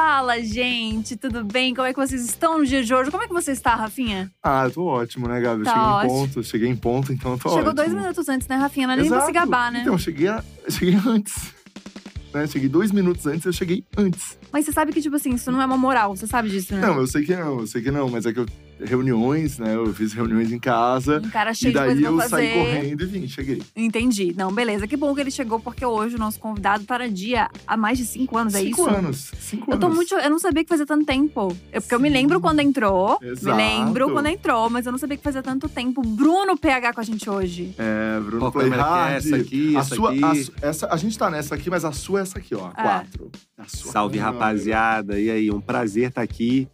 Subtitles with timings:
[0.00, 1.74] Fala, gente, tudo bem?
[1.74, 3.10] Como é que vocês estão no dia de hoje?
[3.10, 4.30] Como é que você está, Rafinha?
[4.40, 5.62] Ah, eu tô ótimo, né, Gabi?
[5.62, 6.12] Eu Tá cheguei ótimo.
[6.12, 7.74] em ponto, cheguei em ponto, então eu tô Chegou ótimo.
[7.74, 8.86] dois minutos antes, né, Rafinha?
[8.86, 9.80] Não é nem pra se gabar, né?
[9.80, 11.52] Então, eu cheguei, a- eu cheguei antes.
[12.32, 12.46] Né?
[12.46, 14.38] Cheguei dois minutos antes, eu cheguei antes.
[14.52, 16.80] Mas você sabe que, tipo assim, isso não é uma moral, você sabe disso, né?
[16.80, 18.46] Não, eu sei que não, eu sei que não, mas é que eu.
[18.80, 19.74] Reuniões, né?
[19.74, 21.20] Eu fiz reuniões em casa.
[21.24, 22.28] Um cara E cheio de daí coisa pra eu fazer.
[22.30, 23.62] saí correndo e vim, cheguei.
[23.76, 24.34] Entendi.
[24.36, 24.86] Não, beleza.
[24.86, 27.98] Que bom que ele chegou, porque hoje o nosso convidado tá na dia há mais
[27.98, 28.90] de cinco anos, é cinco isso?
[28.90, 29.30] anos.
[29.40, 29.96] Cinco Eu tô anos.
[29.96, 30.14] muito.
[30.14, 31.56] Eu não sabia que fazia tanto tempo.
[31.72, 32.14] Eu, porque eu me Sim.
[32.14, 33.18] lembro quando entrou.
[33.22, 33.46] Exato.
[33.56, 36.02] Me lembro quando entrou, mas eu não sabia que fazia tanto tempo.
[36.02, 37.74] Bruno PH com a gente hoje.
[37.78, 39.14] É, Bruno Qual que é Playhard.
[39.16, 40.24] essa aqui, a essa sua, aqui?
[40.24, 42.68] A, su- essa, a gente tá nessa aqui, mas a sua é essa aqui, ó.
[42.70, 42.82] É.
[42.82, 43.30] Quatro.
[43.56, 44.32] A sua Salve, câmera.
[44.32, 45.18] rapaziada.
[45.20, 46.68] E aí, um prazer estar aqui.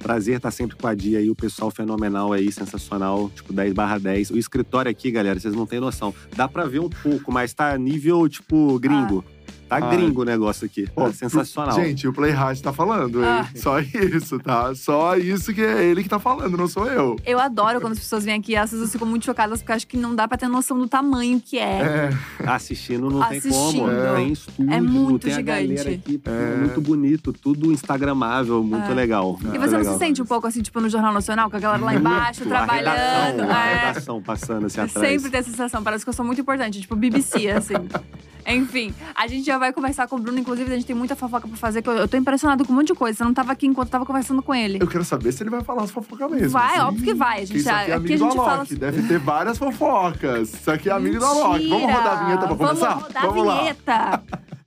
[0.00, 3.98] Prazer estar sempre com a Dia aí, o pessoal fenomenal aí, sensacional, tipo 10 barra
[3.98, 4.30] 10.
[4.30, 6.12] O escritório aqui, galera, vocês não têm noção.
[6.34, 9.24] Dá pra ver um pouco, mas tá nível, tipo, gringo.
[9.70, 9.80] Tá Ah.
[9.94, 10.86] gringo o negócio aqui.
[10.92, 11.76] Pô, Tá sensacional.
[11.76, 13.24] Gente, o Playhard tá falando, hein?
[13.30, 13.46] Ah.
[13.54, 14.74] Só isso, tá?
[14.74, 17.16] Só isso que é ele que tá falando, não sou eu.
[17.24, 19.96] Eu adoro quando as pessoas vêm aqui, elas ficam muito chocadas, porque eu acho que
[19.96, 22.10] não dá pra ter noção do tamanho que é.
[22.40, 23.78] É, Assistindo não tem Assistindo.
[23.80, 23.90] como.
[23.90, 24.14] É.
[24.16, 25.88] Tem estúdio, É muito tem a gigante.
[25.88, 26.20] aqui.
[26.24, 26.56] É.
[26.56, 28.94] Muito bonito, tudo instagramável, muito É.
[28.94, 29.38] legal.
[29.40, 29.92] E você não legal.
[29.92, 32.52] se sente um pouco assim, tipo, no Jornal Nacional, com a galera lá embaixo, Muito.
[32.54, 33.40] A trabalhando?
[33.42, 33.86] redação, a é.
[33.86, 35.08] redação passando assim Eu atrás.
[35.08, 37.74] sempre tenho essa sensação, parece que eu sou muito importante, tipo BBC, assim.
[38.46, 41.46] Enfim, a gente já vai conversar com o Bruno, inclusive a gente tem muita fofoca
[41.46, 43.18] pra fazer, que eu, eu tô impressionado com um monte de coisa.
[43.18, 44.78] Você não tava aqui enquanto eu tava conversando com ele.
[44.80, 46.50] eu quero saber se ele vai falar as fofocas mesmo.
[46.50, 46.80] Vai, assim.
[46.80, 47.42] óbvio que vai.
[47.42, 48.52] A gente, isso aqui é aqui amigo a do gente fala.
[48.58, 48.74] Alok.
[48.76, 50.54] Deve ter várias fofocas.
[50.54, 51.68] Isso aqui é amigo do Alok.
[51.68, 51.92] Vamos Mentira!
[51.98, 52.88] rodar a vinheta pra começar?
[52.88, 54.22] Vamos rodar Vamos a lá.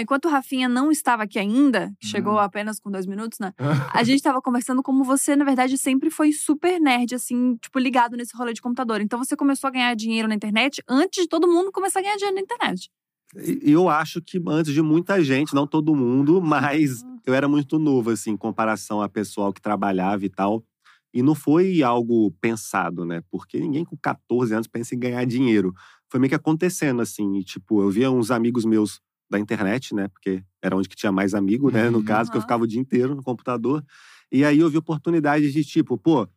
[0.00, 2.38] enquanto o Rafinha não estava aqui ainda, que chegou Uhum.
[2.40, 3.52] apenas com dois minutos, né?
[4.00, 8.16] A gente tava conversando como você, na verdade, sempre foi super nerd, assim, tipo, ligado
[8.16, 9.00] nesse rolê de computador.
[9.00, 12.16] Então você começou a ganhar dinheiro na internet antes de todo mundo começar a ganhar
[12.16, 12.90] dinheiro na internet.
[13.62, 18.10] Eu acho que antes de muita gente, não todo mundo, mas eu era muito novo,
[18.10, 20.64] assim, em comparação a pessoal que trabalhava e tal.
[21.12, 23.22] E não foi algo pensado, né?
[23.30, 25.72] Porque ninguém com 14 anos pensa em ganhar dinheiro.
[26.10, 27.36] Foi meio que acontecendo, assim.
[27.36, 30.08] E, tipo, eu via uns amigos meus da internet, né?
[30.08, 31.90] Porque era onde que tinha mais amigo, né?
[31.90, 32.04] No Uhum.
[32.04, 33.84] caso, que eu ficava o dia inteiro no computador.
[34.30, 36.28] E aí eu vi oportunidades de, tipo, pô,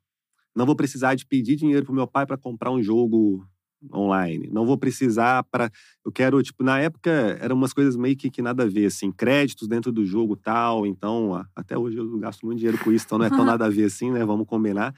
[0.55, 3.45] não vou precisar de pedir dinheiro pro meu pai para comprar um jogo
[3.93, 4.49] online.
[4.51, 5.71] Não vou precisar para
[6.05, 9.11] eu quero, tipo, na época eram umas coisas meio que, que nada a ver, assim,
[9.11, 10.85] créditos dentro do jogo tal.
[10.85, 13.69] Então, até hoje eu gasto muito dinheiro com isso, então não é tão nada a
[13.69, 14.25] ver assim, né?
[14.25, 14.93] Vamos combinar.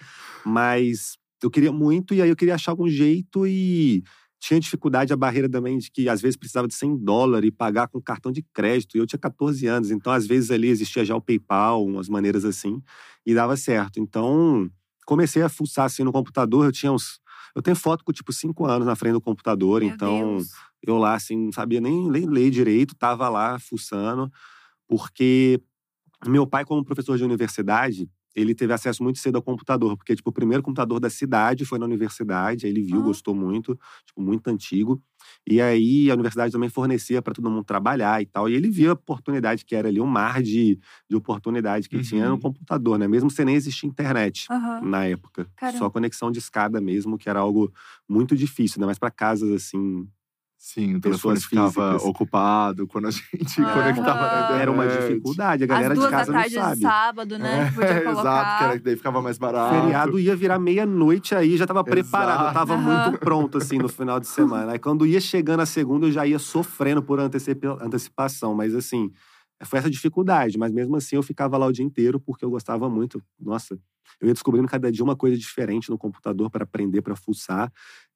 [0.46, 4.04] Mas eu queria muito, e aí eu queria achar algum jeito e
[4.42, 7.88] tinha dificuldade, a barreira também de que às vezes precisava de 100 dólares e pagar
[7.88, 8.98] com cartão de crédito.
[8.98, 12.44] E eu tinha 14 anos, então às vezes ali existia já o PayPal, umas maneiras
[12.44, 12.82] assim,
[13.24, 14.00] e dava certo.
[14.00, 14.68] Então
[15.06, 17.22] comecei a fuçar assim no computador, eu tinha uns.
[17.56, 20.50] Eu tenho foto com tipo 5 anos na frente do computador, Meu então Deus.
[20.82, 24.32] eu lá, assim, não sabia nem, nem ler direito, tava lá fuçando,
[24.88, 25.62] porque
[26.26, 30.30] meu pai, como professor de universidade, ele teve acesso muito cedo ao computador, porque, tipo,
[30.30, 33.04] o primeiro computador da cidade foi na universidade, aí ele viu, Ah.
[33.04, 35.02] gostou muito, tipo, muito antigo.
[35.48, 38.50] E aí a universidade também fornecia para todo mundo trabalhar e tal.
[38.50, 42.28] E ele viu a oportunidade que era ali, um mar de, de oportunidade que tinha
[42.30, 42.40] no Uhum.
[42.40, 43.08] computador, né?
[43.08, 44.82] Mesmo sem nem existir internet Aham.
[44.84, 45.48] na época.
[45.56, 45.78] Caramba.
[45.80, 47.72] Só conexão de escada mesmo, que era algo
[48.10, 50.08] muito difícil, ainda mais para casas assim,
[50.64, 52.04] Sim, o telefone Pessoas ficava físicas.
[52.04, 53.74] ocupado quando a gente Aham.
[53.74, 54.62] conectava na internet.
[54.62, 56.76] Era uma dificuldade, a galera de duas da casa não tarde sabe.
[56.76, 57.66] de sábado, né?
[57.70, 58.20] que podia É, colocar.
[58.22, 59.74] exato, que era, daí ficava mais barato.
[59.74, 63.02] Feriado ia virar meia-noite aí, já tava preparado, eu tava Aham.
[63.04, 64.74] muito pronto assim no final de semana.
[64.74, 69.12] Aí quando ia chegando a segunda, eu já ia sofrendo por antecipa- antecipação, mas assim,
[69.66, 72.90] foi essa dificuldade, mas mesmo assim eu ficava lá o dia inteiro porque eu gostava
[72.90, 73.22] muito.
[73.40, 73.80] Nossa,
[74.20, 77.72] eu ia descobrindo cada dia uma coisa diferente no computador para aprender, para fuçar.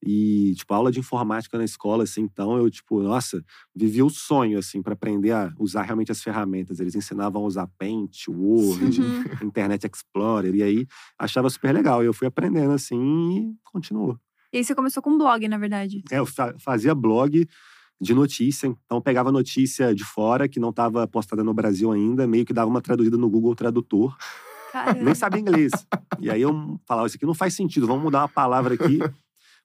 [0.06, 4.60] E, tipo, aula de informática na escola, assim, então eu, tipo, nossa, vivia o sonho,
[4.60, 6.80] assim, para aprender a usar realmente as ferramentas.
[6.80, 9.48] Eles ensinavam a usar Paint, Word, Uhum.
[9.48, 10.86] Internet Explorer, e aí
[11.18, 12.04] achava super legal.
[12.04, 12.98] E eu fui aprendendo, assim,
[13.52, 14.20] e continuou.
[14.54, 16.02] E aí você começou com um blog, na verdade.
[16.12, 17.48] É, eu fa- fazia blog
[18.00, 22.46] de notícia, então pegava notícia de fora, que não estava postada no Brasil ainda, meio
[22.46, 24.16] que dava uma traduzida no Google Tradutor.
[24.72, 25.04] Caramba.
[25.04, 25.72] Nem sabia inglês.
[26.20, 29.00] E aí eu falava, isso aqui não faz sentido, vamos mudar uma palavra aqui.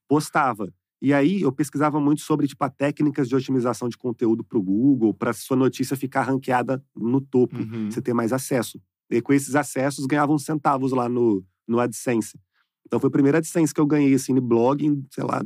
[0.09, 0.73] Postava.
[1.03, 4.63] E aí eu pesquisava muito sobre tipo, a técnicas de otimização de conteúdo para o
[4.63, 7.91] Google, para sua notícia ficar ranqueada no topo, Uhum.
[7.91, 8.81] você ter mais acesso.
[9.11, 12.39] E com esses acessos ganhavam centavos lá no, no AdSense.
[12.87, 15.43] Então foi a primeira AdSense que eu ganhei assim no blog em, sei lá,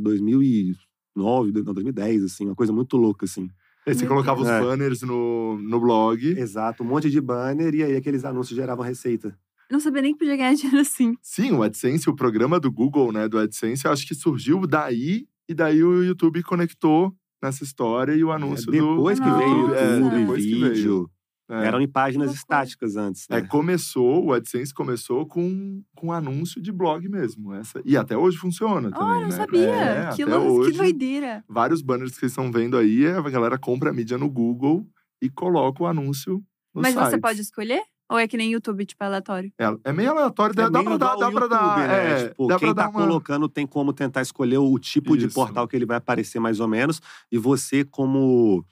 [1.15, 3.49] 2009, não, 2010, assim, uma coisa muito louca assim.
[3.87, 4.65] Aí você Meu colocava os Deus.
[4.65, 6.27] banners no, no blog.
[6.39, 9.29] Exato, um monte de banner e aí aqueles anúncios geravam receita.
[9.69, 11.15] Eu não sabia nem que podia ganhar dinheiro assim.
[11.23, 15.27] Sim, o AdSense, o programa do Google, né, do AdSense, eu acho que surgiu daí
[15.49, 19.67] e daí o YouTube conectou nessa história e o anúncio É, depois do que veio
[19.69, 20.75] o é, YouTube, depois que veio.
[20.75, 21.11] vídeo.
[21.51, 21.67] É.
[21.67, 23.27] Eram em páginas estáticas antes.
[23.31, 23.47] É, Né?
[23.49, 27.53] começou, o AdSense começou com, com anúncio de blog mesmo.
[27.53, 29.37] Essa, e até hoje funciona também, Olha, eu né?
[29.37, 29.69] sabia.
[29.75, 31.45] É, que, até hoje, que doideira.
[31.49, 34.87] vários banners que vocês estão vendo aí, a galera compra a mídia no Google
[35.21, 36.43] e coloca o anúncio
[36.75, 37.11] no Mas site.
[37.11, 37.83] você pode escolher?
[38.11, 39.51] Ou é que nem YouTube, tipo, aleatório?
[39.59, 41.63] É, é meio aleatório, dá, É dá meio pra dar, dá o pra dar.
[41.63, 42.11] YouTube, né?
[42.25, 43.07] é, Tipo, dá quem pra tá dar uma...
[43.07, 45.35] colocando tem como tentar escolher o tipo de Isso.
[45.35, 47.01] portal que ele vai aparecer mais ou menos.
[47.33, 48.63] E você, como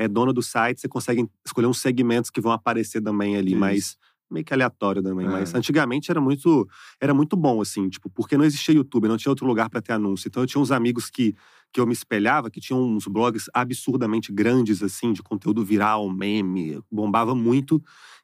[0.00, 3.60] é dono do site, você consegue escolher uns segmentos que vão aparecer também ali, Isso.
[3.60, 3.98] mas
[4.30, 5.26] meio que aleatório também.
[5.26, 5.28] É.
[5.28, 6.66] Mas antigamente era muito,
[6.98, 9.92] era muito bom, assim, tipo, porque não existia YouTube, não tinha outro lugar para ter
[9.92, 10.28] anúncio.
[10.28, 11.34] Então eu tinha uns amigos que,
[11.70, 16.80] que eu me espelhava, que tinham uns blogs absurdamente grandes, assim, de conteúdo viral, meme,
[16.90, 17.82] bombava muito.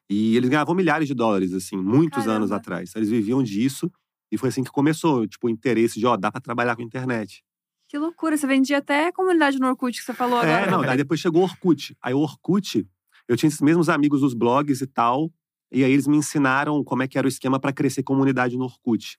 [0.09, 2.55] E eles ganhavam milhares de dólares, assim, muitos anos Caramba.
[2.55, 2.95] atrás.
[2.95, 3.91] Eles viviam disso.
[4.31, 7.43] E foi assim que começou, tipo, o interesse de, ó, dá pra trabalhar com internet.
[7.87, 8.35] Que loucura.
[8.37, 10.65] Você vendia até comunidade no Orkut que você falou agora.
[10.67, 11.95] É, não, daí depois chegou o Orkut.
[12.01, 12.85] Aí o Orkut,
[13.27, 15.31] eu tinha esses mesmos amigos dos blogs e tal,
[15.71, 18.65] e aí eles me ensinaram como é que era o esquema pra crescer comunidade no
[18.65, 19.17] Orkut.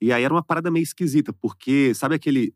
[0.00, 2.52] E aí era uma parada meio esquisita, porque sabe aquele.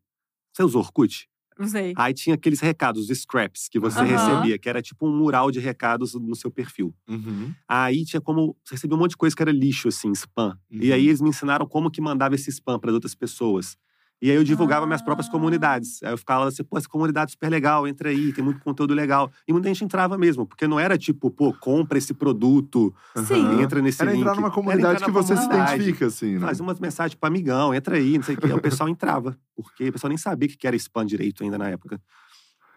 [0.53, 1.29] Você usou Orkut?
[1.59, 1.93] Não sei.
[1.97, 4.07] Aí tinha aqueles recados, os scraps, que você Aham.
[4.07, 6.95] recebia, que era tipo um mural de recados no seu perfil.
[7.09, 8.57] Uhum, Aí tinha como.
[8.65, 10.59] Você recebia um monte de coisa que era lixo, assim, spam.
[10.71, 10.95] E Uhum.
[10.95, 13.77] aí eles me ensinaram como que mandava esse spam para outras pessoas.
[14.23, 15.31] E aí eu divulgava minhas próprias Ah.
[15.31, 16.03] comunidades.
[16.03, 18.93] Aí eu ficava assim, pô, essa comunidade é super legal, entra aí, tem muito conteúdo
[18.93, 19.31] legal.
[19.49, 23.63] E muita gente entrava mesmo, porque não era tipo, pô, compra esse produto, Sim.
[23.63, 24.21] entra nesse Era link.
[24.21, 25.75] entrar numa comunidade entrar que você se comunidade.
[25.77, 26.47] identifica, assim, né?
[26.47, 28.53] Fazia umas mensagens pro amigão, entra aí, não sei o quê.
[28.53, 31.69] O pessoal entrava, porque o pessoal nem sabia o que era spam direito ainda na
[31.71, 31.99] época.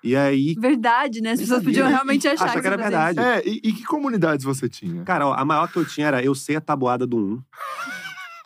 [0.01, 1.31] E aí, Verdade, né?
[1.31, 1.73] As pessoas sabia.
[1.81, 3.19] podiam realmente achar Achar que era verdade.
[3.19, 5.01] É, e, e que comunidades você tinha?
[5.03, 7.41] Cara, ó, a maior que eu tinha era eu sei a tabuada do 1.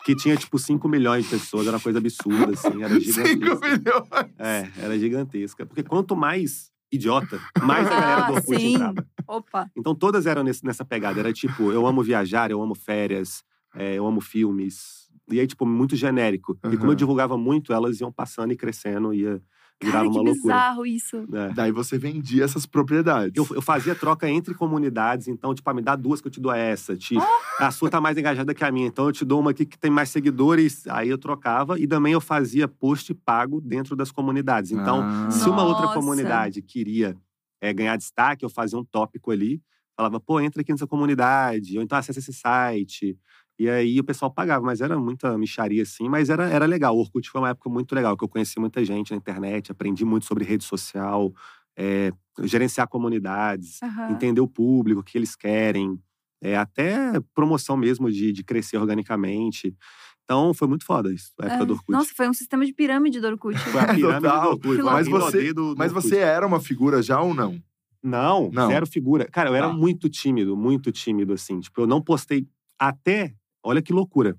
[0.08, 1.66] Que tinha, tipo, 5 milhões de pessoas.
[1.66, 2.82] Era uma coisa absurda, assim.
[2.82, 3.68] Era 5 gigantesca.
[3.78, 4.32] milhões!
[4.38, 5.66] É, era gigantesca.
[5.66, 8.74] Porque quanto mais idiota, mais a galera do Ah, Orkut sim.
[8.76, 9.06] entrava.
[9.26, 9.70] Opa.
[9.76, 11.20] Então todas eram nesse- nessa pegada.
[11.20, 13.42] Era tipo, eu amo viajar, eu amo férias,
[13.76, 15.06] é, eu amo filmes.
[15.30, 16.58] E aí, tipo, muito genérico.
[16.72, 19.42] E como eu divulgava muito, elas iam passando e crescendo, ia
[19.80, 20.32] Cara, que uma loucura.
[20.34, 21.16] bizarro isso.
[21.32, 21.52] É.
[21.54, 23.32] Daí você vendia essas propriedades.
[23.36, 26.40] Eu, eu fazia troca entre comunidades, então, tipo, ah, me dá duas que eu te
[26.40, 26.96] dou essa.
[26.96, 27.14] Te,
[27.60, 29.78] A sua tá mais engajada que a minha, então eu te dou uma aqui que
[29.78, 30.86] tem mais seguidores.
[30.88, 34.72] Aí eu trocava e também eu fazia post pago dentro das comunidades.
[34.72, 35.30] Então, Ah.
[35.30, 35.94] se uma outra Nossa.
[35.94, 37.16] comunidade queria
[37.60, 39.60] é, ganhar destaque, eu fazia um tópico ali,
[39.96, 43.16] falava, pô, entra aqui nessa comunidade, ou então acessa esse site.
[43.58, 46.96] E aí o pessoal pagava, mas era muita micharia assim, mas era, era legal.
[46.96, 50.04] O Orkut foi uma época muito legal, que eu conheci muita gente na internet, aprendi
[50.04, 51.32] muito sobre rede social,
[51.76, 52.12] é,
[52.42, 54.12] gerenciar comunidades, Aham.
[54.12, 55.98] entender o público, o que eles querem,
[56.40, 59.74] é, até promoção mesmo de, de crescer organicamente.
[60.22, 61.66] Então foi muito foda isso, a época É.
[61.66, 61.90] do Orkut.
[61.92, 63.54] Nossa, foi um sistema de pirâmide do Orkut.
[63.72, 64.42] Foi a pirâmide Total.
[64.42, 64.82] do Orkut.
[64.82, 66.08] Mas você- do- do Mas Orkut.
[66.10, 67.60] você era uma figura já ou não?
[68.02, 68.68] Não, Não.
[68.68, 69.26] zero figura.
[69.26, 69.74] Cara, eu era Tá.
[69.74, 71.58] muito tímido, muito tímido, assim.
[71.58, 72.46] Tipo, eu não postei
[72.78, 73.34] até.
[73.68, 74.34] Olha que loucura.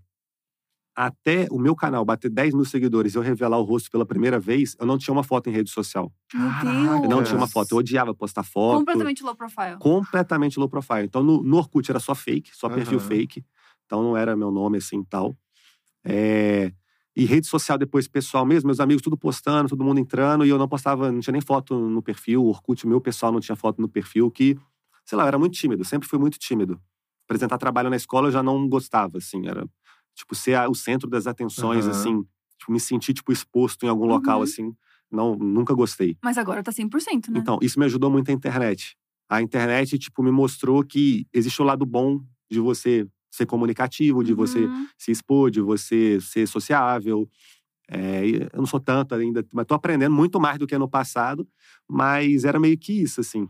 [0.96, 4.40] Até o meu canal bater 10 mil seguidores e eu revelar o rosto pela primeira
[4.40, 6.12] vez, eu não tinha uma foto em rede social.
[6.34, 6.52] Meu.
[6.64, 7.04] Deus.
[7.04, 7.74] Eu não tinha uma foto.
[7.74, 8.80] Eu odiava postar foto.
[8.80, 9.78] Completamente low profile.
[9.78, 11.04] completamente low profile.
[11.04, 13.08] Então, no, no Orkut era só fake, só perfil Aham.
[13.08, 13.46] fake.
[13.86, 15.38] Então, não era meu nome assim e tal.
[16.04, 16.74] É,
[17.16, 20.58] E rede social depois, pessoal mesmo, meus amigos tudo postando, todo mundo entrando, e eu
[20.58, 22.44] não postava, não tinha nem foto no perfil.
[22.44, 24.58] O Orkut, meu pessoal não tinha foto no perfil, que,
[25.06, 26.82] sei lá, eu era muito tímido, sempre fui muito tímido.
[27.30, 29.64] Apresentar trabalho na escola eu já não gostava, assim, era
[30.16, 31.92] tipo ser a- o centro das atenções, Aham.
[31.92, 32.24] assim,
[32.58, 34.44] tipo, me sentir tipo exposto em algum local, Uhum.
[34.44, 34.74] assim.
[35.12, 36.18] Não, nunca gostei.
[36.24, 37.40] Mas agora tá 100%, né?
[37.40, 38.96] Então, isso me ajudou muito a internet.
[39.30, 42.20] A internet, tipo, me mostrou que existe o lado bom
[42.50, 44.88] de você ser comunicativo, de você Uhum.
[44.98, 47.30] se expor, de você ser sociável.
[47.90, 51.48] É, eu não sou tanto ainda, mas tô aprendendo muito mais do que no passado.
[51.88, 53.48] Mas era meio que isso, assim.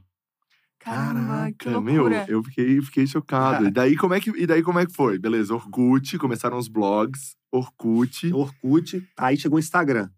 [0.79, 3.67] Caramba, Caraca, meu, eu fiquei, fiquei chocado.
[3.67, 5.19] E daí, como é que, e daí como é que foi?
[5.19, 8.31] Beleza, Orkut, começaram os blogs, Orkut.
[8.33, 10.09] Orkut, aí chegou o Instagram.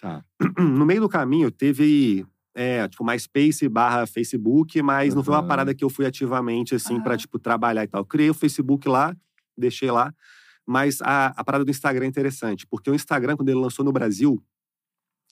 [0.00, 0.24] Tá.
[0.58, 5.74] No meio do caminho, teve, é, tipo, MySpace barra Facebook, mas não foi uma parada
[5.74, 7.18] que eu fui ativamente, assim, pra, Aham.
[7.18, 8.00] tipo, trabalhar e tal.
[8.00, 9.14] Eu criei o Facebook lá,
[9.56, 10.12] deixei lá.
[10.66, 13.92] Mas a, a parada do Instagram é interessante, porque o Instagram, quando ele lançou no
[13.92, 14.42] Brasil,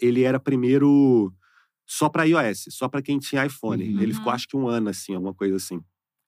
[0.01, 1.33] ele era primeiro
[1.87, 3.83] só para iOS, só para quem tinha iPhone.
[3.95, 4.01] Uhum.
[4.01, 4.35] Ele ficou, Uhum.
[4.35, 5.81] acho que um ano, assim, alguma coisa assim.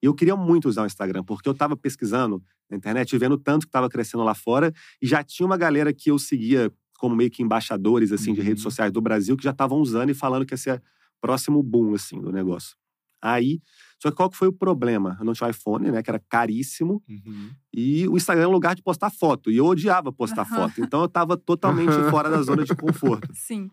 [0.02, 3.38] E eu queria muito usar o Instagram, porque eu tava pesquisando na internet, e vendo
[3.38, 7.14] tanto que tava crescendo lá fora, e já tinha uma galera que eu seguia como
[7.16, 8.46] meio que embaixadores, assim, de Uhum.
[8.46, 10.82] redes sociais do Brasil, que já estavam usando e falando que ia ser
[11.20, 12.76] próximo boom, assim, do negócio.
[13.22, 13.60] Aí,
[13.98, 15.16] Só que qual que foi o problema?
[15.18, 16.02] Eu não tinha iPhone, né?
[16.02, 17.02] Que era caríssimo.
[17.08, 17.50] Uhum.
[17.72, 19.50] E o Instagram é um lugar de postar foto.
[19.50, 20.54] E eu odiava postar Aham.
[20.54, 20.82] foto.
[20.82, 23.26] Então eu tava totalmente fora da zona de conforto.
[23.34, 23.70] Sim.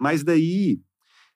[0.00, 0.80] Mas daí,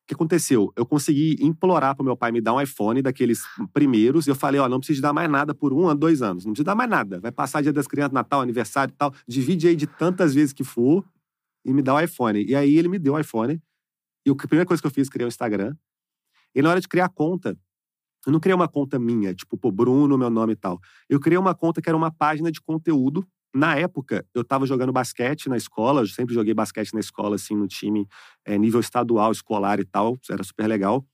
[0.05, 0.71] o que aconteceu?
[0.77, 3.43] Eu consegui implorar pro meu pai me dar um iPhone daqueles
[3.73, 4.27] primeiros.
[4.27, 6.45] E eu falei, ó, não precisa dar mais nada por um ano, dois anos.
[6.45, 7.19] Não precisa dar mais nada.
[7.21, 9.15] Vai passar dia das crianças, Natal, aniversário e tal.
[9.27, 11.03] Divide aí de tantas vezes que for
[11.65, 12.45] e me dá o iPhone.
[12.45, 13.59] E aí ele me deu o iPhone.
[14.27, 15.75] E a primeira coisa que eu fiz, criei um Instagram.
[16.55, 17.59] E na hora de criar a conta,
[18.27, 20.79] eu não criei uma conta minha, tipo, pô, Bruno, meu nome e tal.
[21.09, 23.27] Eu criei uma conta que era uma página de conteúdo.
[23.55, 27.55] Na época, eu tava jogando basquete na escola, eu sempre joguei basquete na escola, assim,
[27.55, 28.07] no time,
[28.45, 31.07] é, nível estadual, escolar e tal, era super legal.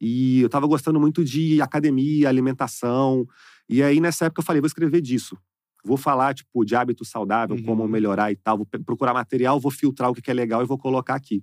[0.00, 3.26] E eu tava gostando muito de academia, alimentação.
[3.68, 5.38] E aí, nessa época, eu falei, vou escrever disso.
[5.82, 7.62] Vou falar, tipo, de hábito saudável, Uhum.
[7.62, 8.58] como melhorar e tal.
[8.58, 11.42] Vou procurar material, vou filtrar o que que é legal e vou colocar aqui.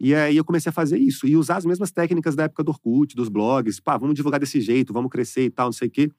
[0.00, 1.26] E aí eu comecei a fazer isso.
[1.28, 3.78] E usar as mesmas técnicas da época do Orkut, dos blogs.
[3.80, 6.10] Pá, vamos divulgar desse jeito, vamos crescer e tal, não sei o quê.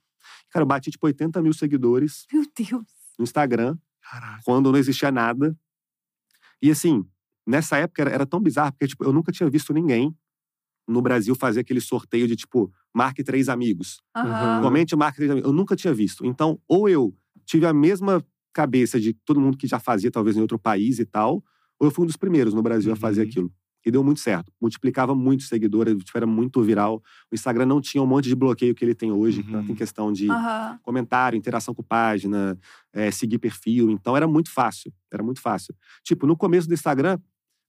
[0.51, 3.00] Cara, eu bati, tipo, 80 mil seguidores Meu Deus.
[3.18, 4.41] No Instagram, Caraca.
[4.46, 5.56] quando não existia nada.
[6.62, 7.06] E assim,
[7.46, 10.15] nessa época era, era tão bizarro, porque tipo, eu nunca tinha visto ninguém
[10.88, 14.01] no Brasil fazer aquele sorteio de tipo, marque três amigos.
[14.18, 14.62] Uhum.
[14.62, 15.48] Comente, marque três amigos.
[15.50, 16.25] Eu nunca tinha visto.
[16.25, 17.15] Então, ou eu
[17.46, 21.06] tive a mesma cabeça de todo mundo que já fazia, talvez em outro país e
[21.06, 21.44] tal,
[21.80, 23.27] ou eu fui um dos primeiros no Brasil a fazer Uhum.
[23.27, 23.53] aquilo.
[23.85, 24.51] E deu muito certo.
[24.61, 27.01] Multiplicava muito seguidores, tipo, era muito viral.
[27.31, 29.51] O Instagram não tinha um monte de bloqueio que ele tem hoje, Uhum.
[29.51, 30.79] tanto em questão de Aham.
[30.83, 32.57] comentário, interação com página,
[32.93, 33.89] é, seguir perfil.
[33.89, 34.93] Então era muito fácil.
[35.11, 35.73] Era muito fácil.
[36.03, 37.17] Tipo, no começo do Instagram,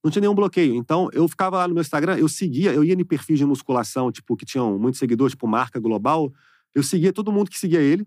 [0.05, 0.75] não tinha nenhum bloqueio.
[0.75, 4.13] Então eu ficava lá no meu Instagram, eu seguia, eu ia em perfis de musculação,
[4.13, 6.33] tipo, que tinham muitos seguidores, tipo, marca global.
[6.75, 8.07] Eu seguia todo mundo que seguia ele.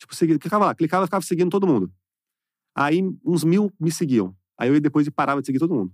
[0.00, 1.90] Tipo, seguia, clicava lá, clicava, ficava seguindo todo mundo.
[2.74, 4.34] Aí uns mil me seguiam.
[4.58, 5.92] Aí eu depois parava de seguir todo mundo.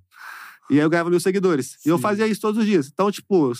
[0.73, 1.76] E aí eu ganhava mil seguidores.
[1.85, 2.02] E eu Sim.
[2.02, 2.88] fazia isso todos os dias.
[2.93, 3.52] Então, tipo,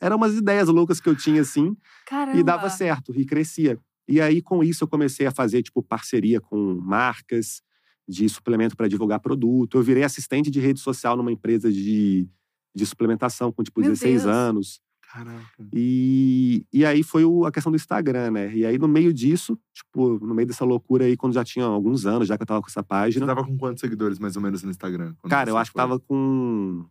[0.00, 1.74] eram umas ideias loucas que eu tinha, assim.
[2.06, 2.38] Caramba.
[2.38, 3.78] E dava certo, e crescia.
[4.06, 7.62] E aí, com isso, eu comecei a fazer, tipo, parceria com marcas
[8.06, 9.78] de suplemento para divulgar produto.
[9.78, 12.28] Eu virei assistente de rede social numa empresa de,
[12.74, 14.34] de suplementação com, tipo, Meu 16 Deus.
[14.34, 14.80] anos.
[15.12, 15.44] Caraca.
[15.74, 18.54] E, e aí foi o- a questão do Instagram, né?
[18.54, 22.06] E aí, no meio disso, tipo, no meio dessa loucura aí, quando já tinha alguns
[22.06, 23.26] anos, já que eu tava com essa Você página.
[23.26, 25.14] tava com quantos seguidores, mais ou menos, no Instagram?
[25.28, 25.82] Cara, eu você acho que foi?
[25.82, 26.86] tava com.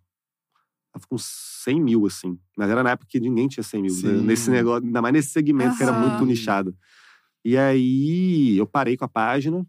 [0.93, 2.37] Tava com 100 mil, assim.
[2.57, 3.95] Mas era na época que ninguém tinha 100 mil.
[4.03, 4.21] né?
[4.21, 6.75] Nesse negócio, ainda mais nesse segmento que era muito nichado.
[7.43, 9.65] E aí eu parei com a página.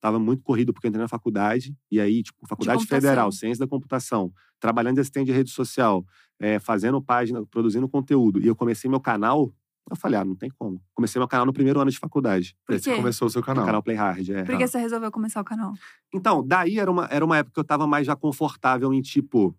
[0.00, 1.74] Tava muito corrido porque eu entrei na faculdade.
[1.90, 6.04] E aí, tipo, faculdade federal, ciência da computação, trabalhando de assistente de rede social,
[6.40, 8.40] é, fazendo página, produzindo conteúdo.
[8.40, 9.52] E eu comecei meu canal.
[9.88, 10.82] Eu falei, ah, não tem como.
[10.94, 12.56] Comecei meu canal no primeiro ano de faculdade.
[12.66, 13.64] Por começou o seu canal.
[13.64, 14.28] canal Play Hard.
[14.30, 14.44] É.
[14.44, 15.72] Por que você resolveu começar o canal?
[16.12, 19.56] Então, daí era uma, era uma época que eu tava mais já confortável em, tipo,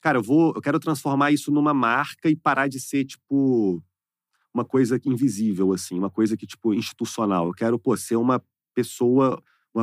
[0.00, 3.80] cara, eu vou, eu quero transformar isso numa marca e parar de ser, tipo,
[4.52, 7.46] uma coisa invisível, assim, uma coisa que, tipo, institucional.
[7.46, 8.42] Eu quero, pô, ser uma
[8.74, 9.42] pessoa,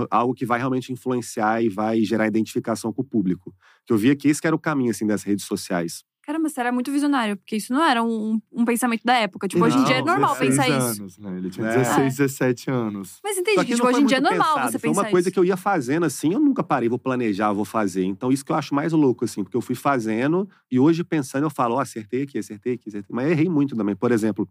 [0.10, 3.54] algo que vai realmente influenciar e vai gerar identificação com o público.
[3.86, 6.04] Que eu via que esse que era o caminho, assim, das redes sociais.
[6.26, 9.46] Caramba, você era muito visionário, porque isso não era um, um pensamento da época.
[9.46, 11.02] Tipo, hoje em dia é Não, normal 16 pensar isso.
[11.02, 11.38] anos, né?
[11.38, 11.78] Ele tinha É.
[11.80, 13.20] 16, 17 anos.
[13.22, 15.02] Mas entendi que, tipo, não hoje foi em dia é normal pensado, você Foi pensar
[15.02, 15.34] uma coisa isso.
[15.34, 18.06] que eu ia fazendo assim, eu nunca parei, vou planejar, vou fazer.
[18.06, 21.44] Então, isso que eu acho mais louco, assim, porque eu fui fazendo e hoje pensando,
[21.44, 23.14] eu falo, ó, acertei aqui, acertei aqui, acertei.
[23.14, 23.94] Mas errei muito também.
[23.94, 24.48] Por exemplo,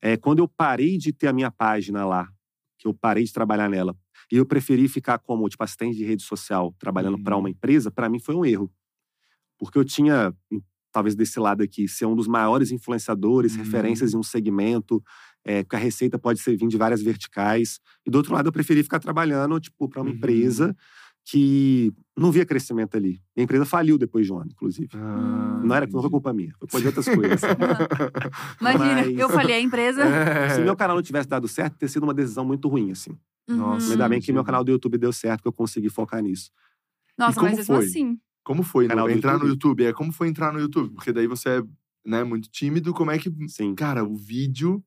[0.00, 2.26] é, quando eu parei de ter a minha página lá,
[2.86, 3.96] eu parei de trabalhar nela,
[4.32, 7.22] e eu preferi ficar como, tipo, assistente de rede social, trabalhando Uhum.
[7.24, 8.70] para uma empresa, para mim foi um erro.
[9.58, 10.34] Porque eu tinha,
[10.92, 13.58] talvez desse lado aqui, ser um dos maiores influenciadores, Uhum.
[13.64, 15.02] referências em um segmento,
[15.44, 17.80] é, que a receita pode ser vir de várias verticais.
[18.06, 20.16] E do outro lado, eu preferi ficar trabalhando, tipo, para uma Uhum.
[20.16, 20.76] empresa
[21.28, 23.20] que não via crescimento ali.
[23.36, 24.88] A empresa faliu depois de um ano, inclusive.
[24.94, 27.40] Ah, Não era não foi culpa minha, foi por de outras coisas.
[28.60, 30.02] Imagina, Mas- eu falei a empresa.
[30.04, 30.50] É.
[30.50, 33.18] Se meu canal não tivesse dado certo, teria sido uma decisão muito ruim, assim.
[33.48, 33.92] Nossa, Uhum.
[33.92, 36.50] Ainda bem que meu canal do YouTube deu certo, que eu consegui focar nisso.
[37.18, 37.84] Nossa, como mas mesmo foi?
[37.84, 38.18] assim.
[38.44, 39.80] Como foi Canal no, do entrar no YouTube?
[39.80, 39.84] YouTube?
[39.86, 40.94] É como foi entrar no YouTube?
[40.94, 41.62] Porque daí você é
[42.04, 42.94] né, muito tímido.
[42.94, 43.32] Como é que.
[43.48, 43.74] Sim.
[43.74, 44.82] Cara, o vídeo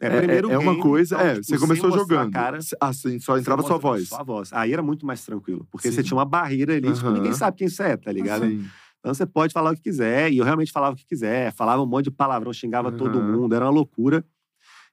[0.00, 1.14] É, é, primeiro é uma game, coisa.
[1.16, 2.30] então, é, tipo, você começou jogando.
[2.32, 4.08] Cara, Ah, sim, só entrava sua voz.
[4.08, 4.50] Sua voz.
[4.52, 5.66] Aí era muito mais tranquilo.
[5.70, 5.94] Porque Sim.
[5.94, 8.46] você tinha uma barreira ali, tipo, ninguém sabe quem você é, tá ligado?
[8.46, 8.64] Sim.
[8.98, 10.32] Então você pode falar o que quiser.
[10.32, 11.52] E eu realmente falava o que quiser.
[11.52, 13.54] Falava um monte de palavrão, xingava todo mundo.
[13.54, 14.24] Era uma loucura.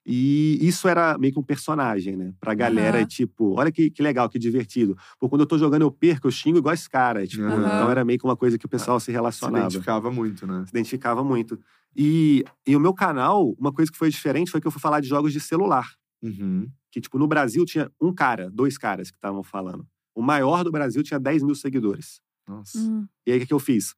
[0.06, 2.34] E isso era meio que um personagem, né?
[2.40, 3.06] Pra galera, Aham.
[3.06, 4.96] tipo, olha que, que legal, que divertido.
[5.20, 7.28] Porque quando eu tô jogando, eu perco, eu xingo igual esse cara.
[7.28, 7.58] Tipo, Aham.
[7.58, 9.66] Então era meio que uma coisa que o pessoal se Se relacionava.
[9.66, 10.64] identificava muito, né?
[10.66, 11.60] se identificava muito.
[11.96, 15.00] E, e o meu canal, uma coisa que foi diferente foi que eu fui falar
[15.00, 15.96] de jogos de celular.
[16.22, 16.70] Uhum.
[16.92, 19.86] Que, tipo, no Brasil tinha um cara, dois caras que estavam falando.
[20.16, 22.22] O maior do Brasil tinha 10 mil seguidores.
[22.48, 22.78] Nossa.
[22.78, 23.08] Hum.
[23.26, 23.96] E aí, o que, que eu fiz?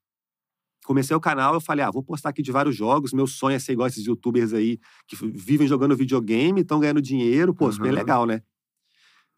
[0.89, 3.13] comecei o canal, eu falei, ah, vou postar aqui de vários jogos.
[3.13, 7.53] Meu sonho é ser igual esses youtubers aí que vivem jogando videogame, estão ganhando dinheiro.
[7.53, 7.99] Pô, isso bem Aham.
[7.99, 8.41] legal, né?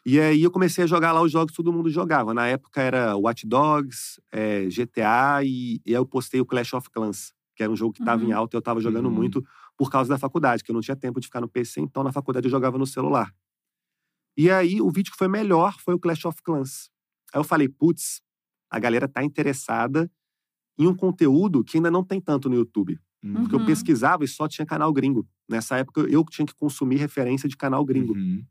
[0.06, 2.34] E aí eu comecei a jogar lá os jogos que todo mundo jogava.
[2.34, 6.90] Na época era Watch Dogs, é, GTA e, e aí eu postei o Clash of
[6.90, 8.38] Clans, que era um jogo que estava em Uhum.
[8.38, 9.12] alta e eu estava jogando Uhum.
[9.14, 9.46] muito
[9.78, 12.12] por causa da faculdade, que eu não tinha tempo de ficar no PC, então na
[12.12, 13.32] faculdade eu jogava no celular.
[14.36, 16.90] E aí o vídeo que foi melhor foi o Clash of Clans.
[17.34, 18.22] Aí eu falei, putz,
[18.70, 20.10] a galera tá interessada
[20.78, 22.98] em um conteúdo que ainda não tem tanto no YouTube.
[23.34, 23.66] Porque eu Uhum.
[23.68, 25.28] pesquisava e só tinha canal gringo.
[25.48, 28.14] Nessa época eu tinha que consumir referência de canal gringo.
[28.16, 28.44] Uhum.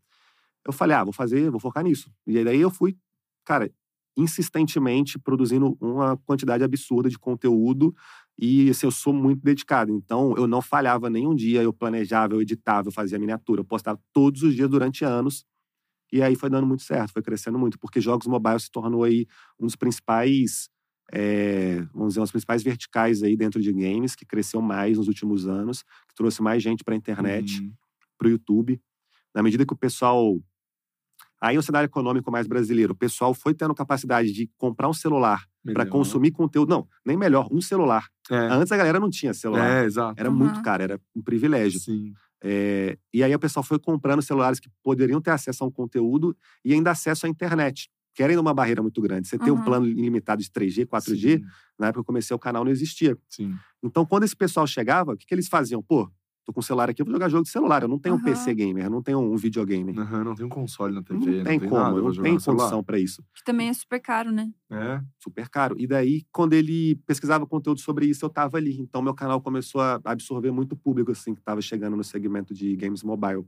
[0.65, 2.09] Eu falei, ah, vou fazer, vou focar nisso.
[2.27, 2.97] E daí eu fui,
[3.45, 3.73] cara,
[4.17, 7.95] insistentemente produzindo uma quantidade absurda de conteúdo.
[8.39, 9.93] E assim, eu sou muito dedicado.
[9.93, 11.63] Então, eu não falhava nenhum dia.
[11.63, 13.61] Eu planejava, eu editava, eu fazia miniatura.
[13.61, 15.45] Eu postava todos os dias durante anos.
[16.13, 17.79] E aí foi dando muito certo, foi crescendo muito.
[17.79, 19.27] Porque jogos mobile se tornou aí
[19.61, 20.69] um dos principais,
[21.13, 25.09] é, vamos dizer, um dos principais verticais aí dentro de games, que cresceu mais nos
[25.09, 27.73] últimos anos, que trouxe mais gente para a internet Uhum.
[28.19, 28.81] para o YouTube.
[29.35, 30.41] Na medida que o pessoal.
[31.41, 35.47] Aí o cenário econômico mais brasileiro, o pessoal foi tendo capacidade de comprar um celular
[35.75, 36.69] para consumir conteúdo.
[36.69, 38.07] Não, nem melhor, um celular.
[38.31, 39.83] É, Antes a galera não tinha celular.
[39.83, 40.21] é exato.
[40.21, 40.37] Era Uhum.
[40.37, 41.81] muito caro, era um privilégio.
[41.81, 42.13] Sim.
[42.43, 46.37] É, e aí o pessoal foi comprando celulares que poderiam ter acesso a um conteúdo
[46.65, 49.29] e ainda acesso à internet, que era ainda uma barreira muito grande.
[49.29, 49.65] Você ter um Uhum.
[49.65, 51.45] plano ilimitado de 3G, 4G, Sim,
[51.79, 53.17] na época que eu comecei o canal não existia.
[53.29, 53.53] sim.
[53.83, 55.83] Então, quando esse pessoal chegava, o que, que eles faziam?
[55.83, 56.11] Pô,
[56.45, 57.83] tô com o celular aqui, eu vou jogar jogo de celular.
[57.83, 58.25] Eu não tenho um Aham.
[58.25, 59.99] PC gamer, eu não tenho um videogame.
[59.99, 62.41] Aham, não tem um console na TV, Não não tem como, nada, eu não tenho
[62.41, 63.23] condição para isso.
[63.35, 64.51] Que também é super caro, né?
[64.71, 65.01] É.
[65.19, 65.75] Super caro.
[65.79, 68.79] E daí, quando ele pesquisava conteúdo sobre isso, eu tava ali.
[68.79, 72.77] Então, meu canal começou a absorver muito público, assim, que tava chegando no segmento de
[72.77, 73.45] games mobile.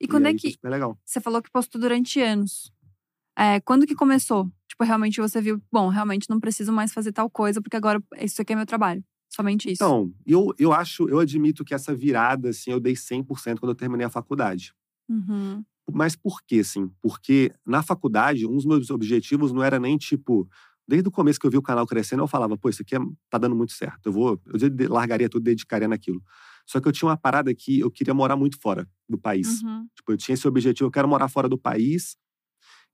[0.00, 0.52] E quando aí é foi que.
[0.52, 0.98] super legal.
[1.04, 2.70] Você falou que postou durante anos.
[3.38, 4.50] É, quando que começou?
[4.68, 8.40] Tipo, realmente você viu, bom, realmente não preciso mais fazer tal coisa, porque agora isso
[8.42, 9.02] aqui é meu trabalho.
[9.30, 9.82] Somente isso.
[9.82, 13.74] Então, eu, eu acho, eu admito que essa virada, assim, eu dei 100% quando eu
[13.74, 14.74] terminei a faculdade.
[15.08, 15.64] Uhum.
[15.92, 16.90] Mas por quê, assim?
[17.00, 20.48] Porque na faculdade, um dos meus objetivos não era nem, tipo...
[20.86, 23.00] Desde o começo que eu vi o canal crescendo, eu falava, pô, isso aqui é-
[23.30, 24.06] tá dando muito certo.
[24.06, 24.40] Eu vou...
[24.46, 26.20] Eu largaria tudo, dedicaria naquilo.
[26.66, 29.62] Só que eu tinha uma parada que eu queria morar muito fora do país.
[29.62, 29.86] Uhum.
[29.94, 32.16] Tipo, eu tinha esse objetivo, eu quero morar fora do país.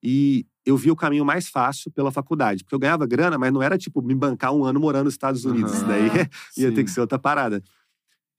[0.03, 2.65] E eu vi o caminho mais fácil pela faculdade.
[2.65, 5.45] Porque eu ganhava grana, mas não era, tipo, me bancar um ano morando nos Estados
[5.45, 5.73] Unidos.
[5.75, 6.09] Isso daí
[6.57, 7.63] ia ter que ser outra parada.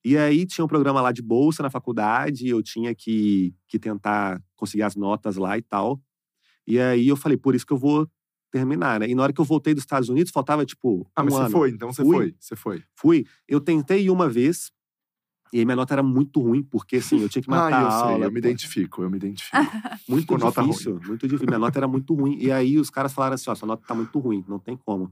[0.06, 4.42] E aí tinha um programa lá de bolsa na faculdade, eu tinha que, que tentar
[4.56, 6.00] conseguir as notas lá e tal.
[6.66, 8.08] E aí eu falei, por isso que eu vou
[8.52, 9.08] terminar, né?
[9.10, 11.46] E na hora que eu voltei dos Estados Unidos, faltava, tipo, Ah, um mas ano.
[11.46, 12.16] você foi, então você Fui.
[12.16, 12.36] foi.
[12.40, 12.84] Você foi.
[12.96, 13.26] Fui.
[13.48, 14.72] Eu tentei uma vez,
[15.54, 17.88] e aí minha nota era muito ruim, porque assim, eu tinha que matar ah, eu
[17.88, 18.26] a sei, aula.
[18.26, 19.58] eu me identifico, eu me identifico.
[20.08, 21.48] Muito com nota difícil, muito difícil.
[21.48, 22.38] Minha nota era muito ruim.
[22.40, 25.12] E aí os caras falaram assim: ó, sua nota tá muito ruim, não tem como.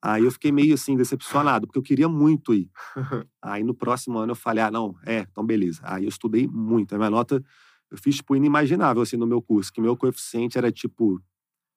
[0.00, 2.70] Aí eu fiquei meio assim, decepcionado, porque eu queria muito ir.
[3.42, 5.80] Aí no próximo ano eu falei: ah, não, é, então beleza.
[5.84, 6.94] Aí eu estudei muito.
[6.94, 7.42] A minha nota,
[7.90, 11.20] eu fiz, tipo, inimaginável, assim, no meu curso, que meu coeficiente era, tipo,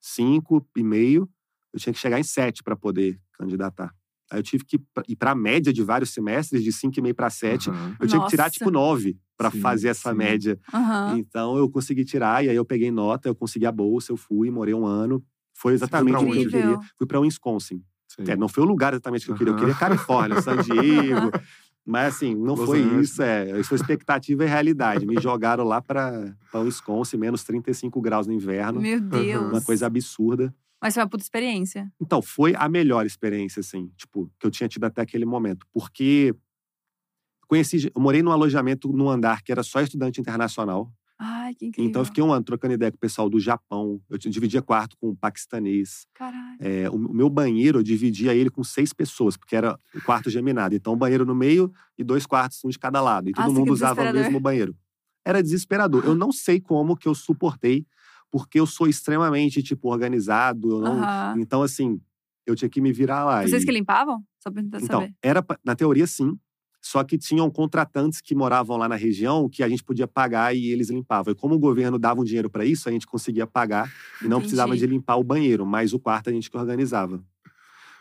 [0.02, 1.28] 5,5.
[1.74, 3.94] Eu tinha que chegar em 7 para poder candidatar.
[4.32, 7.70] Aí eu tive que ir para a média de vários semestres, de 5,5 para 7.
[7.70, 7.96] Aham.
[8.00, 8.54] Eu tinha que tirar, Nossa.
[8.54, 10.18] tipo, 9 para fazer essa sim.
[10.18, 10.60] média.
[10.74, 11.18] Aham.
[11.18, 14.50] Então eu consegui tirar, e aí eu peguei nota, eu consegui a bolsa, eu fui,
[14.50, 15.24] morei um ano.
[15.54, 16.80] Foi exatamente o que eu queria.
[16.98, 17.82] Fui para Wisconsin.
[18.20, 21.32] É, não foi o lugar exatamente que eu queria, eu queria Califórnia, San Diego.
[21.86, 23.10] Mas assim, não Los foi Angeles.
[23.12, 23.60] isso, é.
[23.60, 25.06] Isso foi expectativa e realidade.
[25.06, 28.82] Me jogaram lá para Wisconsin, menos 35 graus no inverno.
[28.82, 29.52] Meu Deus.
[29.52, 30.54] Uma coisa absurda.
[30.86, 31.92] Mas foi uma puta experiência.
[32.00, 35.66] Então, foi a melhor experiência, assim, tipo, que eu tinha tido até aquele momento.
[35.74, 36.32] Porque
[37.48, 40.94] conheci, eu morei num alojamento num andar que era só estudante internacional.
[41.18, 41.90] Ai, que incrível.
[41.90, 44.00] Então, eu fiquei um ano trocando ideia com o pessoal do Japão.
[44.08, 46.06] Eu dividia quarto com um paquistanês.
[46.14, 46.58] Caralho.
[46.60, 50.76] É, o meu banheiro, eu dividia ele com seis pessoas, porque era o quarto geminado.
[50.76, 53.28] Então, um banheiro no meio e dois quartos, um de cada lado.
[53.28, 54.78] E todo Nossa, mundo usava o mesmo banheiro.
[55.26, 56.06] Era desesperador.
[56.06, 57.88] Eu não sei como que eu suportei,
[58.38, 60.82] porque eu sou extremamente, tipo, organizado.
[60.82, 61.02] Não...
[61.02, 61.36] Aham.
[61.40, 62.02] Então, assim,
[62.46, 63.42] eu tinha que me virar lá.
[63.48, 64.22] Vocês e- que limpavam?
[64.44, 65.14] Só pra tentar Então, saber.
[65.24, 66.38] era, na teoria, sim.
[66.82, 70.66] Só que tinham contratantes que moravam lá na região que a gente podia pagar e
[70.70, 71.32] eles limpavam.
[71.32, 73.90] E como o governo dava um dinheiro para isso, a gente conseguia pagar
[74.22, 74.86] e não precisava Entendi.
[74.88, 77.24] de limpar o banheiro, mas o quarto a gente que organizava.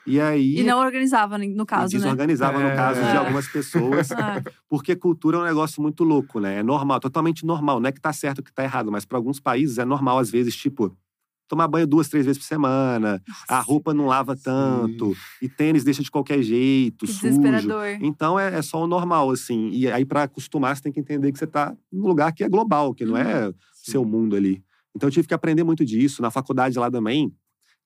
[0.07, 0.59] E aí.
[0.61, 2.01] E não organizava, no e caso, né?
[2.03, 2.77] desorganizava no É.
[2.77, 3.17] caso de É.
[3.17, 6.59] algumas pessoas, Ah, porque cultura é um negócio muito louco, né?
[6.59, 7.81] É normal, totalmente normal.
[7.81, 10.19] Não é que tá certo ou que tá errado, mas para alguns países é normal,
[10.19, 10.95] às vezes, tipo,
[11.49, 16.03] tomar banho duas, três vezes por semana, a roupa não lava tanto, e tênis deixa
[16.03, 17.23] de qualquer jeito, que sujo.
[17.29, 17.99] desesperador.
[18.01, 19.69] Então é, é só o normal, assim.
[19.71, 22.49] E aí, para acostumar, você tem que entender que você tá num lugar que é
[22.49, 23.93] global, que não é Sim.
[23.93, 24.63] seu mundo ali.
[24.97, 26.23] Então eu tive que aprender muito disso.
[26.23, 27.33] Na faculdade lá também,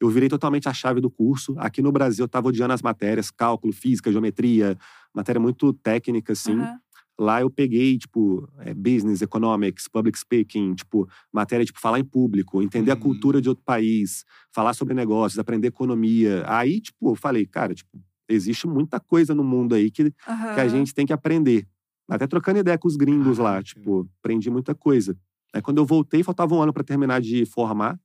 [0.00, 1.54] eu virei totalmente a chave do curso.
[1.58, 4.76] Aqui no Brasil, eu estava odiando as matérias, cálculo, física, geometria,
[5.14, 6.58] matéria muito técnica, assim.
[6.60, 6.78] Aham.
[7.20, 12.62] Lá eu peguei, tipo, é, business, economics, public speaking, tipo, matéria, tipo, falar em público,
[12.62, 13.00] entender a Uhum.
[13.00, 16.44] cultura de outro país, falar sobre negócios, aprender economia.
[16.46, 20.68] Aí, tipo, eu falei, cara, tipo, existe muita coisa no mundo aí que, que a
[20.68, 21.66] gente tem que aprender.
[22.08, 25.16] Até trocando ideia com os gringos lá, tipo, aprendi muita coisa.
[25.52, 27.98] Aí quando eu voltei, faltava um ano para terminar de formar.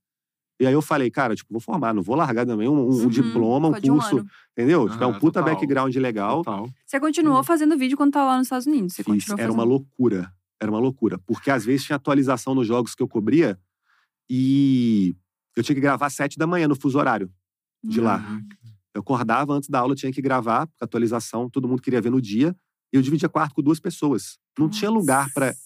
[0.60, 3.08] E aí eu falei, cara, tipo, vou formar, não vou largar também um, um Uhum,
[3.08, 4.28] diploma, um um curso, ano.
[4.52, 4.88] entendeu?
[4.88, 5.54] Tipo, é um Ah, puta total.
[5.54, 6.44] background legal.
[6.44, 6.68] Total.
[6.86, 7.44] Você continuou Uhum.
[7.44, 8.94] fazendo vídeo quando tava lá nos Estados Unidos?
[8.94, 9.12] Você Fiz.
[9.14, 10.32] continuou Era uma loucura.
[10.60, 11.18] Era uma loucura.
[11.26, 13.58] Porque às vezes tinha atualização nos jogos que eu cobria
[14.30, 15.14] e
[15.56, 17.30] eu tinha que gravar às sete da manhã no fuso horário.
[17.86, 18.16] de lá.
[18.18, 18.48] Hum.
[18.94, 22.00] Eu acordava antes da aula, eu tinha que gravar, porque a atualização todo mundo queria
[22.00, 22.56] ver no dia.
[22.90, 24.38] E eu dividia quarto com duas pessoas.
[24.58, 25.58] Não tinha lugar para Nossa.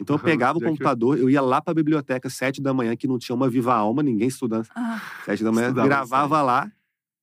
[0.00, 3.06] Então eu Aham, pegava o computador, eu ia lá pra biblioteca sete da manhã, que
[3.06, 4.66] não tinha uma viva alma, ninguém estudando.
[4.74, 6.72] Ah, Sete da manhã, Estudava gravava lá,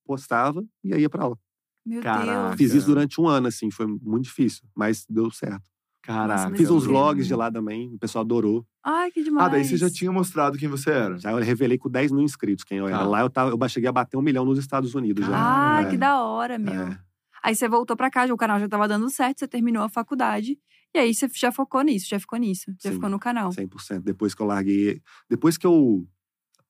[0.05, 1.37] postava e aí ia pra aula.
[1.85, 2.47] meu Caraca.
[2.47, 2.55] Deus.
[2.57, 5.69] Fiz isso durante um ano, assim, foi muito difícil, mas deu certo.
[6.01, 6.49] Caraca.
[6.49, 8.65] Mas Fiz uns vlogs de lá também, o pessoal adorou.
[8.83, 9.45] Ai, que demais.
[9.45, 11.17] Ah, daí você já tinha mostrado quem você era.
[11.17, 12.99] Já eu revelei com 10 mil inscritos quem eu era.
[12.99, 13.03] Tá.
[13.03, 15.33] Lá eu, tava, eu cheguei a bater um milhão nos Estados Unidos já.
[15.35, 16.73] Ah, É, que da hora, meu.
[16.73, 16.97] é.
[17.43, 20.57] Aí você voltou pra cá, o canal já tava dando certo, você terminou a faculdade.
[20.95, 22.71] E aí você já focou nisso, já ficou nisso.
[22.81, 22.95] Já Sim.
[22.95, 23.51] ficou no canal.
[23.51, 24.01] 100%.
[24.01, 25.01] Depois que eu larguei.
[25.29, 26.07] Depois que eu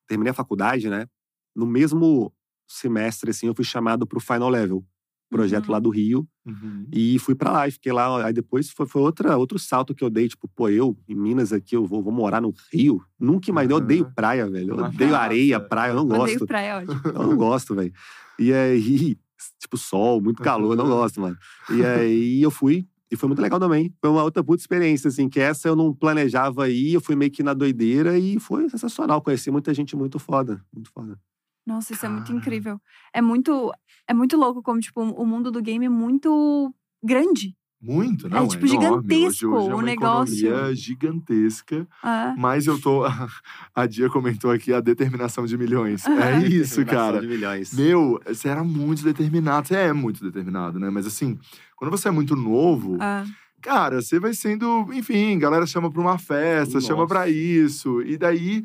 [0.07, 1.07] terminei a faculdade, né?
[1.55, 2.33] No mesmo
[2.67, 4.85] semestre, assim, eu fui chamado pro Final Level,
[5.29, 5.71] projeto Uhum.
[5.71, 6.27] lá do Rio.
[6.45, 6.85] Uhum.
[6.93, 8.25] E fui pra lá e fiquei lá.
[8.25, 10.27] Aí depois foi, foi outra, outro salto que eu dei.
[10.27, 13.01] Tipo, pô, eu em Minas aqui, eu vou, vou morar no Rio.
[13.19, 13.69] Nunca mais.
[13.69, 13.85] Eu Aham.
[13.85, 14.71] odeio praia, velho.
[14.77, 15.23] Eu odeio raça.
[15.23, 16.45] areia, praia, eu não Odeio gosto.
[16.45, 17.01] praia, ótimo.
[17.05, 17.93] Eu não gosto, velho.
[18.37, 19.17] E aí,
[19.59, 21.37] tipo, sol, muito calor, eu não gosto, mano.
[21.69, 22.85] E aí eu fui.
[23.11, 23.93] E foi muito legal também.
[23.99, 27.31] Foi uma outra puta experiência, assim, que essa eu não planejava ir, eu fui meio
[27.31, 29.21] que na doideira e foi sensacional.
[29.21, 30.63] Conheci muita gente muito foda.
[30.71, 31.19] Muito foda.
[31.65, 32.79] Nossa, isso é muito incrível.
[33.13, 33.71] É muito,
[34.07, 37.55] é muito louco como, tipo, o mundo do game é muito grande.
[37.81, 38.45] Muito, não?
[38.47, 38.83] tipo, enorme.
[39.07, 40.47] gigantesco hoje, hoje é o uma negócio.
[40.47, 41.87] economia gigantesca.
[42.03, 43.03] Ah, Mas eu tô.
[43.73, 46.05] A Dia comentou aqui a determinação de milhões.
[46.05, 47.21] É isso, cara.
[47.21, 47.73] De milhões.
[47.73, 49.67] Meu, você era muito determinado.
[49.67, 50.89] Você é muito determinado, né?
[50.89, 51.39] Mas assim,
[51.77, 53.23] quando você é muito novo, ah.
[53.61, 54.89] cara, você vai sendo.
[54.91, 57.07] Enfim, galera chama pra uma festa, chama Nossa.
[57.07, 58.01] pra isso.
[58.01, 58.63] E daí.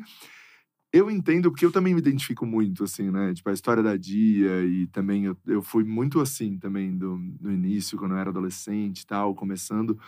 [0.95, 3.33] Eu entendo, porque eu também me identifico muito, assim, né?
[3.33, 7.51] Tipo, a história da Dia, e também eu, eu fui muito assim também do, no
[7.51, 9.99] início, quando eu era adolescente e tal, começando.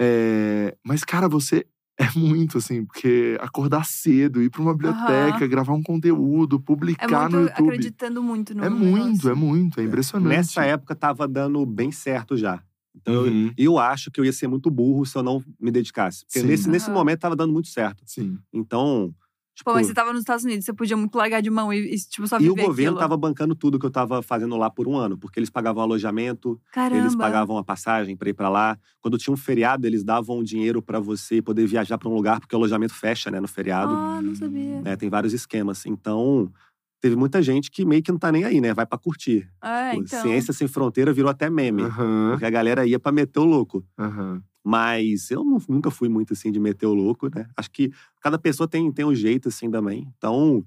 [0.00, 1.66] É, mas, cara, você
[1.98, 7.28] é muito, assim, porque acordar cedo, ir pra uma biblioteca, gravar um conteúdo, É publicar
[7.30, 7.68] no muito YouTube.
[7.70, 9.30] acreditando muito no É muito, negócio.
[9.30, 10.28] é muito, é impressionante.
[10.36, 12.62] Nessa época tava dando bem certo já.
[12.94, 15.70] Então eu, Uhum, eu acho que eu ia ser muito burro se eu não me
[15.70, 16.24] dedicasse.
[16.24, 16.46] Porque Sim.
[16.46, 18.02] nesse, nesse momento tava dando muito certo.
[18.06, 18.38] Sim.
[18.52, 19.14] Então.
[19.56, 21.96] Tipo, mas você tava nos Estados Unidos, você podia muito largar de mão e, e,
[21.96, 22.98] tipo, só e viver o governo aquilo.
[23.00, 26.60] tava bancando tudo que eu tava fazendo lá por um ano, porque eles pagavam alojamento,
[26.70, 27.00] Caramba.
[27.00, 28.78] eles pagavam a passagem pra ir pra lá.
[29.00, 32.54] Quando tinha um feriado, eles davam dinheiro pra você poder viajar pra um lugar, porque
[32.54, 33.94] o alojamento fecha, né, no feriado.
[33.96, 34.82] Ah, não sabia.
[34.82, 35.86] né, tem vários esquemas.
[35.86, 36.52] Então,
[37.00, 38.74] teve muita gente que meio que não tá nem aí, né?
[38.74, 39.48] Vai pra curtir.
[39.64, 40.20] É, Pô, então.
[40.20, 41.82] Ciência Sem Fronteira virou até meme.
[41.82, 43.82] Aham, Porque a galera ia pra meter o louco.
[43.98, 44.42] aham.
[44.68, 47.46] Mas eu nu- nunca fui muito assim de meter o louco, né?
[47.56, 50.12] Acho que cada pessoa tem, tem um jeito assim também.
[50.18, 50.66] Então,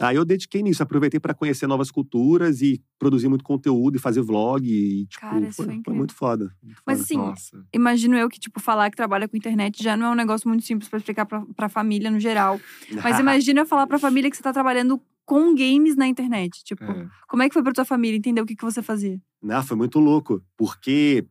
[0.00, 4.22] aí eu dediquei nisso, aproveitei para conhecer novas culturas e produzir muito conteúdo e fazer
[4.22, 6.54] vlog e tipo, Cara, isso foi, foi foi muito foda.
[6.62, 7.02] muito Mas foda.
[7.02, 7.66] assim, Nossa.
[7.74, 10.64] imagino eu que, tipo, falar que trabalha com internet já não é um negócio muito
[10.64, 12.60] simples pra explicar pra, pra família no geral.
[13.02, 16.62] Mas imagina eu falar pra família que você tá trabalhando com games na internet.
[16.62, 17.08] Tipo, É.
[17.26, 19.20] como é que foi pra tua família entender o que, que você fazia?
[19.42, 21.26] Não, foi muito louco, porque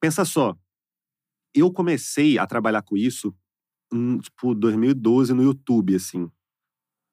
[0.00, 0.54] pensa só,
[1.54, 3.34] eu comecei a trabalhar com isso
[3.92, 6.30] em, tipo 2012 no YouTube, assim.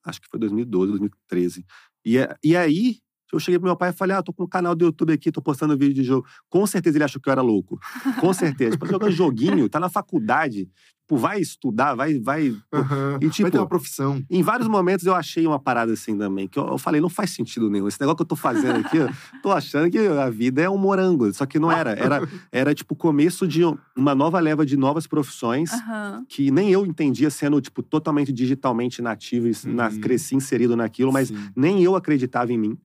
[0.05, 1.65] Acho que foi 2012, 2013.
[2.05, 2.97] E, a- e aí
[3.31, 5.31] eu cheguei pro meu pai e falei: "Ah, tô com um canal do YouTube aqui,
[5.31, 6.27] tô postando vídeo de jogo".
[6.49, 7.79] Com certeza ele achou que eu era louco.
[8.19, 8.71] Com certeza.
[8.71, 10.69] Tipo, jogando joguinho, tá na faculdade,
[11.09, 13.17] tipo, vai estudar, vai vai Aham.
[13.21, 14.23] E, tipo, Vai ter uma profissão.
[14.29, 17.31] em vários momentos eu achei uma parada assim também, que eu, eu falei, não faz
[17.31, 17.87] sentido nenhum.
[17.87, 19.09] Esse negócio que eu tô fazendo aqui, eu
[19.41, 21.33] tô achando que a vida é um morango.
[21.33, 21.91] Só que não era.
[21.91, 23.61] Era, era tipo o começo de
[23.97, 26.25] uma nova leva de novas profissões Aham.
[26.29, 29.99] que nem eu entendia sendo, tipo, totalmente digitalmente nativo e na- Uhum.
[29.99, 31.49] cresci inserido naquilo, mas Sim.
[31.55, 32.77] nem eu acreditava em mim.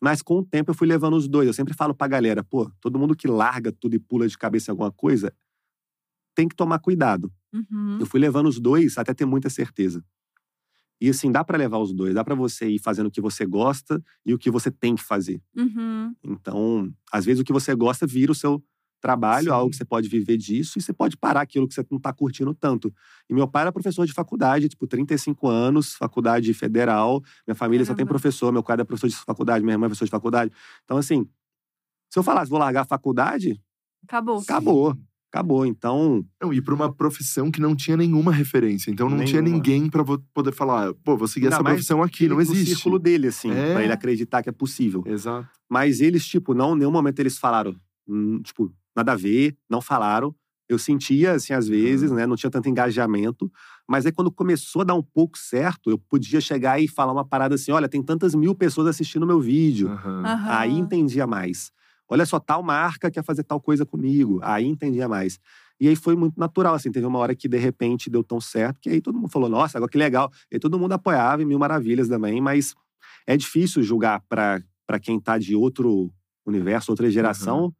[0.00, 1.46] Mas com o tempo eu fui levando os dois.
[1.46, 4.70] Eu sempre falo pra galera, pô, todo mundo que larga tudo e pula de cabeça
[4.70, 5.32] em alguma coisa,
[6.34, 7.32] tem que tomar cuidado.
[7.52, 7.98] Uhum.
[8.00, 10.04] Eu fui levando os dois até ter muita certeza.
[11.00, 13.44] E assim, dá pra levar os dois, dá pra você ir fazendo o que você
[13.44, 15.42] gosta e o que você tem que fazer.
[15.56, 16.14] Uhum.
[16.22, 18.62] Então, às vezes o que você gosta vira o seu
[19.00, 19.50] trabalho, Sim.
[19.50, 22.12] algo que você pode viver disso, e você pode parar aquilo que você não tá
[22.12, 22.94] curtindo tanto.
[23.28, 27.20] E meu pai era professor de faculdade, tipo, 35 anos, faculdade federal.
[27.44, 28.10] Minha família só tem Caramba.
[28.10, 30.52] professor, meu pai é professor de faculdade, minha irmã é professor de faculdade.
[30.84, 31.28] Então, assim,
[32.10, 33.60] se eu falasse, vou largar a faculdade,
[34.04, 34.38] Acabou.
[34.38, 34.96] acabou.
[35.32, 35.64] Acabou.
[35.64, 38.90] Então, Não, e para uma profissão que não tinha nenhuma referência.
[38.90, 39.56] Então não tinha Nenhuma.
[39.62, 42.74] ninguém para poder falar, pô, vou seguir Ainda essa profissão aqui, não existe.
[42.74, 43.72] círculo dele, assim, É.
[43.72, 45.02] pra ele acreditar que é possível.
[45.06, 45.48] Exato.
[45.70, 47.74] Mas eles, tipo, não, em nenhum momento eles falaram,
[48.06, 50.34] hum, tipo, nada a ver, não falaram.
[50.68, 52.26] Eu sentia, assim, às vezes, né?
[52.26, 53.50] Não tinha tanto engajamento.
[53.88, 57.26] Mas aí, quando começou a dar um pouco certo, eu podia chegar e falar uma
[57.26, 59.88] parada assim: olha, tem tantas mil pessoas assistindo o meu vídeo.
[59.88, 60.22] Aham.
[60.24, 60.50] Aham.
[60.50, 61.70] Aí entendia mais.
[62.08, 64.40] Olha só, tal marca quer fazer tal coisa comigo.
[64.42, 65.38] Aí entendia mais.
[65.80, 66.92] E aí foi muito natural, assim.
[66.92, 69.78] Teve uma hora que, de repente, deu tão certo que aí todo mundo falou, nossa,
[69.78, 70.30] agora que legal.
[70.50, 72.40] E aí todo mundo apoiava, e mil maravilhas também.
[72.40, 72.74] Mas
[73.26, 74.62] é difícil julgar para
[75.00, 76.12] quem tá de outro
[76.46, 77.74] universo, outra geração,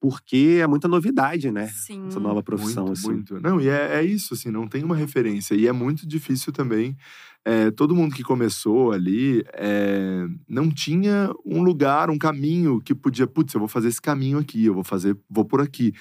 [0.00, 1.68] porque é muita novidade, né?
[1.68, 2.06] Sim.
[2.08, 3.10] Essa nova profissão, muito, assim.
[3.10, 3.40] muito.
[3.40, 5.54] Não, e é, é isso, assim, não tem uma referência.
[5.54, 6.96] E é muito difícil também.
[7.44, 13.26] É, todo mundo que começou ali é, não tinha um lugar, um caminho que podia,
[13.26, 15.92] putz, eu vou fazer esse caminho aqui, eu vou fazer, vou por aqui.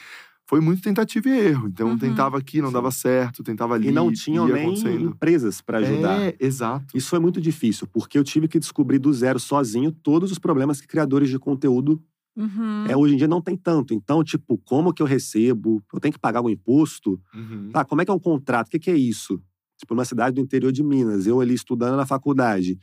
[0.45, 1.67] Foi muito tentativa e erro.
[1.67, 1.97] Então Uhum.
[1.97, 2.73] tentava aqui, não Sim.
[2.73, 3.89] dava certo, tentava ali.
[3.89, 4.73] E não tinham nem
[5.04, 6.19] empresas para ajudar.
[6.21, 6.97] É, exato.
[6.97, 10.82] Isso foi muito difícil, porque eu tive que descobrir do zero sozinho todos os problemas
[10.82, 12.02] que criadores de conteúdo
[12.38, 12.86] Uhum.
[12.88, 13.93] É, hoje em dia não tem tanto.
[13.93, 15.84] Então, tipo, como que eu recebo?
[15.93, 17.19] Eu tenho que pagar algum imposto?
[17.36, 17.69] Uhum.
[17.73, 18.67] Tá, como é que é um contrato?
[18.67, 19.41] O que, que é isso?
[19.80, 22.78] Tipo, numa cidade do interior de Minas, eu ali estudando na faculdade,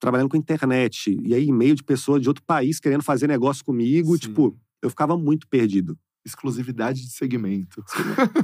[0.00, 4.14] trabalhando com internet, e aí e-mail de pessoa de outro país querendo fazer negócio comigo,
[4.14, 4.18] Sim.
[4.20, 5.96] tipo, eu ficava muito perdido.
[6.24, 7.84] Exclusividade de segmento.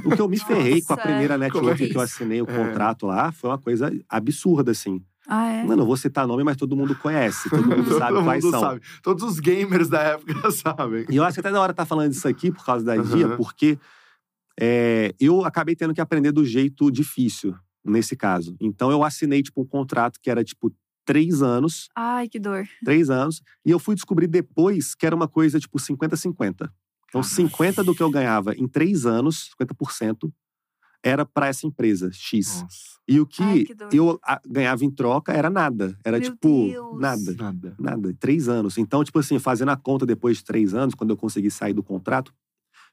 [0.05, 1.37] O que eu me ferrei com a Nossa, primeira é.
[1.37, 1.99] Network é que eu isso?
[2.01, 2.55] assinei o É.
[2.65, 5.01] contrato lá, foi uma coisa absurda, assim.
[5.27, 5.63] Ah, é?
[5.63, 8.51] Mano, eu vou citar nome, mas todo mundo conhece, todo mundo sabe Todo quais mundo
[8.51, 8.59] são.
[8.61, 8.81] sabe.
[9.01, 11.05] Todos os gamers da época sabem.
[11.09, 13.27] E eu acho que até da hora tá falando disso aqui por causa da Dia,
[13.27, 13.37] Aham.
[13.37, 13.77] porque
[14.59, 18.55] é, eu acabei tendo que aprender do jeito difícil nesse caso.
[18.59, 20.73] Então eu assinei tipo um contrato que era tipo
[21.05, 22.67] três anos, Ai, que dor.
[22.85, 26.69] três anos, e eu fui descobrir depois que era uma coisa tipo 50-50.
[27.09, 27.23] Então Caramba.
[27.23, 30.31] 50 do que eu ganhava em três anos, 50%,
[31.01, 32.61] era para essa empresa X.
[32.61, 35.97] Nossa, E o que, Ai, que eu ganhava em troca era nada.
[36.03, 36.99] Era Meu tipo Deus.
[36.99, 37.35] nada.
[37.35, 37.75] nada.
[37.79, 38.77] Nada, três anos.
[38.77, 41.81] Então, tipo assim, fazendo a conta depois de três anos, quando eu consegui sair do
[41.81, 42.33] contrato,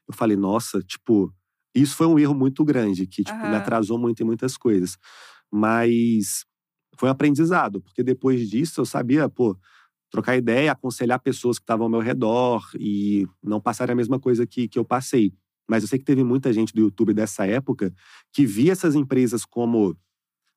[0.07, 1.31] eu falei, nossa, tipo,
[1.81, 3.57] isso foi um erro muito grande, que tipo, me Aham.
[3.57, 4.97] atrasou muito em muitas coisas.
[5.51, 6.45] Mas
[6.97, 9.57] foi um aprendizado, porque depois disso eu sabia, pô,
[10.11, 14.47] trocar ideia, aconselhar pessoas que estavam ao meu redor e não passar a mesma coisa
[14.47, 15.33] que, que eu passei.
[15.69, 17.93] Mas eu sei que teve muita gente do YouTube dessa época
[18.33, 19.97] que via essas empresas como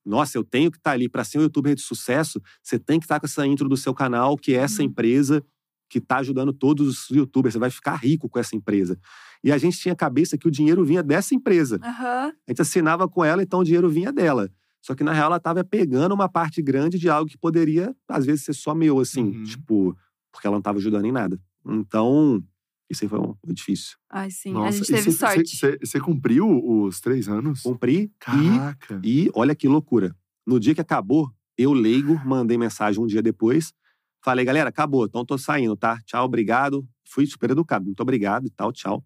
[0.05, 2.41] nossa, eu tenho que estar ali para ser um youtuber de sucesso.
[2.63, 4.89] Você tem que estar com essa intro do seu canal, que é essa Uhum.
[4.89, 5.45] empresa
[5.91, 7.53] que está ajudando todos os youtubers.
[7.55, 8.99] Você vai ficar rico com essa empresa.
[9.43, 11.79] E a gente tinha a cabeça que o dinheiro vinha dessa empresa.
[11.83, 12.33] Aham.
[12.47, 14.51] A gente assinava com ela, então o dinheiro vinha dela.
[14.83, 18.25] Só que na real ela estava pegando uma parte grande de algo que poderia, às
[18.27, 19.43] vezes, ser só meu, assim, Uhum.
[19.45, 19.97] tipo,
[20.33, 21.39] porque ela não estava ajudando em nada.
[21.67, 22.43] Então,
[22.89, 23.97] isso aí foi, um, foi difícil.
[24.11, 24.53] Ai, sim.
[24.53, 25.57] Nossa, a gente e teve cê- sorte.
[25.57, 26.47] cê- cê- Você cumpriu
[26.85, 27.63] os três anos?
[27.63, 29.01] Cumpri Caraca.
[29.05, 30.15] e, e olha que loucura.
[30.47, 33.73] No dia que acabou, eu, leigo, mandei mensagem um dia depois.
[34.25, 35.99] Falei, galera, acabou, então tô saindo, tá?
[36.05, 36.87] Tchau, obrigado.
[37.09, 39.05] Fui super educado, muito obrigado e tal, tchau.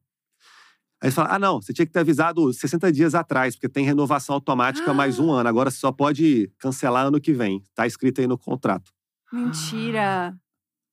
[1.04, 3.84] Aí eles falaram, ah, não, você tinha que ter avisado 60 dias atrás, porque tem
[3.84, 5.46] renovação automática mais um ano.
[5.46, 7.62] Agora você só pode cancelar ano que vem.
[7.74, 8.90] Tá escrito aí no contrato.
[9.30, 10.34] Mentira.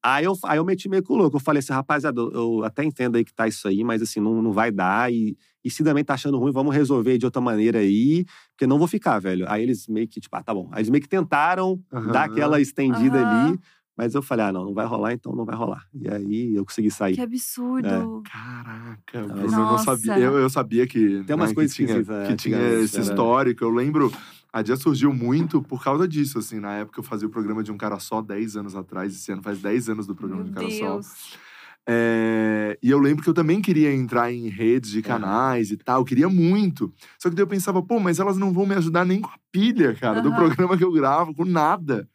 [0.03, 1.37] Aí eu, aí eu meti meio com o louco.
[1.37, 4.19] Eu falei assim, rapaziada, eu, eu até entendo aí que tá isso aí, mas assim,
[4.19, 5.09] não, não vai dar.
[5.13, 8.77] E, e se também tá achando ruim, vamos resolver de outra maneira aí, porque não
[8.77, 9.45] vou ficar, velho.
[9.47, 10.67] Aí eles meio que, tipo, ah, tá bom.
[10.73, 12.11] Aí eles meio que tentaram Aham.
[12.11, 13.27] dar aquela estendida Aham.
[13.27, 13.59] ali,
[14.01, 15.85] mas eu falei, ah, não, não vai rolar, então não vai rolar.
[15.93, 17.13] E aí eu consegui sair.
[17.13, 18.23] Que absurdo.
[18.25, 19.95] Caraca, Mas- Bruno, eu não Nossa.
[19.95, 20.17] sabia.
[20.17, 22.95] Eu, eu sabia que, Tem umas né, coisas que tinha, esquisitas, que é, tinha esse
[22.95, 23.03] era.
[23.05, 23.63] histórico.
[23.63, 24.11] Eu lembro,
[24.51, 26.59] a Dia surgiu muito por causa disso, assim.
[26.59, 29.13] Na época eu fazia o programa de um cara só 10 anos atrás.
[29.13, 30.93] Esse ano faz 10 anos do programa Meu de um cara só.
[30.93, 31.37] Deus.
[31.87, 36.03] É, e eu lembro que eu também queria entrar em redes de canais e tal,
[36.03, 36.91] queria muito.
[37.19, 39.37] Só que daí eu pensava, pô, mas elas não vão me ajudar nem com a
[39.51, 40.37] pilha, cara, do Aham.
[40.37, 42.07] programa que eu gravo, com nada.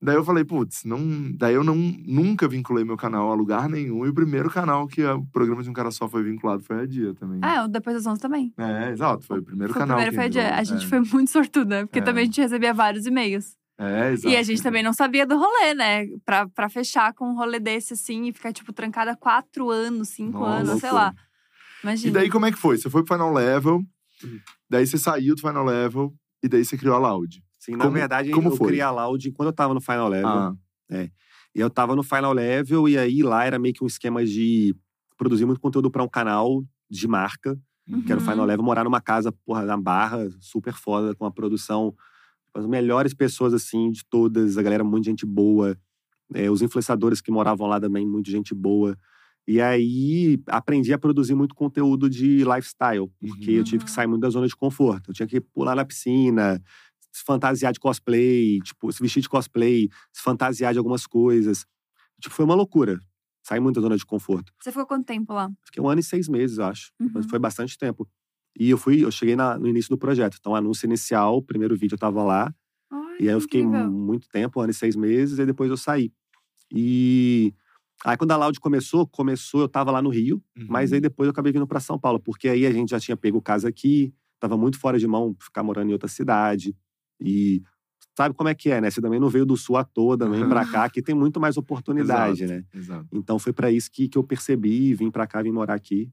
[0.00, 1.00] Daí eu falei, putz, não.
[1.32, 4.04] Daí eu não, nunca vinculei meu canal a lugar nenhum.
[4.04, 6.86] E o primeiro canal que o programa de um cara só foi vinculado foi a
[6.86, 7.40] Dia também.
[7.42, 8.52] Ah, o Depois das 11 também.
[8.58, 9.96] É, exato, foi o primeiro Foi o canal.
[9.96, 10.54] primeiro, que foi a dia.
[10.56, 10.88] A gente é.
[10.88, 12.02] foi muito sortuda, porque É.
[12.02, 13.56] também a gente recebia vários e-mails.
[13.78, 14.28] É, exato.
[14.32, 16.06] E a gente também não sabia do rolê, né?
[16.24, 20.38] Pra, pra fechar com um rolê desse, assim, e ficar, tipo, trancada quatro anos, cinco
[20.40, 20.92] Nossa, anos, sei loucura.
[20.92, 21.14] lá.
[21.82, 22.08] Imagina.
[22.08, 22.76] E daí, como é que foi?
[22.78, 23.82] Você foi pro Final Level,
[24.68, 27.42] daí você saiu do Final Level, e daí você criou a Loud.
[27.66, 28.68] Sim, na Como- verdade, como eu foi?
[28.68, 30.30] criei a Loud quando eu tava no Final Level.
[30.30, 30.54] Ah,
[31.54, 34.74] E eu tava no final level, e aí lá era meio que um esquema de
[35.16, 37.58] produzir muito conteúdo para um canal de marca,
[38.04, 38.30] que era o Uhum.
[38.30, 41.94] Final Level, morar numa casa, porra, na Barra, super foda, com a produção,
[42.54, 45.76] as melhores pessoas, assim, de todas, a galera, muito gente boa.
[46.34, 48.96] É, os influenciadores que moravam lá também, muito gente boa.
[49.48, 53.94] E aí, aprendi a produzir muito conteúdo de lifestyle, porque eu tive que Uhum.
[53.94, 55.10] sair muito da zona de conforto.
[55.10, 56.60] Eu tinha que pular na piscina,
[57.16, 61.64] se fantasiar de cosplay, tipo, se vestir de cosplay, se fantasiar de algumas coisas.
[62.20, 62.98] Tipo, foi uma loucura.
[63.42, 64.52] Saí muito da zona de conforto.
[64.60, 65.48] Você ficou quanto tempo lá?
[65.64, 66.92] Fiquei um ano e seis meses, acho.
[67.00, 67.10] Uhum.
[67.14, 68.06] Mas foi bastante tempo.
[68.58, 70.36] E eu fui, eu cheguei na- no início do projeto.
[70.38, 72.54] Então, anúncio inicial, o primeiro vídeo eu tava lá.
[72.90, 73.90] Ai, E aí eu que fiquei incrível.
[73.90, 76.12] muito tempo, um ano e seis meses, e depois eu saí.
[76.72, 77.54] E
[78.04, 80.96] aí, quando a Loud começou, começou, eu tava lá no Rio, mas Uhum.
[80.96, 83.40] aí depois eu acabei vindo para São Paulo, porque aí a gente já tinha pego
[83.40, 86.76] casa aqui, tava muito fora de mão ficar morando em outra cidade.
[87.20, 87.62] E
[88.16, 88.90] sabe como é que é, né?
[88.90, 91.56] Você também não veio do sul à toa, também pra cá, que tem muito mais
[91.56, 92.64] oportunidade, Exato, né?
[92.74, 93.06] Exato.
[93.12, 96.10] Então foi para isso que, que eu percebi, vim para cá, vim morar aqui.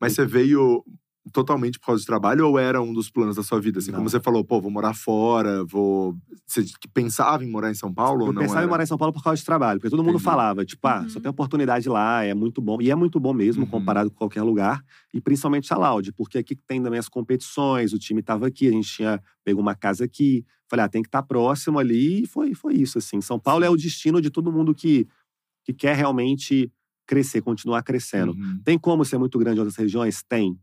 [0.00, 0.84] Mas você veio
[1.32, 3.78] totalmente por causa de trabalho ou era um dos planos da sua vida?
[3.80, 3.98] Assim, Não.
[3.98, 6.16] como você falou, pô, vou morar fora, vou.
[6.46, 8.40] Você pensava em morar em São Paulo ou Eu não?
[8.40, 8.66] pensava era?
[8.66, 10.24] em morar em São Paulo por causa de trabalho, porque todo mundo Entendi.
[10.24, 11.22] falava, tipo, ah, só Uhum.
[11.22, 12.80] tem oportunidade lá, é muito bom.
[12.80, 13.70] E é muito bom mesmo, Uhum.
[13.70, 14.82] comparado com qualquer lugar.
[15.12, 18.72] E principalmente a Loud, porque aqui tem também as competições, o time tava aqui, a
[18.72, 20.44] gente tinha pego uma casa aqui.
[20.70, 22.22] Falei, ah, tem que estar próximo ali.
[22.22, 23.20] E foi, foi isso, assim.
[23.20, 25.06] São Paulo é o destino de todo mundo que,
[25.64, 26.70] que quer realmente
[27.06, 28.32] crescer, continuar crescendo.
[28.32, 28.60] Uhum.
[28.64, 30.22] Tem como ser muito grande em outras regiões?
[30.22, 30.58] Tem.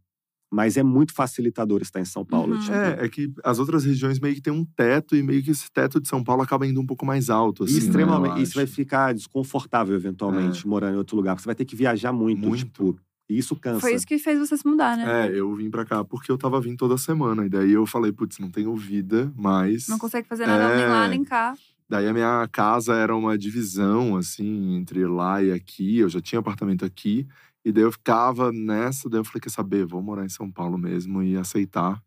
[0.51, 2.53] Mas é muito facilitador estar em São Paulo.
[2.53, 2.60] Uhum.
[2.62, 5.51] tipo, É, é que as outras regiões meio que tem um teto e meio que
[5.51, 7.63] esse teto de São Paulo acaba indo um pouco mais alto.
[7.63, 8.41] Assim, né, extremamente.
[8.41, 8.73] Isso vai acho.
[8.73, 11.34] ficar desconfortável, eventualmente, morando em outro lugar.
[11.34, 12.63] porque Você vai ter que viajar muito, Muito.
[12.65, 12.99] tipo.
[13.27, 13.79] E isso cansa.
[13.79, 15.27] Foi isso que fez você se mudar, né?
[15.27, 17.43] É, eu vim pra cá porque eu tava vindo toda semana.
[17.47, 19.88] E daí eu falei, putz, não tenho vida, mas.
[19.88, 21.10] Não consegue fazer nada nem lá, É.
[21.10, 21.55] nem cá.
[21.89, 25.97] Daí a minha casa era uma divisão, assim, entre lá e aqui.
[25.97, 27.27] Eu já tinha apartamento aqui.
[27.65, 29.10] E daí eu ficava nessa.
[29.10, 29.86] Daí eu falei, quer saber?
[29.86, 32.01] Vou morar em São Paulo mesmo e aceitar.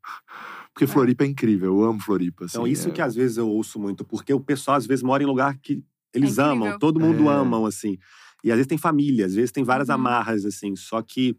[0.73, 1.69] Porque Floripa é incrível.
[1.79, 2.45] Eu amo Floripa.
[2.49, 5.03] Então, assim, isso é- que às vezes eu ouço muito, porque o pessoal às vezes
[5.03, 5.83] mora em lugar que
[6.15, 7.29] eles É amam, todo mundo É.
[7.29, 7.99] amam, assim.
[8.45, 9.95] E às vezes tem família, às vezes tem várias Uhum.
[9.97, 10.75] amarras, assim.
[10.77, 11.37] Só que,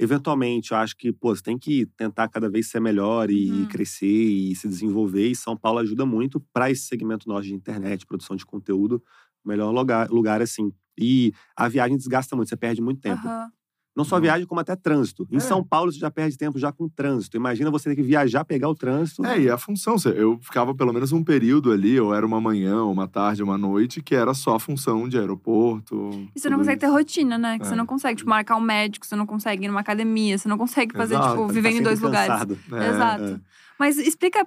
[0.00, 3.68] eventualmente, eu acho que, pô, você tem que tentar cada vez ser melhor e Uhum.
[3.68, 5.28] crescer e se desenvolver.
[5.30, 9.02] E São Paulo ajuda muito para esse segmento nosso de internet, produção de conteúdo,
[9.48, 10.70] melhor lugar, lugar assim.
[10.98, 13.26] E a viagem desgasta muito, você perde muito tempo.
[13.26, 13.48] Aham.
[13.96, 14.22] Não só Não.
[14.22, 15.26] viagem, como até trânsito.
[15.28, 15.40] Em É.
[15.40, 17.36] São Paulo, você já perde tempo já com trânsito.
[17.36, 19.26] Imagina você ter que viajar, pegar o trânsito.
[19.26, 22.84] É, e a função, eu ficava pelo menos um período ali, ou era uma manhã,
[22.84, 26.10] uma tarde, uma noite, que era só a função de aeroporto.
[26.32, 26.94] E você não consegue ter isso.
[26.94, 27.58] rotina, né?
[27.58, 27.76] Que você É.
[27.76, 30.96] não consegue, tipo, marcar um médico, você não consegue ir numa academia, você não consegue
[30.96, 32.28] fazer, Exato, tipo, tá viver em sempre dois lugares.
[32.32, 32.58] cansado.
[32.72, 33.24] É, Exato.
[33.24, 33.40] é.
[33.80, 34.46] Mas explica o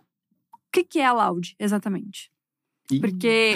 [0.71, 2.30] que, que é a Loud, exatamente.
[2.99, 3.55] Porque.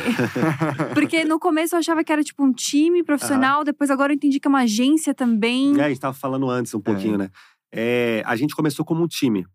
[0.93, 4.39] Porque no começo eu achava que era tipo um time profissional, depois agora eu entendi
[4.39, 5.79] que é uma agência também.
[5.79, 7.29] É, a gente tava falando antes um pouquinho, né?
[7.71, 9.45] É, a gente começou como um time.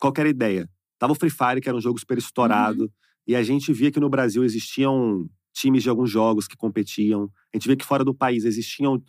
[0.00, 0.68] Qual que era a ideia?
[0.98, 2.90] Tava o Free Fire, que era um jogo super estourado.
[3.26, 7.30] E a gente via que no Brasil existiam times de alguns jogos que competiam.
[7.52, 9.02] A gente via que fora do país existiam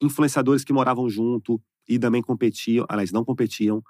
[0.00, 2.84] influenciadores que moravam junto e também competiam.
[2.88, 3.82] Aliás, não competiam.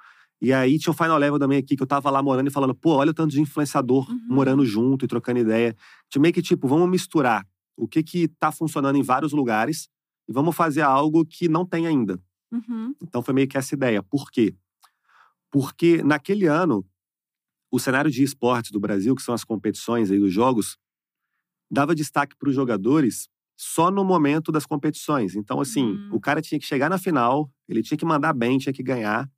[0.45, 2.75] E aí tinha o Final Level também aqui, que eu tava lá morando e falando,
[2.75, 4.21] pô, olha o tanto de influenciador Uhum.
[4.29, 5.75] morando junto e trocando ideia.
[6.11, 9.89] De meio que, tipo, vamos misturar o que que tá funcionando em vários lugares
[10.29, 12.21] e vamos fazer algo que não tem ainda.
[12.51, 12.93] Uhum.
[13.01, 14.03] Então foi meio que essa ideia.
[14.03, 14.53] Por quê?
[15.51, 16.85] Porque naquele ano,
[17.71, 20.77] o cenário de esportes do Brasil, que são as competições aí dos jogos,
[21.71, 25.37] dava destaque para os jogadores só no momento das competições.
[25.37, 26.09] Então, assim, Hum.
[26.13, 29.31] o cara tinha que chegar na final, ele tinha que mandar bem, tinha que ganhar.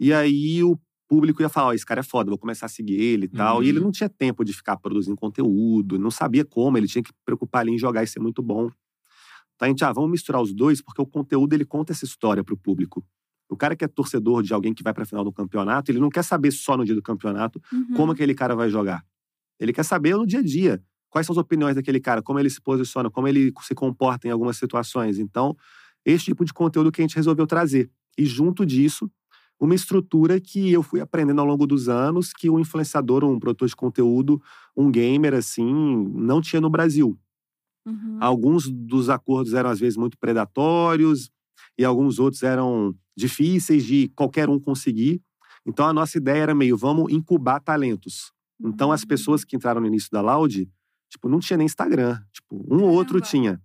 [0.00, 2.94] E aí o público ia falar: Ó, esse cara é foda, vou começar a seguir
[3.00, 3.62] ele e tal.
[3.62, 3.86] E ele Uhum.
[3.86, 7.72] não tinha tempo de ficar produzindo conteúdo, não sabia como, ele tinha que preocupar ali
[7.72, 8.70] em jogar e ser muito bom.
[9.54, 12.44] Então a gente, ah, vamos misturar os dois, porque o conteúdo ele conta essa história
[12.44, 13.04] para o público.
[13.50, 15.98] O cara que é torcedor de alguém que vai para a final do campeonato, ele
[15.98, 17.94] não quer saber só no dia do campeonato Uhum.
[17.96, 19.02] como aquele cara vai jogar.
[19.58, 20.82] Ele quer saber no dia a dia.
[21.10, 24.30] Quais são as opiniões daquele cara, como ele se posiciona, como ele se comporta em
[24.30, 25.18] algumas situações.
[25.18, 25.56] Então,
[26.04, 27.90] esse tipo de conteúdo que a gente resolveu trazer.
[28.18, 29.10] E junto disso,
[29.60, 33.68] uma estrutura que eu fui aprendendo ao longo dos anos, que um influenciador, um produtor
[33.68, 34.40] de conteúdo,
[34.76, 35.72] um gamer, assim,
[36.14, 37.18] não tinha no Brasil.
[37.86, 38.18] Uhum.
[38.20, 41.30] Alguns dos acordos eram, às vezes, muito predatórios,
[41.76, 45.20] e alguns outros eram difíceis de qualquer um conseguir.
[45.66, 48.32] Então, a nossa ideia era meio, vamos incubar talentos.
[48.60, 49.08] Então, as Uhum.
[49.08, 50.68] pessoas que entraram no início da Loud,
[51.10, 52.20] tipo, não tinha nem Instagram.
[52.32, 53.60] Tipo, um ou outro tinha.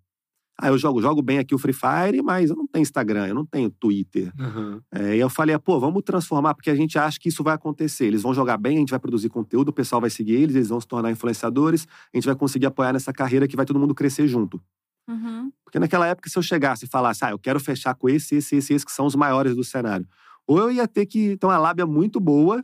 [0.59, 3.35] Ah, eu jogo, jogo bem aqui o Free Fire, mas eu não tenho Instagram, eu
[3.35, 4.31] não tenho Twitter.
[4.37, 4.79] Uhum.
[4.91, 7.55] É, e eu falei, ah, pô, vamos transformar, porque a gente acha que isso vai
[7.55, 8.05] acontecer.
[8.05, 10.69] Eles vão jogar bem, a gente vai produzir conteúdo, o pessoal vai seguir eles, eles
[10.69, 13.95] vão se tornar influenciadores, a gente vai conseguir apoiar nessa carreira que vai todo mundo
[13.95, 14.61] crescer junto.
[15.07, 15.51] Uhum.
[15.65, 18.55] Porque naquela época, se eu chegasse e falasse, ah, eu quero fechar com esse, esse,
[18.55, 20.07] esse, esse, que são os maiores do cenário.
[20.45, 22.63] Ou eu ia ter que ter uma lábia muito boa,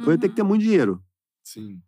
[0.00, 0.48] ou eu ia ter que ter uhum.
[0.48, 1.00] muito dinheiro.
[1.44, 1.80] Sim.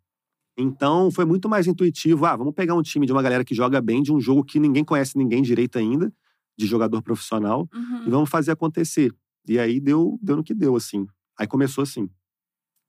[0.61, 2.25] Então, foi muito mais intuitivo.
[2.25, 4.59] Ah, vamos pegar um time de uma galera que joga bem, de um jogo que
[4.59, 6.13] ninguém conhece ninguém direito ainda,
[6.57, 8.03] de jogador profissional, Uhum.
[8.07, 9.13] e vamos fazer acontecer.
[9.47, 11.07] E aí deu, deu no que deu, assim.
[11.37, 12.09] Aí começou assim.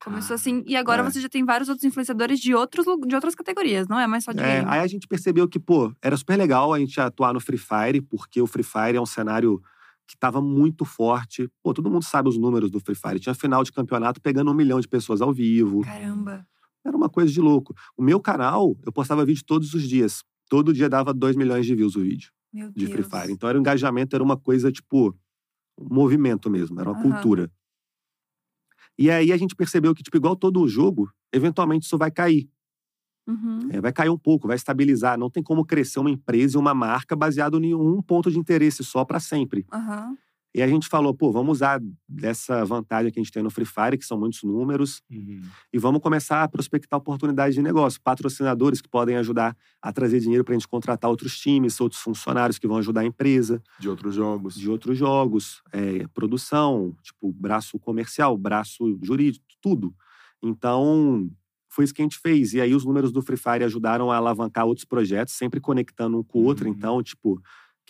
[0.05, 0.65] Começou assim.
[0.67, 1.05] E agora É.
[1.05, 4.33] você já tem vários outros influenciadores de, outros, de outras categorias, não é mais só
[4.33, 4.71] de É, game.
[4.71, 8.01] aí a gente percebeu que, pô, era super legal a gente atuar no Free Fire,
[8.01, 9.63] porque o Free Fire é um cenário
[10.07, 11.49] que estava muito forte.
[11.63, 13.21] Pô, todo mundo sabe os números do Free Fire.
[13.21, 15.83] Tinha final de campeonato pegando um milhão de pessoas ao vivo.
[15.83, 16.45] Caramba.
[16.85, 17.75] Era uma coisa de louco.
[17.97, 20.25] O meu canal, eu postava vídeo todos os dias.
[20.49, 22.91] Todo dia dava 2 milhões de views o vídeo Meu de Deus.
[22.91, 23.33] Free Fire.
[23.33, 25.17] Então era um engajamento, era uma coisa, tipo,
[25.79, 27.11] um movimento mesmo, era uma Aham.
[27.11, 27.51] cultura.
[28.99, 32.49] E aí a gente percebeu que, tipo, igual todo jogo, eventualmente isso vai cair.
[33.27, 33.69] Uhum.
[33.71, 35.19] É, vai cair um pouco, vai estabilizar.
[35.19, 38.85] Não tem como crescer uma empresa e uma marca baseado em um ponto de interesse
[38.85, 39.65] só para sempre.
[39.73, 40.17] Aham.
[40.55, 43.65] E a gente falou, pô, vamos usar dessa vantagem que a gente tem no Free
[43.65, 45.41] Fire, que são muitos números, Uhum.
[45.73, 50.45] e vamos começar a prospectar oportunidades de negócio, patrocinadores que podem ajudar a trazer dinheiro
[50.45, 54.15] para a gente contratar outros times, outros funcionários que vão ajudar a empresa, De outros
[54.15, 54.55] jogos.
[54.55, 59.95] de outros jogos, é, produção, tipo braço comercial, braço jurídico, tudo.
[60.43, 61.31] Então
[61.69, 62.53] foi isso que a gente fez.
[62.53, 66.23] E aí os números do Free Fire ajudaram a alavancar outros projetos, sempre conectando um
[66.23, 66.67] com o outro.
[66.67, 66.73] Uhum.
[66.75, 67.41] Então, tipo,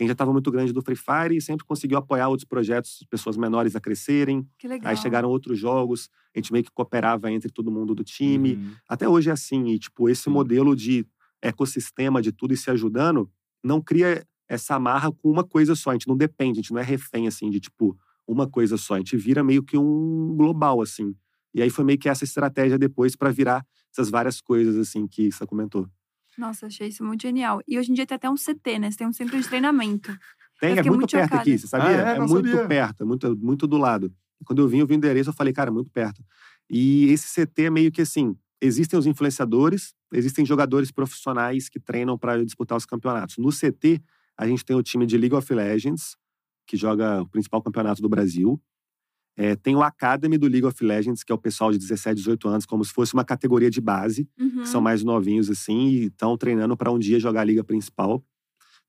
[0.02, 3.76] quem já estava muito grande do Free Fire sempre conseguiu apoiar outros projetos, pessoas menores
[3.76, 4.44] a crescerem.
[4.58, 4.90] Que legal.
[4.90, 8.54] Aí chegaram outros jogos, a gente meio que cooperava entre todo mundo do time.
[8.54, 8.74] Uhum.
[8.88, 10.30] Até hoje é assim, e tipo, esse Sim.
[10.30, 11.06] modelo de
[11.40, 13.30] ecossistema de tudo e se ajudando
[13.62, 15.90] não cria essa amarra com uma coisa só.
[15.90, 17.96] A gente não depende, a gente não é refém, assim, de tipo,
[18.26, 18.94] uma coisa só.
[18.94, 21.14] A gente vira meio que um global, assim.
[21.54, 25.30] E aí foi meio que essa estratégia depois para virar essas várias coisas, assim, que
[25.30, 25.88] você comentou.
[26.36, 27.60] Nossa, achei isso muito genial.
[27.66, 28.90] E hoje em dia tem até um CT, né?
[28.90, 30.16] Você tem um centro de treinamento.
[30.60, 31.42] Tem, é muito, muito perto chocada.
[31.42, 31.88] aqui, você sabia?
[31.88, 32.18] Ah, é?
[32.18, 32.68] Não muito sabia.
[32.68, 34.12] perto, é muito, muito do lado.
[34.44, 36.22] Quando eu vim, eu vi o endereço, eu falei, cara, é muito perto.
[36.70, 42.16] E esse CT é meio que assim: existem os influenciadores, existem jogadores profissionais que treinam
[42.16, 43.38] para disputar os campeonatos.
[43.38, 44.00] No CT,
[44.36, 46.16] a gente tem o time de League of Legends,
[46.66, 48.60] que joga o principal campeonato do Brasil.
[49.36, 52.48] É, tem o Academy do League of Legends, que é o pessoal de 17, 18
[52.48, 54.62] anos, como se fosse uma categoria de base Uhum.
[54.62, 58.22] que são mais novinhos assim e estão treinando para um dia jogar a liga principal.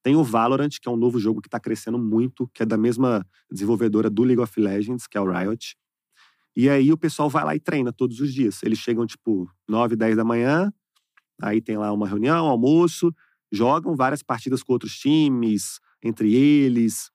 [0.04, 2.78] Tem o Valorant, que é um novo jogo que está crescendo muito, que é da
[2.78, 5.78] mesma desenvolvedora do League of Legends, que é o Riot.
[6.56, 8.62] E aí o pessoal vai lá e treina todos os dias.
[8.64, 10.72] Eles chegam tipo 9, 10 da manhã,
[11.42, 13.16] aí tem lá uma reunião, um almoço,
[13.52, 17.10] jogam várias partidas com outros times, entre eles,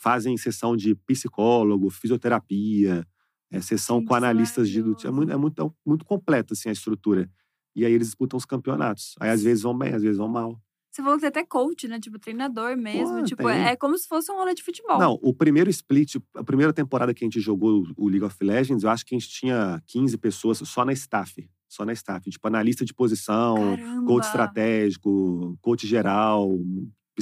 [0.00, 3.06] fazem sessão de psicólogo, fisioterapia,
[3.50, 4.80] é, sessão Gente, com é analistas de.
[4.80, 7.30] É muito, é muito, é muito completo assim, a estrutura.
[7.76, 9.14] E aí eles disputam os campeonatos.
[9.20, 10.60] Aí às vezes vão bem, às vezes vão mal.
[10.90, 12.00] Você falou que tem até coach, né?
[12.00, 13.18] Tipo, treinador mesmo.
[13.18, 13.64] Pô, tipo, tem.
[13.64, 14.98] é como se fosse um rolê de futebol.
[14.98, 18.82] Não, o primeiro split, a primeira temporada que a gente jogou o League of Legends,
[18.82, 21.48] eu acho que a gente tinha 15 pessoas só na staff.
[21.68, 22.28] Só na staff.
[22.28, 24.06] Tipo, analista de posição, Caramba.
[24.06, 26.58] coach estratégico, coach geral,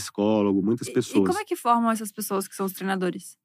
[0.01, 1.19] psicólogo, muitas E- pessoas.
[1.19, 3.37] E como é que formam essas pessoas que são os treinadores?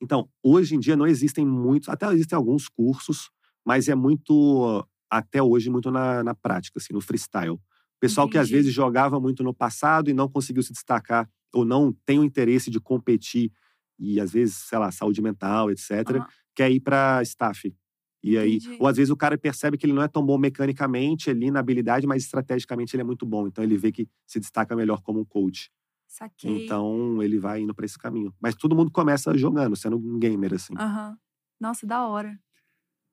[0.00, 3.30] Então, hoje em dia não existem muitos, até existem alguns cursos,
[3.66, 7.58] mas é muito, até hoje, muito na, na prática, assim, no freestyle.
[8.00, 8.56] Pessoal que às Entendi.
[8.56, 12.70] vezes jogava muito no passado e não conseguiu se destacar, ou não tem o interesse
[12.70, 13.50] de competir,
[13.98, 16.28] e às vezes, sei lá, saúde mental, etc., Aham.
[16.54, 17.74] quer ir para staff.
[18.22, 18.78] E aí, Entendi.
[18.78, 21.60] ou às vezes o cara percebe que ele não é tão bom mecanicamente ali na
[21.60, 23.46] habilidade, mas estrategicamente ele é muito bom.
[23.46, 25.70] Então ele vê que se destaca melhor como um coach.
[26.08, 26.64] Saquei.
[26.64, 28.34] Então ele vai indo para esse caminho.
[28.40, 30.72] Mas todo mundo começa jogando, sendo um gamer, assim.
[30.76, 31.16] Aham.
[31.60, 32.36] Nossa, da hora.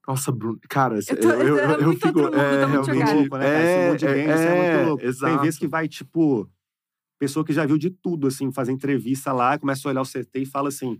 [0.08, 0.58] Nossa, Bruno.
[0.70, 2.20] Cara, Eu tô- eu, eu, é eu fico.
[2.22, 3.14] mundo, é, realmente.
[3.14, 5.04] louco, né, mundo de games é muito louco.
[5.06, 5.34] Exato.
[5.34, 6.50] Tem vezes que vai, tipo,
[7.20, 10.39] pessoa que já viu de tudo, assim, fazer entrevista lá, começa a olhar o CT
[10.41, 10.98] e fala assim.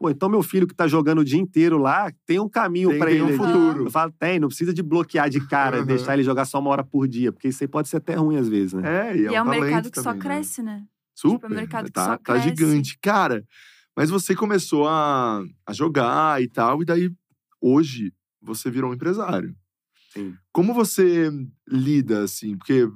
[0.00, 2.98] Pô, então meu filho que tá jogando o dia inteiro lá, tem um caminho Tem-
[3.00, 3.32] pra tem ele.
[3.32, 3.86] um futuro.
[3.86, 5.86] Eu falo, tem, não precisa de bloquear de cara, Uhum.
[5.86, 8.36] deixar ele jogar só uma hora por dia, porque isso aí pode ser até ruim
[8.36, 9.10] às vezes, né?
[9.10, 10.34] É, e é, E é um mercado que só também, né?
[10.36, 10.84] cresce, né?
[11.18, 11.50] Super.
[11.50, 12.96] mercado que tá, tá gigante.
[13.02, 13.44] Cara,
[13.96, 17.10] mas você começou a, a jogar e tal, e daí
[17.60, 19.54] hoje você virou um empresário.
[20.12, 20.36] Sim.
[20.52, 21.30] Como você
[21.66, 22.56] lida, assim?
[22.56, 22.88] Porque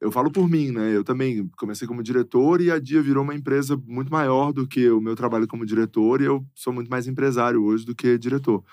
[0.00, 0.94] eu falo por mim, né?
[0.94, 4.88] Eu também comecei como diretor e a Dia virou uma empresa muito maior do que
[4.88, 8.64] o meu trabalho como diretor, e eu sou muito mais empresário hoje do que diretor.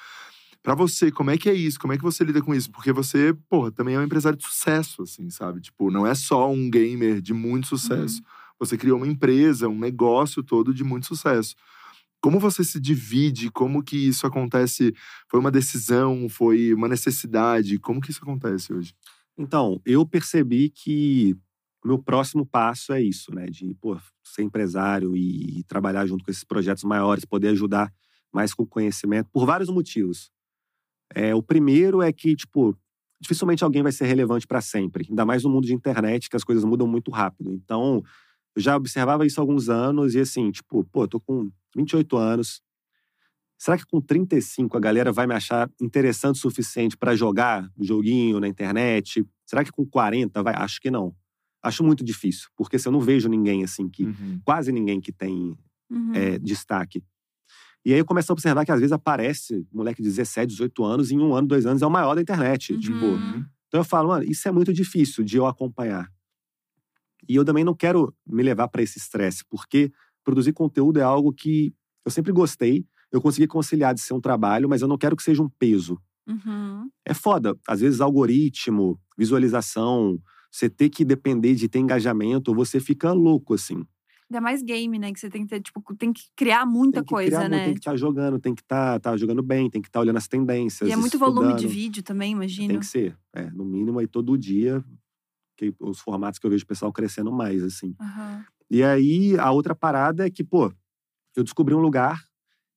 [0.61, 1.79] Pra você, como é que é isso?
[1.79, 2.69] Como é que você lida com isso?
[2.69, 5.61] Porque você, porra, também é um empresário de sucesso, assim, sabe?
[5.61, 8.21] Tipo, não é só um gamer de muito sucesso.
[8.59, 11.55] Você criou uma empresa, um negócio todo de muito sucesso.
[12.21, 13.51] Como você se divide?
[13.51, 14.93] Como que isso acontece?
[15.29, 16.27] Foi uma decisão?
[16.27, 17.77] Foi uma necessidade?
[17.79, 18.93] Como que isso acontece hoje?
[19.37, 21.35] Então, eu percebi que
[21.83, 23.45] o meu próximo passo é isso, né?
[23.45, 27.93] De, pô, ser empresário e, e trabalhar junto com esses projetos maiores, poder ajudar
[28.33, 30.31] mais com conhecimento, por vários motivos.
[31.13, 32.77] É, o primeiro é que, tipo,
[33.19, 36.43] dificilmente alguém vai ser relevante para sempre, ainda mais no mundo de internet, que as
[36.43, 37.51] coisas mudam muito rápido.
[37.53, 38.03] Então,
[38.57, 42.59] eu já observava isso há alguns anos e assim, tipo, pô, tô com 28 anos.
[43.55, 48.39] Será que com 35 a galera vai me achar interessante o suficiente para jogar joguinho
[48.39, 49.23] na internet?
[49.45, 50.55] Será que com 40 vai?
[50.55, 51.13] Acho que não.
[51.61, 54.41] Acho muito difícil, porque se eu não vejo ninguém assim que Uhum.
[54.43, 55.55] quase ninguém que tem
[55.89, 56.13] Uhum.
[56.15, 57.03] é, destaque.
[57.85, 60.83] E aí eu começo a observar que às vezes aparece um moleque de 17, 18
[60.83, 62.73] anos, e em um ano, dois anos é o maior da internet.
[62.73, 62.79] Uhum.
[62.79, 63.05] Tipo,
[63.67, 66.11] então eu falo, mano, isso é muito difícil de eu acompanhar.
[67.27, 69.91] E eu também não quero me levar para esse estresse, porque
[70.23, 71.73] produzir conteúdo é algo que
[72.05, 72.85] eu sempre gostei.
[73.11, 75.99] Eu consegui conciliar de ser um trabalho, mas eu não quero que seja um peso.
[76.27, 76.89] Uhum.
[77.05, 77.57] É foda.
[77.67, 80.19] Às vezes, algoritmo, visualização,
[80.51, 83.85] você ter que depender de ter engajamento, você fica louco, assim.
[84.29, 85.13] Ainda mais game, né?
[85.13, 87.63] Que você tem que ter, tipo, tem que criar muita que coisa, criar, né?
[87.63, 90.27] Tem que estar jogando, tem que estar tá jogando bem, tem que estar olhando as
[90.27, 90.89] tendências.
[90.89, 91.73] e é muito volume de estudando.
[91.73, 92.67] vídeo também, imagino.
[92.67, 93.17] Tem que ser.
[93.33, 94.83] É, no mínimo aí todo dia,
[95.57, 97.95] que os formatos que eu vejo o pessoal crescendo mais, assim.
[97.99, 98.45] Aham.
[98.69, 100.71] E aí, a outra parada é que, pô,
[101.35, 102.23] eu descobri um lugar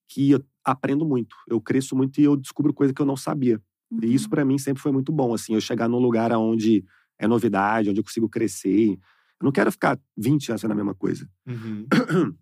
[0.09, 1.37] que eu aprendo muito.
[1.49, 3.61] Eu cresço muito e eu descubro coisa que eu não sabia.
[4.03, 4.31] E isso Uhum.
[4.31, 6.85] para mim sempre foi muito bom, assim, eu chegar num lugar onde
[7.19, 8.91] é novidade, onde eu consigo crescer.
[8.93, 11.29] Eu não quero ficar 20 anos fazendo a mesma coisa.
[11.47, 11.87] Uhum.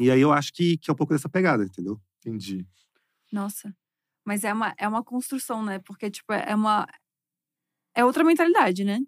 [0.00, 2.00] E aí eu acho que, que é um pouco dessa pegada, entendeu?
[2.24, 2.66] Entendi.
[3.30, 3.74] Nossa.
[4.24, 5.78] Mas é uma, é uma construção, né?
[5.80, 6.86] Porque, tipo, é uma.
[7.94, 8.98] É outra mentalidade, né?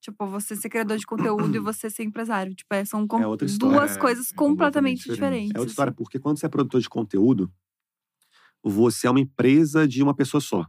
[0.00, 2.54] Tipo, você ser criador de conteúdo e você ser empresário.
[2.54, 3.76] Tipo, é- são com- É outra história.
[3.78, 5.14] duas É, coisas é completamente completamente diferente.
[5.16, 5.54] diferentes.
[5.54, 7.52] É outra história, porque quando você é produtor de conteúdo,
[8.62, 10.66] você é uma empresa de uma pessoa só.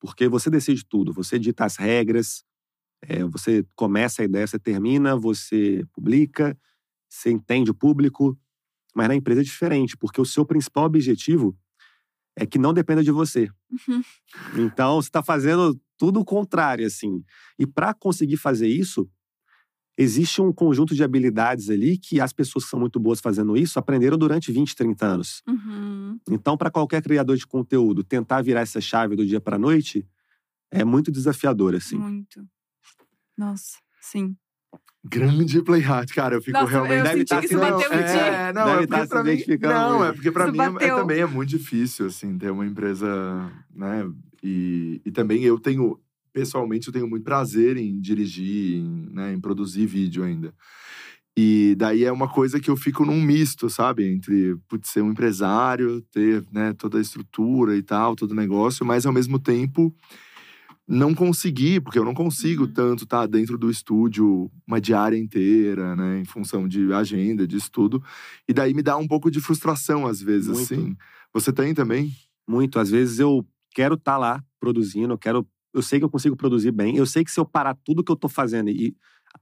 [0.00, 2.44] Porque você decide tudo, você dita as regras,
[3.02, 6.58] é, você começa a ideia, você termina, você publica,
[7.08, 8.38] você entende o público.
[8.94, 11.56] Mas na empresa é diferente, porque o seu principal objetivo
[12.36, 13.48] é que não dependa de você.
[13.70, 14.02] Uhum.
[14.56, 17.24] Então, você está fazendo tudo o contrário, assim.
[17.58, 19.08] E para conseguir fazer isso,
[19.96, 23.78] existe um conjunto de habilidades ali que as pessoas que são muito boas fazendo isso
[23.78, 25.42] aprenderam durante 20, 30 anos.
[25.48, 26.20] Uhum.
[26.30, 30.06] Então, para qualquer criador de conteúdo tentar virar essa chave do dia para noite
[30.70, 31.96] é muito desafiador, assim.
[31.96, 32.46] Muito.
[33.36, 34.36] Nossa, sim.
[35.08, 36.34] Grande playhard, cara.
[36.36, 37.02] Eu fico Nossa, eu realmente.
[37.04, 37.54] Deve senti tá se ti.
[38.18, 39.44] É, não, Deve é tá porque se pra mim.
[39.60, 42.66] Não, é porque pra Isso mim é- é, também é muito difícil, assim, ter uma
[42.66, 43.06] empresa,
[43.74, 44.08] né?
[44.42, 45.98] E, e também eu tenho,
[46.32, 50.52] pessoalmente, eu tenho muito prazer em dirigir, em, né, em produzir vídeo ainda.
[51.38, 54.06] E daí é uma coisa que eu fico num misto, sabe?
[54.06, 58.86] Entre putz, ser um empresário, ter né, toda a estrutura e tal, todo o negócio,
[58.86, 59.94] mas ao mesmo tempo
[60.88, 62.72] não conseguir, porque eu não consigo Uhum.
[62.72, 66.20] tanto estar dentro do estúdio uma diária inteira, né?
[66.20, 68.02] Em função de agenda, de estudo.
[68.48, 70.62] E daí me dá um pouco de frustração, às vezes, Muito.
[70.62, 70.96] assim.
[71.34, 72.12] Você tem também?
[72.48, 72.78] Muito.
[72.78, 75.46] Às vezes eu quero estar lá produzindo, eu quero.
[75.74, 76.96] Eu sei que eu consigo produzir bem.
[76.96, 78.94] Eu sei que se eu parar tudo que eu tô fazendo e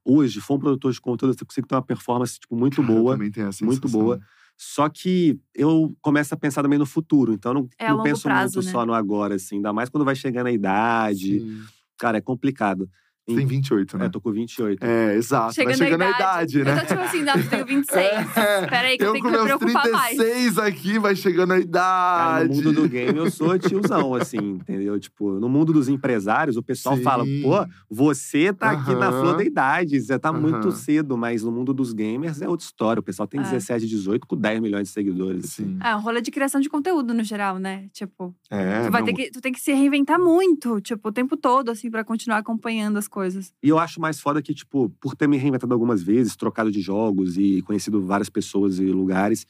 [0.04, 2.96] hoje for um produtor de conteúdo, eu consigo ter uma performance tipo, muito Cara, eu
[3.02, 3.12] boa.
[3.14, 4.00] também tenho essa muito sensação.
[4.00, 4.20] boa.
[4.56, 7.32] Só que eu começo a pensar também no futuro.
[7.32, 8.72] Então eu não, É não penso prazo, muito né?
[8.72, 9.56] só no agora, assim.
[9.56, 11.40] Ainda mais quando vai chegando a idade.
[11.40, 11.62] Sim.
[11.98, 12.88] Cara, é complicado.
[13.26, 14.06] Você tem 28, né?
[14.06, 14.84] É, tô com 28.
[14.84, 15.54] É, exato.
[15.54, 16.58] Chegando, Vai chegando a a idade.
[16.58, 16.72] idade, né?
[16.72, 18.36] Eu tô tipo assim, não, eu tenho 26.
[18.36, 20.16] É, Peraí, que eu, eu tenho que me preocupar mais.
[20.16, 22.48] 36 aqui, vai chegando a Cara, idade.
[22.48, 24.98] no mundo do game eu sou tiozão, assim, entendeu?
[25.00, 27.02] Tipo, no mundo dos empresários, o pessoal Sim.
[27.02, 30.70] fala, pô, você tá aqui na flor da idade, você tá muito Aham.
[30.72, 33.00] cedo, mas no mundo dos gamers é outra história.
[33.00, 33.44] O pessoal tem É.
[33.44, 35.44] 17, 18 com 10 milhões de seguidores.
[35.46, 35.64] assim.
[35.64, 35.78] Sim.
[35.82, 37.86] É, um rolê de criação de conteúdo no geral, né?
[37.92, 41.12] Tipo, É, tu, vai não, ter que, tu tem que se reinventar muito, tipo, o
[41.12, 43.54] tempo todo, assim, pra continuar acompanhando as coisas.
[43.62, 46.80] E eu acho mais foda que, tipo, por ter me reinventado algumas vezes, trocado de
[46.80, 49.46] jogos e conhecido várias pessoas e lugares,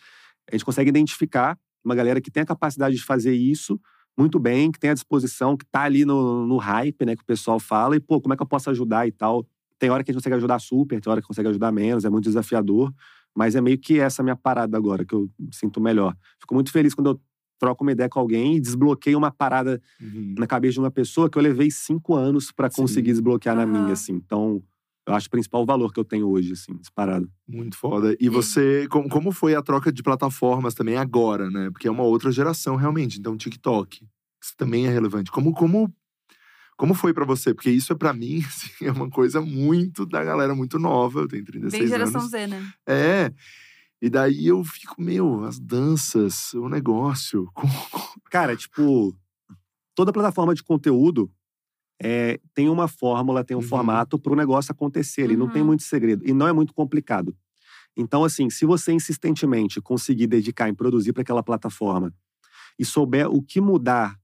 [0.47, 3.81] a gente consegue identificar uma galera que tem a capacidade de fazer isso
[4.17, 7.27] muito bem, que tem a disposição, que tá ali no, no hype, né, que o
[7.27, 9.47] pessoal fala, e, pô, como é que eu posso ajudar e tal.
[9.79, 12.11] Tem hora que a gente consegue ajudar super, tem hora que consegue ajudar menos, é
[12.11, 12.93] muito desafiador,
[13.35, 16.15] mas é meio que essa minha parada agora, que eu sinto melhor.
[16.39, 17.21] Fico muito feliz quando eu
[17.59, 20.35] troco uma ideia com alguém e desbloqueio uma parada Uhum.
[20.39, 22.83] na cabeça de uma pessoa que eu levei cinco anos pra Sim.
[22.83, 24.15] conseguir desbloquear na minha, assim.
[24.15, 24.63] Então,
[25.07, 27.29] eu acho o principal valor que eu tenho hoje, assim, disparado.
[27.47, 28.17] Muito foda.
[28.19, 31.71] E você, como, como foi a troca de plataformas também agora, né?
[31.71, 33.19] Porque é uma outra geração, realmente.
[33.19, 34.07] Então, TikTok,
[34.43, 35.31] isso também é relevante.
[35.31, 35.93] Como, como,
[36.77, 37.53] como foi pra você?
[37.55, 41.21] Porque isso é pra mim, assim, é uma coisa muito da galera muito nova.
[41.21, 42.31] Eu tenho 36 Bem geração anos.
[42.31, 42.73] Z, né?
[42.87, 43.33] É.
[44.05, 47.49] E daí eu fico, meu, as danças, o negócio.
[48.31, 49.17] Cara, tipo,
[49.95, 51.31] toda plataforma de conteúdo,
[52.03, 53.67] é, tem uma fórmula, tem um Uhum.
[53.67, 55.23] formato para o negócio acontecer.
[55.23, 55.69] Ele não tem Uhum.
[55.69, 56.23] muito segredo.
[56.29, 57.35] E não é muito complicado.
[57.97, 62.13] Então, assim, se você insistentemente conseguir dedicar em produzir para aquela plataforma
[62.79, 64.19] e souber o que mudar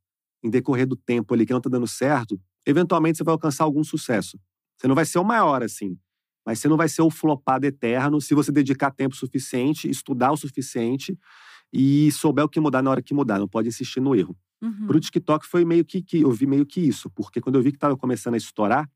[0.45, 3.83] em decorrer do tempo ali que não está dando certo, eventualmente você vai alcançar algum
[3.83, 4.39] sucesso.
[4.77, 5.97] Você não vai ser o maior, assim.
[6.51, 10.37] Mas você não vai ser o flopado eterno se você dedicar tempo suficiente, estudar o
[10.37, 11.17] suficiente
[11.73, 13.39] e souber o que mudar na hora que mudar.
[13.39, 14.37] Não pode insistir no erro.
[14.61, 14.89] Uhum.
[14.89, 17.71] Pro TikTok foi meio que, que eu vi meio que isso, porque quando eu vi
[17.71, 18.91] que estava começando a estourar,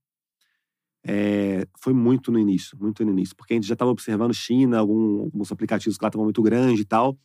[1.07, 4.80] é, foi muito no início, muito no início, porque a gente já estava observando China,
[4.80, 7.16] algum, alguns aplicativos que lá estavam muito grandes e tal.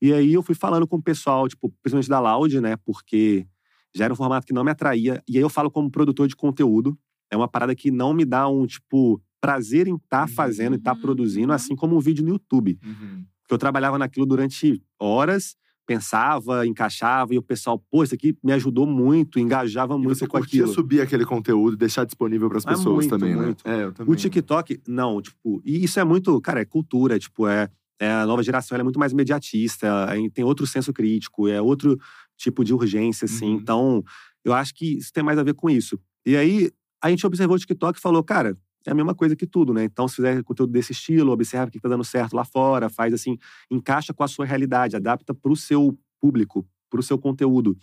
[0.00, 3.46] E aí eu fui falando com o pessoal, tipo, principalmente da Loud, né, porque
[3.94, 5.22] já era um formato que não me atraía.
[5.28, 6.98] E aí eu falo como produtor de conteúdo,
[7.30, 10.34] é uma parada que não me dá um, tipo, prazer em estar Uhum.
[10.34, 11.00] fazendo e estar Uhum.
[11.00, 12.78] produzindo, assim como um vídeo no YouTube.
[12.84, 13.24] Uhum.
[13.42, 18.52] Porque eu trabalhava naquilo durante horas, pensava, encaixava, e o pessoal, pô, isso aqui me
[18.52, 20.74] ajudou muito, engajava E muito você com curtia aquilo.
[20.74, 23.66] subir aquele conteúdo, deixar disponível para as Ah, pessoas muito, também, muito.
[23.66, 23.78] né?
[23.80, 24.12] É, eu também.
[24.12, 28.26] O TikTok, não, tipo, e isso é muito, cara, é cultura, tipo, é, é a
[28.26, 31.98] nova geração ela é muito mais imediatista, aí tem outro senso crítico, é outro
[32.36, 33.46] tipo de urgência, assim.
[33.54, 33.60] Uhum.
[33.60, 34.04] Então,
[34.44, 35.98] eu acho que isso tem mais a ver com isso.
[36.26, 36.70] E aí,
[37.02, 38.54] a gente observou o TikTok e falou, cara,
[38.88, 39.84] é a mesma coisa que tudo, né?
[39.84, 43.12] Então, se fizer conteúdo desse estilo, observa o que tá dando certo lá fora, faz
[43.12, 43.36] assim,
[43.70, 47.76] encaixa com a sua realidade, adapta pro seu público, pro seu conteúdo.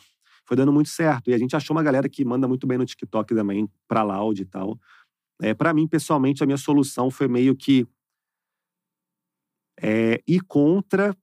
[0.45, 1.29] Foi dando muito certo.
[1.29, 4.41] E a gente achou uma galera que manda muito bem no TikTok também, pra Loud
[4.41, 4.79] e tal.
[5.41, 7.87] É, para mim, pessoalmente, a minha solução foi meio que
[9.81, 11.15] é, ir contra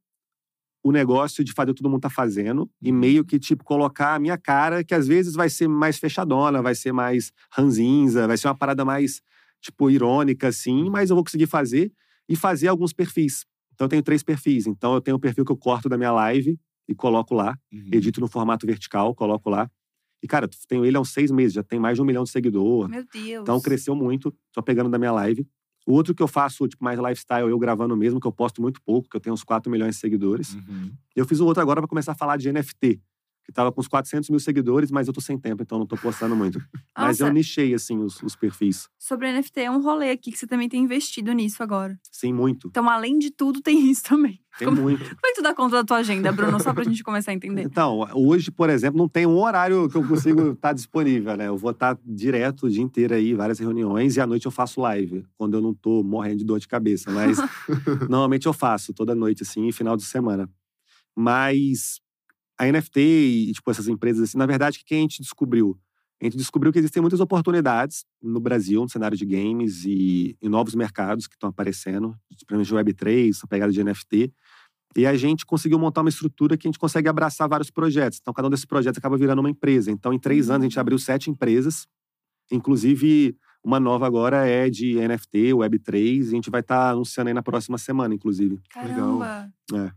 [0.85, 2.99] o negócio de fazer o que todo mundo tá fazendo e Uhum.
[2.99, 6.75] meio que, tipo, colocar a minha cara, que às vezes vai ser mais fechadona, vai
[6.75, 9.23] ser mais ranzinza, vai ser uma parada mais,
[9.63, 11.91] tipo, irônica, assim, mas eu vou conseguir fazer
[12.29, 13.47] e fazer alguns perfis.
[13.73, 14.67] Então, eu tenho três perfis.
[14.67, 16.59] Então, eu tenho um perfil que eu corto da minha live
[16.89, 17.89] e coloco lá, Uhum.
[17.93, 19.71] edito no formato vertical, coloco lá.
[20.23, 22.31] E, cara, tenho ele há uns seis meses, já tem mais de um milhão de
[22.31, 22.89] seguidor.
[22.89, 23.43] Meu Deus.
[23.43, 25.47] Então cresceu muito, só pegando da minha live.
[25.85, 28.81] O outro que eu faço, tipo, mais lifestyle, eu gravando mesmo, que eu posto muito
[28.83, 30.55] pouco, que eu tenho uns 4 milhões de seguidores.
[30.55, 30.93] Uhum.
[31.17, 33.01] Eu fiz o outro agora para começar a falar de NFT,
[33.45, 35.97] que tava com uns 400 mil seguidores, mas eu tô sem tempo, então não tô
[35.97, 36.59] postando muito.
[36.97, 38.87] Mas eu nichei, assim, os, os perfis.
[38.99, 41.99] sobre NFT é um rolê aqui que você também tem investido nisso agora.
[42.13, 42.69] Sim, muito.
[42.69, 44.39] Então, além de tudo, tem isso também.
[44.59, 45.01] Tem Como- muito.
[45.03, 46.61] Como é que tu dá conta da tua agenda, Bruno?
[46.61, 47.63] Só pra gente começar a entender.
[47.63, 51.49] Então, hoje, por exemplo, não tem um horário que eu consigo estar disponível, né?
[51.49, 54.81] Eu vou estar direto o dia inteiro aí, várias reuniões, e à noite eu faço
[54.83, 57.11] live, quando eu não tô morrendo de dor de cabeça.
[57.11, 57.39] Mas
[58.09, 60.49] normalmente eu faço toda noite, assim, final de semana.
[61.17, 62.01] Mas
[62.59, 65.79] a NFT e, tipo, essas empresas, assim, na verdade, o que a gente descobriu?
[66.21, 70.49] A gente descobriu que existem muitas oportunidades no Brasil, no cenário de games e em
[70.49, 74.33] novos mercados que estão aparecendo, principalmente Web3, essa pegada de NFT.
[74.97, 78.19] E a gente conseguiu montar uma estrutura que a gente consegue abraçar vários projetos.
[78.21, 79.91] Então, cada um desses projetos acaba virando uma empresa.
[79.91, 81.89] Então, em três anos, a gente abriu sete empresas.
[82.53, 85.97] Inclusive, uma nova agora é de NFT, Web3.
[85.97, 88.61] E a gente vai estar anunciando aí na próxima semana, inclusive.
[88.71, 89.51] Caramba.
[89.69, 89.97] Cara,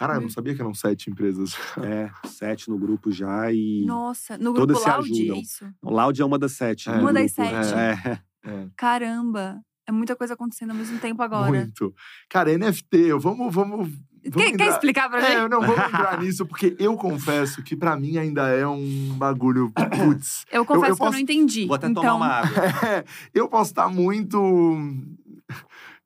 [0.00, 1.54] eu não sabia que eram sete empresas.
[1.82, 3.84] É, sete no grupo já e.
[3.86, 5.64] Nossa, no grupo Loud, é isso?
[5.82, 6.88] O Loud é uma das sete.
[6.90, 7.50] É, Uma das grupo.
[7.50, 7.74] sete.
[7.74, 8.20] É.
[8.46, 9.60] É, Caramba.
[9.86, 11.46] É muita coisa acontecendo ao mesmo tempo agora.
[11.50, 11.94] muito.
[12.30, 13.88] Cara, NFT, vamos, vamos.
[14.22, 15.50] Quer, vamos quer entrar- explicar pra É, gente?
[15.50, 19.70] não, vamos entrar nisso, porque eu confesso que pra mim ainda é um bagulho.
[19.72, 20.46] Putz.
[20.50, 21.66] Eu confesso eu que eu posso- não entendi.
[21.66, 22.48] Vou até então, tomar uma água.
[22.88, 24.38] É, eu posso estar muito.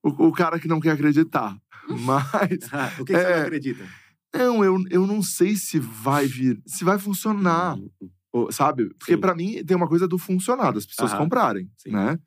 [0.02, 1.56] O, o cara que não quer acreditar.
[2.00, 2.98] Mas.
[2.98, 3.36] o que, que você É.
[3.36, 3.84] não acredita?
[4.34, 6.60] Não, eu, eu não sei se vai vir.
[6.66, 7.76] Se vai funcionar.
[8.32, 8.92] Ou, Sabe?
[8.98, 11.22] Porque pra mim tem uma coisa do funcionar, das pessoas Aham.
[11.22, 11.92] comprarem, Sim.
[11.92, 12.18] né?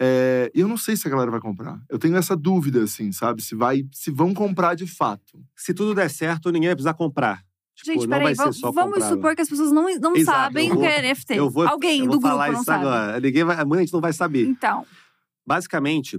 [0.00, 1.78] É, eu não sei se a galera vai comprar.
[1.88, 3.42] Eu tenho essa dúvida, assim, sabe?
[3.42, 5.38] Se vai, se vão comprar de fato.
[5.56, 7.44] Se tudo der certo, ninguém vai precisar comprar.
[7.76, 9.16] Tipo, Gente, não peraí, vai va- ser só vamos comprável.
[9.16, 11.34] supor que as pessoas não, não Exato, sabem o que é NFT.
[11.36, 12.84] Eu vou, Alguém eu do vou grupo falar não isso sabe.
[12.86, 13.20] agora.
[13.20, 14.46] Ninguém vai, muita gente não vai saber.
[14.46, 14.84] Então,
[15.46, 16.18] Basicamente,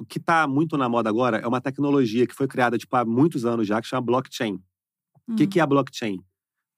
[0.00, 3.04] o que está muito na moda agora é uma tecnologia que foi criada tipo, há
[3.04, 4.54] muitos anos já, que chama blockchain.
[5.28, 6.18] O que, hum, que é a blockchain?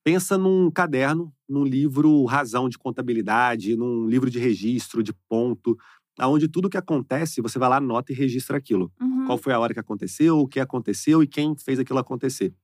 [0.05, 5.77] Pensa num caderno, num livro razão de contabilidade, num livro de registro, de ponto,
[6.19, 8.93] aonde tudo que acontece, você vai lá, anota e registra aquilo.
[9.01, 9.27] uhum.
[9.27, 12.55] Qual foi a hora que aconteceu, o que aconteceu e quem fez aquilo acontecer.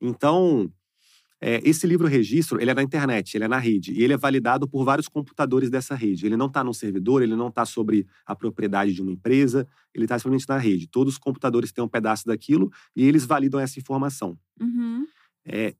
[0.00, 0.70] Então,
[1.40, 4.16] é, esse livro registro, ele é na internet, ele é na rede, e ele é
[4.16, 6.24] validado por vários computadores dessa rede.
[6.24, 10.04] Ele não está num servidor, ele não está sobre a propriedade de uma empresa, ele
[10.04, 10.88] está simplesmente na rede.
[10.88, 14.38] Todos os computadores têm um pedaço daquilo e eles validam essa informação.
[14.60, 15.06] Uhum.
[15.44, 15.74] É,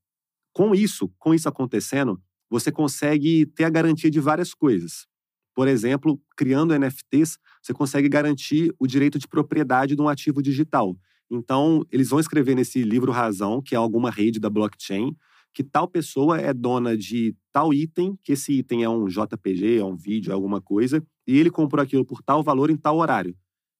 [0.52, 5.06] com isso, com isso acontecendo, você consegue ter a garantia de várias coisas.
[5.54, 10.96] Por exemplo, criando NFTs, você consegue garantir o direito de propriedade de um ativo digital.
[11.30, 15.16] Então, eles vão escrever nesse livro razão, que é alguma rede da blockchain,
[15.56, 19.84] que tal pessoa é dona de tal item, que esse item é um JPG, é
[19.84, 23.34] um vídeo, é alguma coisa, e ele comprou aquilo por tal valor em tal horário.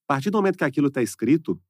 [0.09, 1.61] A partir do momento que aquilo está escrito,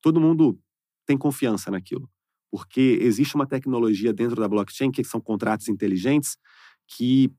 [0.00, 0.58] todo mundo
[1.04, 2.08] tem confiança naquilo.
[2.50, 6.38] Porque existe uma tecnologia dentro da blockchain, que são contratos inteligentes,
[6.88, 7.30] que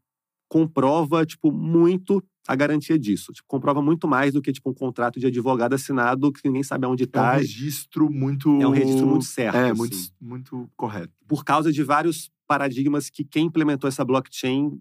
[0.47, 3.31] comprova, tipo, muito a garantia disso.
[3.31, 6.85] Tipo, comprova muito mais do que, tipo, um contrato de advogado assinado que ninguém sabe
[6.85, 7.33] aonde está.
[7.33, 8.61] É um registro muito...
[8.61, 9.55] É um registro muito certo.
[9.55, 9.77] É, assim.
[9.77, 11.13] muito, muito correto.
[11.27, 14.79] Por causa de vários paradigmas que quem implementou essa blockchain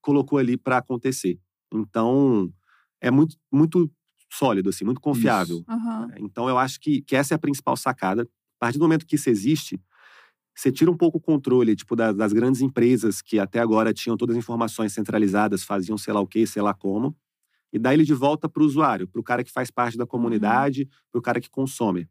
[0.00, 1.38] colocou ali para acontecer.
[1.72, 2.52] Então,
[3.00, 3.90] é muito, muito
[4.32, 5.64] sólido, assim, muito confiável.
[5.68, 6.08] Aham.
[6.18, 8.22] Então, eu acho que, que essa é a principal sacada.
[8.22, 8.26] A
[8.60, 9.80] partir do momento que isso existe,
[10.54, 14.16] você tira um pouco o controle, tipo, das, das grandes empresas que até agora tinham
[14.16, 17.16] todas as informações centralizadas, faziam sei lá o que, sei lá como,
[17.72, 20.06] e dá ele de volta para o usuário, para o cara que faz parte da
[20.06, 22.06] comunidade, para o cara que consome.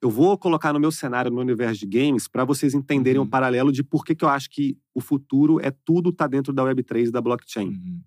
[0.00, 3.26] Eu vou colocar no meu cenário, no meu universo de games, para vocês entenderem Uhum.
[3.26, 6.52] um paralelo de por que, que eu acho que o futuro é tudo tá dentro
[6.52, 7.68] da Web3 e da blockchain.
[7.68, 8.02] Uhum.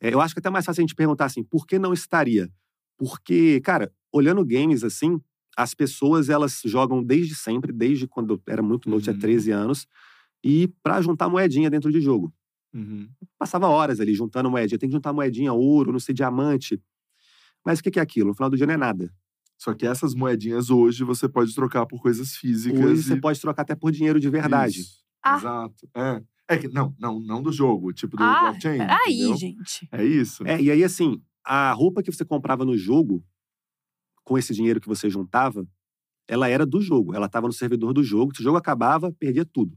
[0.00, 1.92] É, eu acho que é até mais fácil a gente perguntar assim, por que não
[1.92, 2.48] estaria?
[2.96, 5.20] Porque, cara, olhando games assim,
[5.56, 9.20] as pessoas elas jogam desde sempre, desde quando eu era muito novo, tinha Uhum.
[9.20, 9.86] 13 anos,
[10.44, 12.32] e para juntar moedinha dentro de jogo.
[12.72, 13.08] Uhum.
[13.38, 16.80] Passava horas ali juntando moedinha, tem que juntar moedinha, ouro, não sei, diamante.
[17.64, 18.28] Mas o que é aquilo?
[18.28, 19.12] No final do dia não é nada.
[19.58, 22.80] Só que essas moedinhas hoje você pode trocar por coisas físicas.
[22.80, 24.80] Hoje você e- pode trocar até por dinheiro de verdade.
[24.80, 25.36] Isso, Ah.
[25.36, 25.88] Exato.
[25.94, 26.22] É.
[26.48, 28.78] É que não, não, não do jogo, tipo do Ah, blockchain.
[28.78, 29.36] peraí, entendeu?
[29.36, 29.88] gente.
[29.92, 30.44] É isso.
[30.46, 33.22] É, e aí, assim, a roupa que você comprava no jogo,
[34.24, 35.66] com esse dinheiro que você juntava,
[36.28, 37.14] ela era do jogo.
[37.14, 38.34] Ela estava no servidor do jogo.
[38.34, 39.76] Se o jogo acabava, perdia tudo.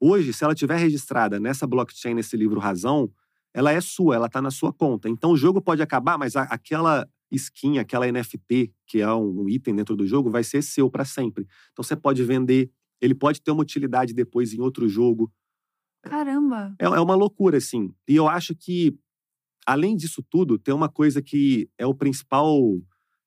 [0.00, 3.10] Hoje, se ela tiver registrada nessa blockchain, nesse livro Razão,
[3.54, 5.08] ela é sua, ela está na sua conta.
[5.08, 9.76] Então, o jogo pode acabar, mas aquela skin, aquela NFT, que é um, um item
[9.76, 11.46] dentro do jogo, vai ser seu para sempre.
[11.72, 12.70] Então, você pode vender,
[13.00, 15.32] ele pode ter uma utilidade depois em outro jogo.
[16.02, 16.74] Caramba.
[16.78, 17.94] É, é uma loucura, assim.
[18.08, 18.94] E eu acho que,
[19.64, 22.58] além disso tudo, tem uma coisa que é o principal.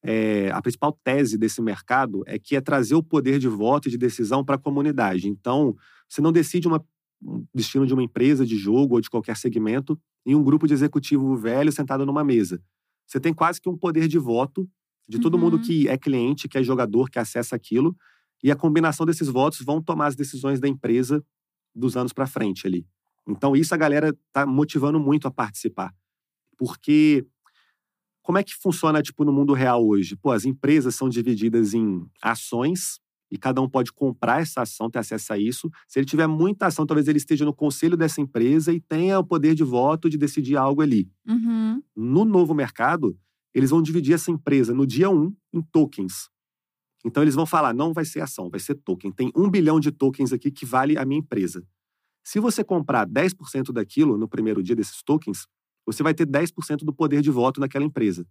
[0.09, 3.91] É, a principal tese desse mercado é que é trazer o poder de voto e
[3.91, 5.27] de decisão para a comunidade.
[5.27, 5.75] Então,
[6.07, 6.81] você não decide uma,
[7.21, 10.73] um destino de uma empresa de jogo ou de qualquer segmento em um grupo de
[10.73, 12.61] executivo velho sentado numa mesa.
[13.05, 14.65] Você tem quase que um poder de voto
[15.09, 15.63] de todo mundo Uhum.
[15.63, 17.93] que é cliente, que é jogador, que acessa aquilo,
[18.41, 21.21] e a combinação desses votos vão tomar as decisões da empresa
[21.75, 22.85] dos anos para frente ali.
[23.27, 25.93] Então, isso a galera tá motivando muito a participar.
[26.57, 27.25] Porque
[28.27, 30.13] como é que funciona, tipo, no mundo real hoje?
[30.17, 32.99] Pô, as empresas são divididas em ações
[33.31, 35.71] e cada um pode comprar essa ação, ter acesso a isso.
[35.87, 39.23] Se ele tiver muita ação, talvez ele esteja no conselho dessa empresa e tenha o
[39.23, 41.09] poder de voto de decidir algo ali.
[41.25, 41.81] Uhum.
[41.95, 43.17] No novo mercado,
[43.53, 46.29] eles vão dividir essa empresa no dia 1 em tokens.
[47.05, 49.09] Então, eles vão falar: não vai ser ação, vai ser token.
[49.09, 51.65] Tem um bilhão de tokens aqui que vale a minha empresa.
[52.25, 55.47] Se você comprar 10% daquilo no primeiro dia desses tokens,
[55.93, 58.25] você vai ter 10% do poder de voto naquela empresa.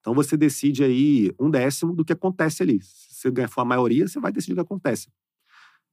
[0.00, 2.80] Então, você decide aí um décimo do que acontece ali.
[2.82, 5.08] Se você for a maioria, você vai decidir o que acontece.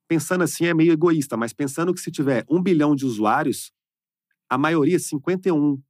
[0.07, 3.71] Pensando assim é meio egoísta, mas pensando que se tiver um bilhão de usuários,
[4.49, 5.81] a maioria, 51,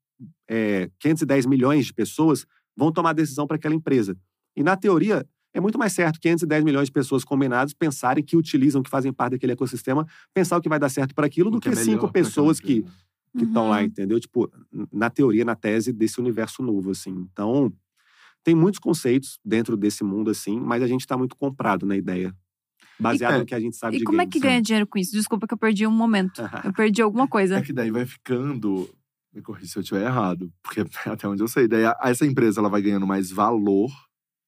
[0.47, 2.45] é, 510 milhões de pessoas,
[2.77, 4.15] vão tomar decisão para aquela empresa.
[4.55, 8.83] E na teoria, é muito mais certo 510 milhões de pessoas combinadas pensarem que utilizam,
[8.83, 11.59] que fazem parte daquele ecossistema, pensar o que vai dar certo para aquilo, O do
[11.59, 12.85] que, é melhor cinco pessoas que.
[13.37, 13.83] Que estão lá, Uhum.
[13.85, 14.19] entendeu?
[14.19, 14.51] Tipo,
[14.91, 17.11] na teoria, na tese desse universo novo, assim.
[17.31, 17.71] Então,
[18.43, 22.35] tem muitos conceitos dentro desse mundo, assim, mas a gente está muito comprado na ideia.
[22.99, 24.33] Baseado E- no que a gente sabe E de como é games.
[24.33, 25.11] que ganha dinheiro com isso?
[25.13, 26.41] Desculpa que eu perdi um momento.
[26.71, 27.57] Eu perdi alguma coisa.
[27.57, 28.89] É que daí vai ficando.
[29.33, 31.67] Me corri se eu estiver errado, porque até onde eu sei.
[31.67, 33.89] Daí essa empresa ela vai ganhando mais valor,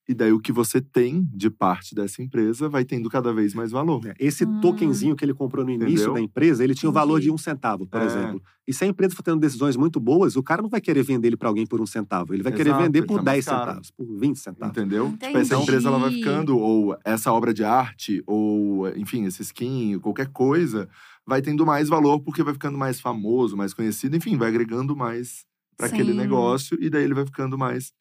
[0.07, 3.71] e daí o que você tem de parte dessa empresa vai tendo cada vez mais
[3.71, 4.05] valor.
[4.05, 4.59] É, Esse Hum.
[4.61, 6.13] tokenzinho que ele comprou no início Entendeu?
[6.13, 7.27] da empresa, ele tinha o valor Entendi.
[7.27, 8.05] de um centavo, por É.
[8.05, 8.41] exemplo.
[8.67, 11.27] E se a empresa for tendo decisões muito boas, o cara não vai querer vender
[11.29, 12.33] ele para alguém por um centavo.
[12.33, 13.65] Ele vai querer Exato, vender ele por tá mais 10 caro.
[13.67, 14.77] centavos, por 20 centavos.
[14.77, 15.11] Entendeu?
[15.19, 19.99] Tipo, essa empresa ela vai ficando, ou essa obra de arte, ou, enfim, esse skin,
[19.99, 20.87] qualquer coisa,
[21.25, 25.45] vai tendo mais valor porque vai ficando mais famoso, mais conhecido, enfim, vai agregando mais
[25.77, 27.91] para aquele negócio e daí ele vai ficando mais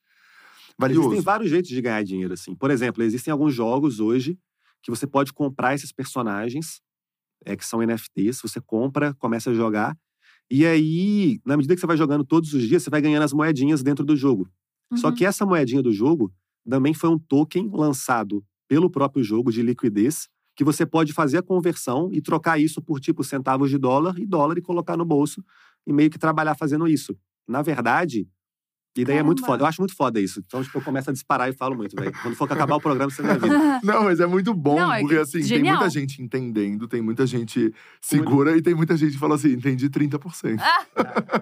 [0.78, 1.08] valioso.
[1.08, 2.54] Existem vários jeitos de ganhar dinheiro, assim.
[2.54, 4.38] Por exemplo, existem alguns jogos hoje
[4.82, 6.80] que você pode comprar esses personagens,
[7.44, 8.40] é, que são NFTs.
[8.42, 9.96] Você compra, começa a jogar.
[10.50, 13.32] E aí, na medida que você vai jogando todos os dias, você vai ganhando as
[13.32, 14.48] moedinhas dentro do jogo.
[14.96, 15.14] Só Uhum.
[15.14, 16.32] que essa moedinha do jogo
[16.68, 21.42] também foi um token lançado pelo próprio jogo de liquidez, que você pode fazer a
[21.42, 25.42] conversão e trocar isso por tipo centavos de dólar e dólar e colocar no bolso
[25.86, 27.16] e meio que trabalhar fazendo isso.
[27.48, 28.28] Na verdade,
[28.96, 29.62] E daí é muito foda.
[29.62, 30.42] Eu acho muito foda isso.
[30.46, 32.12] Então, tipo, eu começo a disparar e falo muito, velho.
[32.22, 33.48] Quando for acabar o programa, você vai ver.
[33.82, 35.76] Não, mas é muito bom, Não, é porque que- assim, tem genial.
[35.76, 37.72] muita gente entendendo, tem muita gente
[38.02, 40.60] segura e tem muita gente que fala assim, entendi 30%.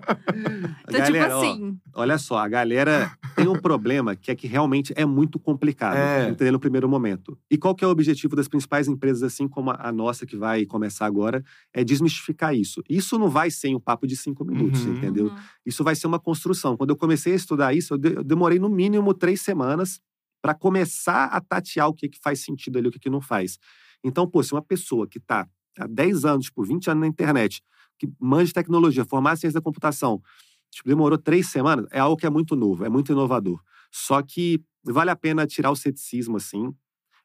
[0.88, 1.78] Então, Galera, tipo ó, assim.
[1.94, 6.28] Olha só, a galera tem um problema que é que realmente é muito complicado É.
[6.30, 7.36] entender no primeiro momento.
[7.50, 10.64] E qual que é o objetivo das principais empresas, assim como a nossa que vai
[10.66, 12.82] começar agora, é desmistificar isso.
[12.88, 14.96] Isso não vai ser um papo de cinco minutos, Uhum.
[14.96, 15.26] entendeu?
[15.26, 15.36] Uhum.
[15.66, 16.76] Isso vai ser uma construção.
[16.76, 20.00] Quando eu comecei a estudar isso, eu, de- eu demorei no mínimo três semanas
[20.42, 23.58] para começar a tatear o que, que faz sentido ali, o que, que não faz.
[24.02, 25.46] Então, pô, se uma pessoa que está
[25.78, 27.62] há 10 anos, tipo, 20 anos na internet,
[27.98, 30.22] que manja tecnologia, formada em ciência da computação,
[30.70, 33.60] tipo, demorou três semanas, é algo que é muito novo, é muito inovador.
[33.92, 36.72] Só que vale a pena tirar o ceticismo, assim.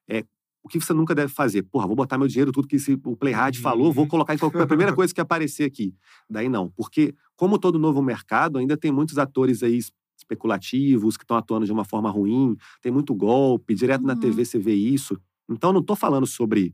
[0.10, 0.24] É,
[0.64, 1.62] o que você nunca deve fazer?
[1.64, 4.10] Porra, vou botar meu dinheiro, tudo que esse, o Playhard falou, vou Uhum.
[4.10, 5.94] colocar em qualquer a primeira coisa que aparecer aqui.
[6.30, 9.80] Daí não, porque como todo novo mercado, ainda tem muitos atores aí
[10.18, 14.20] especulativos que estão atuando de uma forma ruim, tem muito golpe, direto na Uhum.
[14.20, 15.20] TV você vê isso.
[15.50, 16.74] Então não estou falando sobre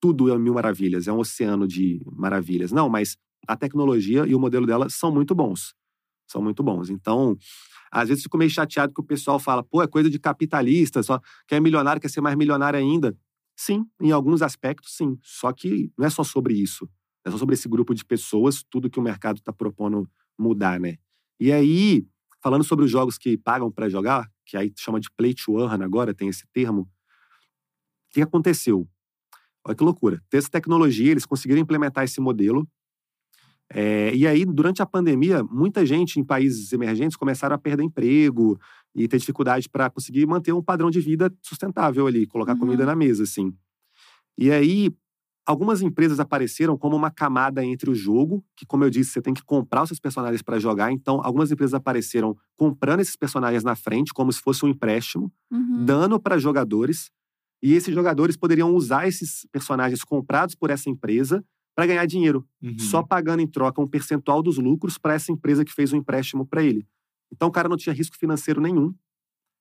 [0.00, 2.72] tudo é mil maravilhas, é um oceano de maravilhas.
[2.72, 3.16] Não, mas
[3.46, 5.74] a tecnologia e o modelo dela são muito bons.
[6.26, 6.90] São muito bons.
[6.90, 7.36] Então,
[7.90, 11.20] às vezes fico meio chateado que o pessoal fala, pô, é coisa de capitalista, só
[11.46, 13.16] quer milionário, quer ser mais milionário ainda.
[13.56, 15.18] Sim, em alguns aspectos, sim.
[15.22, 16.88] Só que não é só sobre isso.
[17.24, 20.96] É só sobre esse grupo de pessoas, tudo que o mercado está propondo mudar, né?
[21.38, 22.04] E aí,
[22.42, 25.82] falando sobre os jogos que pagam para jogar, que aí chama de play to earn
[25.84, 26.82] agora, tem esse termo.
[26.82, 26.86] O
[28.10, 28.86] que aconteceu?
[29.66, 30.22] Olha que loucura.
[30.30, 32.68] Ter essa tecnologia, eles conseguiram implementar esse modelo.
[33.74, 38.58] É, e aí, durante a pandemia, muita gente em países emergentes começaram a perder emprego
[38.94, 42.58] e ter dificuldade para conseguir manter um padrão de vida sustentável ali, colocar Uhum.
[42.58, 43.54] comida na mesa, assim.
[44.38, 44.90] E aí,
[45.46, 49.34] algumas empresas apareceram como uma camada entre o jogo, que, como eu disse, você tem
[49.34, 50.92] que comprar os seus personagens para jogar.
[50.92, 55.84] Então, algumas empresas apareceram comprando esses personagens na frente, como se fosse um empréstimo, Uhum.
[55.84, 57.10] dando para jogadores.
[57.62, 62.78] E esses jogadores poderiam usar esses personagens comprados por essa empresa para ganhar dinheiro, Uhum.
[62.78, 66.46] só pagando em troca um percentual dos lucros para essa empresa que fez o empréstimo
[66.46, 66.86] para ele.
[67.32, 68.94] Então, o cara não tinha risco financeiro nenhum.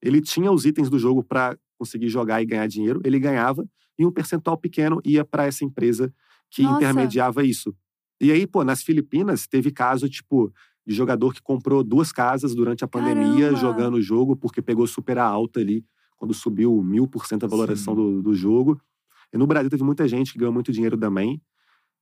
[0.02, 3.68] Ele tinha os itens do jogo para conseguir jogar e ganhar dinheiro, ele ganhava,
[3.98, 6.14] e um percentual pequeno ia para essa empresa
[6.50, 6.78] que Nossa.
[6.78, 7.76] intermediava isso.
[8.20, 10.54] E aí, pô, nas Filipinas, teve caso, tipo,
[10.86, 13.60] de jogador que comprou duas casas durante a pandemia Caramba!
[13.60, 15.84] jogando o jogo, porque pegou super alta ali,
[16.18, 18.80] quando subiu mil por cento a valoração do, do jogo.
[19.34, 21.42] E no Brasil teve muita gente que ganhou muito dinheiro também.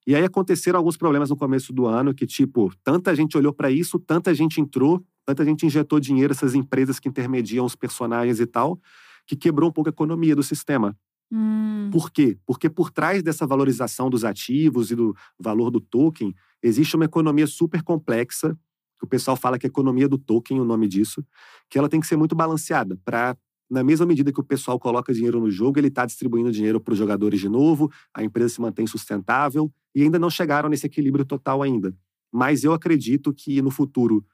[0.06, 3.70] E aí aconteceram alguns problemas no começo do ano, que, tipo, tanta gente olhou para
[3.70, 8.46] isso, tanta gente entrou, tanta gente injetou dinheiro, essas empresas que intermediam os personagens e
[8.46, 8.80] tal,
[9.28, 10.98] que quebrou um pouco a economia do sistema.
[11.32, 11.90] Hum.
[11.92, 12.38] Por quê?
[12.46, 17.46] Porque por trás dessa valorização dos ativos e do valor do token, existe uma economia
[17.48, 18.58] super complexa,
[18.98, 21.24] que o pessoal fala que é economia do token, o nome disso,
[21.70, 23.38] que ela tem que ser muito balanceada para
[23.70, 26.92] na mesma medida que o pessoal coloca dinheiro no jogo, ele está distribuindo dinheiro para
[26.92, 31.24] os jogadores de novo, a empresa se mantém sustentável e ainda não chegaram nesse equilíbrio
[31.24, 31.96] total ainda.
[32.32, 34.26] Mas eu acredito que no futuro,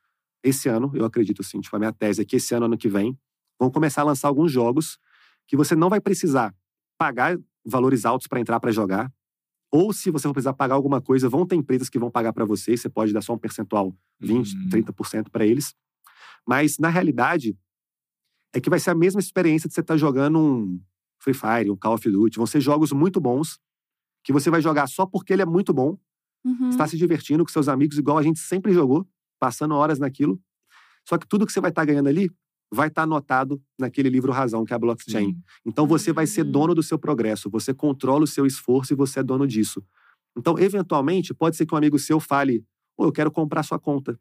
[0.42, 2.88] esse ano, eu acredito assim, tipo, a minha tese é que esse ano, ano que
[2.88, 3.18] vem,
[3.60, 4.98] vão começar a lançar alguns jogos
[5.48, 6.54] que você não vai precisar
[6.98, 9.12] pagar valores altos para entrar para jogar.
[9.72, 12.46] Ou se você for precisar pagar alguma coisa, vão ter empresas que vão pagar para
[12.46, 14.70] você, você pode dar só um percentual, 20, Uhum.
[14.70, 15.76] 30% para eles.
[16.48, 17.58] Mas na realidade,
[18.54, 20.80] é que vai ser a mesma experiência de você estar jogando um
[21.20, 22.38] Free Fire, um Call of Duty.
[22.38, 23.60] Vão ser jogos muito bons,
[24.24, 25.98] que você vai jogar só porque ele é muito bom,
[26.46, 26.70] Uhum.
[26.70, 29.08] está se divertindo com seus amigos, igual a gente sempre jogou,
[29.40, 30.40] passando horas naquilo.
[31.10, 32.30] Só que tudo que você vai estar ganhando ali
[32.74, 35.28] vai estar anotado naquele livro razão, que é a blockchain.
[35.34, 35.38] Sim.
[35.66, 39.20] Então você vai ser dono do seu progresso, você controla o seu esforço e você
[39.20, 39.84] é dono disso.
[40.38, 42.64] Então, eventualmente, pode ser que um amigo seu fale:
[42.98, 44.14] Pô, eu quero comprar sua conta.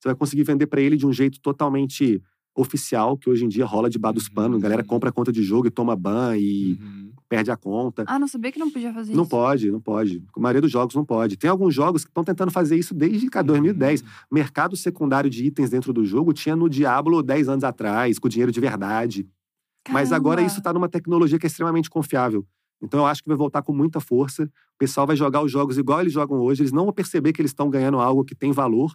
[0.00, 2.20] Você vai conseguir vender para ele de um jeito totalmente
[2.56, 4.58] oficial, que hoje em dia rola debaixo dos panos.
[4.58, 4.88] A galera Uhum.
[4.88, 7.11] compra conta de jogo e toma ban e Uhum.
[7.32, 8.04] Perde a conta.
[8.06, 9.30] Ah, não sabia que não podia fazer Não isso.
[9.30, 10.22] pode, não pode.
[10.36, 11.38] A maioria dos jogos não pode.
[11.38, 14.04] Tem alguns jogos que estão tentando fazer isso desde cara, 2010.
[14.30, 18.52] Mercado secundário de itens dentro do jogo tinha no Diablo 10 anos atrás, com dinheiro
[18.52, 19.26] de verdade.
[19.88, 20.50] Mas agora Caramba.
[20.50, 22.46] isso está numa tecnologia que é extremamente confiável.
[22.82, 24.44] Então eu acho que vai voltar com muita força.
[24.44, 26.60] O pessoal vai jogar os jogos igual eles jogam hoje.
[26.60, 28.94] Eles não vão perceber que eles estão ganhando algo que tem valor.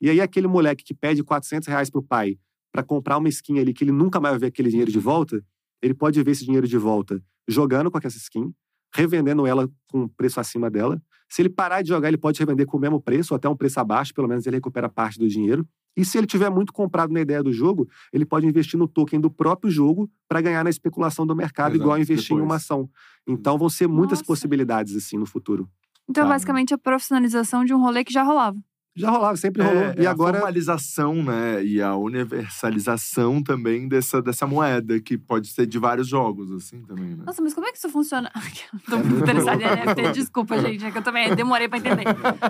[0.00, 2.38] E aí aquele moleque que pede 400 reais pro pai
[2.72, 5.40] para comprar uma skin ali que ele nunca mais vai ver aquele dinheiro de volta,
[5.82, 8.52] ele pode ver esse dinheiro de volta jogando com essa skin,
[8.94, 11.00] revendendo ela com um preço acima dela.
[11.28, 13.56] Se ele parar de jogar, ele pode revender com o mesmo preço, ou até um
[13.56, 15.66] preço abaixo, pelo menos ele recupera parte do dinheiro.
[15.96, 19.20] E se ele tiver muito comprado na ideia do jogo, ele pode investir no token
[19.20, 22.62] do próprio jogo para ganhar na especulação do mercado, Exato, igual investir em uma depois.
[22.62, 22.88] ação.
[23.26, 24.26] Então vão ser muitas Nossa.
[24.26, 25.68] possibilidades assim no futuro.
[26.08, 26.30] Então, Tá.
[26.30, 28.56] basicamente, a profissionalização de um rolê que já rolava.
[28.98, 29.82] Já rolava, sempre rolou.
[29.82, 30.38] É, e é agora.
[30.38, 31.64] a formalização, né?
[31.64, 37.10] E a universalização também dessa, dessa moeda, que pode ser de vários jogos, assim, também,
[37.16, 37.24] né?
[37.26, 38.30] Nossa, mas como é que isso funciona?
[38.88, 40.12] tô muito interessada em NFT.
[40.12, 40.84] Desculpa, gente.
[40.84, 42.04] É que eu também demorei pra entender.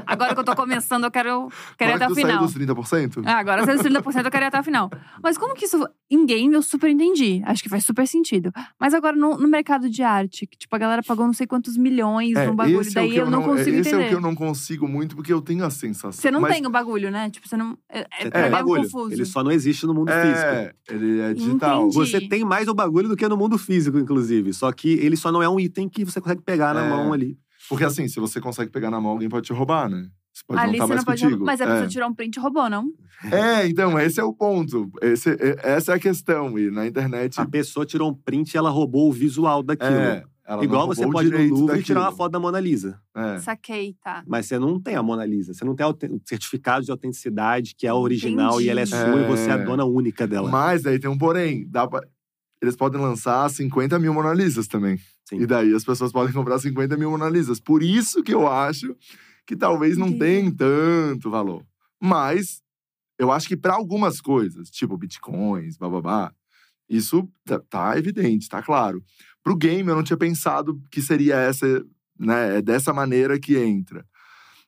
[0.07, 2.49] Agora que eu tô começando, eu quero, quero ir até o final.
[2.49, 3.22] saiu dos 30%?
[3.26, 4.90] Ah, agora saiu dos 30%, eu quero ir até o final.
[5.22, 5.86] Mas como que isso.
[6.11, 7.42] Em game, eu super entendi.
[7.44, 8.51] Acho que faz super sentido.
[8.80, 11.76] Mas agora, no, no mercado de arte, que, tipo, a galera pagou não sei quantos
[11.76, 12.80] milhões É, num bagulho.
[12.80, 14.03] esse é Daí que eu não consigo Esse entender.
[14.03, 16.12] é o que eu não consigo muito, porque eu tenho a sensação.
[16.12, 17.30] Você não Mas tem o bagulho, né?
[17.30, 17.76] Tipo, você não.
[17.89, 18.82] É, é, Você é um bagulho.
[18.82, 19.12] confuso.
[19.12, 20.39] Ele só não existe no mundo físico.
[20.49, 21.80] É, ele é digital.
[21.86, 21.95] Entendi.
[21.97, 24.53] Você tem mais o bagulho do que no mundo físico, inclusive.
[24.53, 26.89] Só que ele só não é um item que você consegue pegar na É.
[26.89, 27.39] mão ali.
[27.68, 30.09] Porque assim, se você consegue pegar na mão, alguém pode te roubar, né?
[30.32, 31.22] Você pode Ali não você mais não pode.
[31.24, 31.45] contigo.
[31.45, 31.89] Mas a pessoa é.
[31.89, 32.84] tirar um print e roubou, não?
[33.32, 34.89] É, então, esse é o ponto.
[35.03, 36.57] Esse, é- essa é a questão.
[36.59, 37.41] E na internet.
[37.41, 39.91] A pessoa tirou um print e ela roubou o visual daquilo.
[39.91, 42.16] é, ela Igual você pode ir no Louvre e tirar uma daquilo.
[42.16, 42.99] foto da Mona Lisa.
[43.14, 43.38] É.
[43.40, 44.24] Saquei, tá.
[44.26, 45.53] Mas você não tem a Mona Lisa.
[45.53, 45.94] Você não tem o
[46.24, 49.03] certificado de autenticidade, que é a original e ela é Entendi.
[49.12, 49.64] sua e você é a É.
[49.64, 50.51] dona única dela.
[50.51, 51.68] Mas aí tem um porém.
[51.68, 52.01] Dá pra...
[52.62, 54.99] Eles podem lançar 50 mil Mona Lisas também.
[55.28, 55.40] Sim.
[55.42, 57.61] E daí as pessoas podem comprar 50 mil Mona Lisas.
[57.61, 58.96] Por isso que eu acho
[59.46, 60.18] que talvez não Entendi.
[60.55, 61.62] tenha tanto valor.
[62.03, 62.62] Mas
[63.18, 66.32] eu acho que para algumas coisas, tipo bitcoins, bababá,
[66.88, 69.03] isso tá, tá evidente, tá claro.
[69.43, 71.66] Pro game, eu não tinha pensado que seria essa,
[72.18, 74.05] né, é dessa maneira que entra.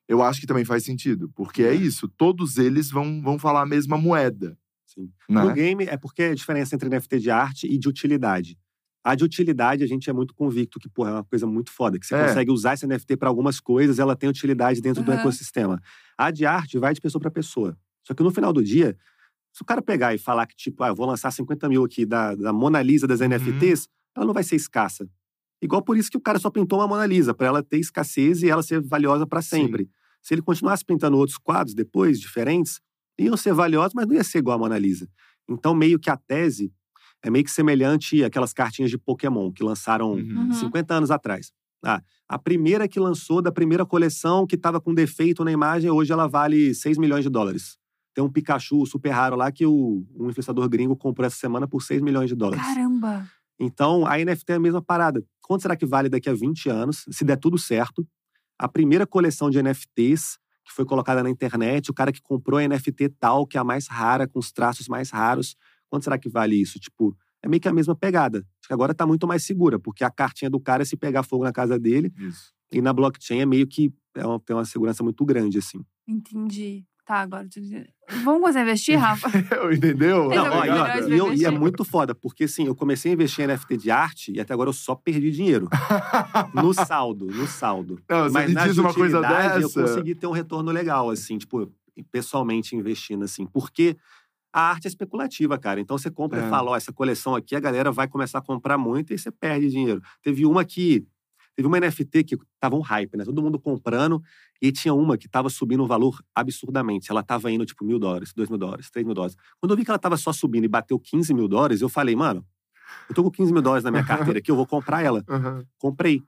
[0.08, 3.66] Eu acho que também faz sentido, porque é isso, todos eles vão, vão falar a
[3.66, 4.56] mesma moeda.
[4.86, 5.10] Sim.
[5.28, 5.42] Né?
[5.44, 8.58] No game é porque a diferença entre NFT de arte e de utilidade.
[9.04, 11.98] A de utilidade, a gente é muito convicto que, porra, é uma coisa muito foda.
[11.98, 12.26] Que você É.
[12.26, 15.80] consegue usar esse NFT para algumas coisas, ela tem utilidade dentro do ecossistema.
[16.18, 17.78] A de arte vai de pessoa para pessoa.
[18.04, 18.96] Só que no final do dia,
[19.52, 22.04] se o cara pegar e falar que, tipo, ah, eu vou lançar 50 mil aqui
[22.04, 25.08] da, da Mona Lisa das NFTs, ela não vai ser escassa.
[25.62, 28.42] Igual por isso que o cara só pintou uma Mona Lisa, para ela ter escassez
[28.42, 29.90] e ela ser valiosa para sempre.
[30.22, 32.80] Se ele continuasse pintando outros quadros depois, diferentes,
[33.18, 35.08] iam ser valiosos, mas não ia ser igual a Mona Lisa.
[35.48, 36.72] Então, meio que a tese
[37.22, 40.14] é meio que semelhante àquelas cartinhas de Pokémon que lançaram.
[40.14, 40.52] Uhum.
[40.52, 41.52] 50 anos atrás.
[41.82, 46.12] Ah, a primeira que lançou da primeira coleção que estava com defeito na imagem, hoje
[46.12, 47.78] ela vale 6 milhões de dólares.
[48.14, 51.82] Tem um Pikachu super raro lá que o, um influenciador gringo comprou essa semana por
[51.82, 52.62] 6 milhões de dólares.
[52.62, 53.26] Caramba.
[53.60, 55.22] Então, a NFT é a mesma parada.
[55.42, 58.06] Quanto será que vale daqui a 20 anos, se der tudo certo?
[58.58, 60.38] A primeira coleção de NFTs
[60.70, 63.64] que foi colocada na internet, o cara que comprou a NFT tal, que é a
[63.64, 65.56] mais rara, com os traços mais raros,
[65.88, 66.78] quanto será que vale isso?
[66.78, 68.38] Tipo, é meio que a mesma pegada.
[68.38, 71.24] Acho que agora tá muito mais segura, porque a cartinha do cara é se pegar
[71.24, 72.52] fogo na casa dele, Isso.
[72.72, 75.84] e na blockchain é meio que é uma, tem uma segurança muito grande, assim.
[76.06, 76.84] Entendi.
[77.06, 77.46] Tá, agora.
[78.24, 79.28] Vamos começar a investir, Rafa?
[79.74, 80.30] Entendeu?
[80.32, 83.10] É Não, o ó, melhor e, eu- e é muito foda, porque assim, eu comecei
[83.10, 85.68] a investir em NFT de arte e até agora eu só perdi dinheiro.
[86.54, 88.00] no saldo, no saldo.
[88.08, 89.60] Não, Mas na diz uma coisa dessa.
[89.60, 91.72] eu consegui ter um retorno legal, assim, tipo,
[92.12, 93.44] pessoalmente investindo, assim.
[93.46, 93.96] Porque
[94.52, 95.80] a arte é especulativa, cara.
[95.80, 96.46] Então você compra É.
[96.46, 99.30] e fala, ó, essa coleção aqui, a galera vai começar a comprar muito e você
[99.30, 100.00] perde dinheiro.
[100.22, 101.04] Teve uma que...
[101.56, 103.24] Teve uma NFT que tava um hype, né?
[103.24, 104.22] Todo mundo comprando.
[104.62, 107.10] E tinha uma que tava subindo um valor absurdamente.
[107.10, 109.36] Ela tava indo, tipo, mil dólares, dois mil dólares, três mil dólares.
[109.58, 112.14] Quando eu vi que ela tava só subindo e bateu 15 mil dólares, eu falei,
[112.14, 112.44] mano,
[113.08, 115.24] eu tô com 15 mil dólares na minha carteira aqui, eu vou comprar ela.
[115.28, 115.64] Aham.
[115.78, 116.22] Comprei.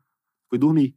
[0.49, 0.95] Fui dormir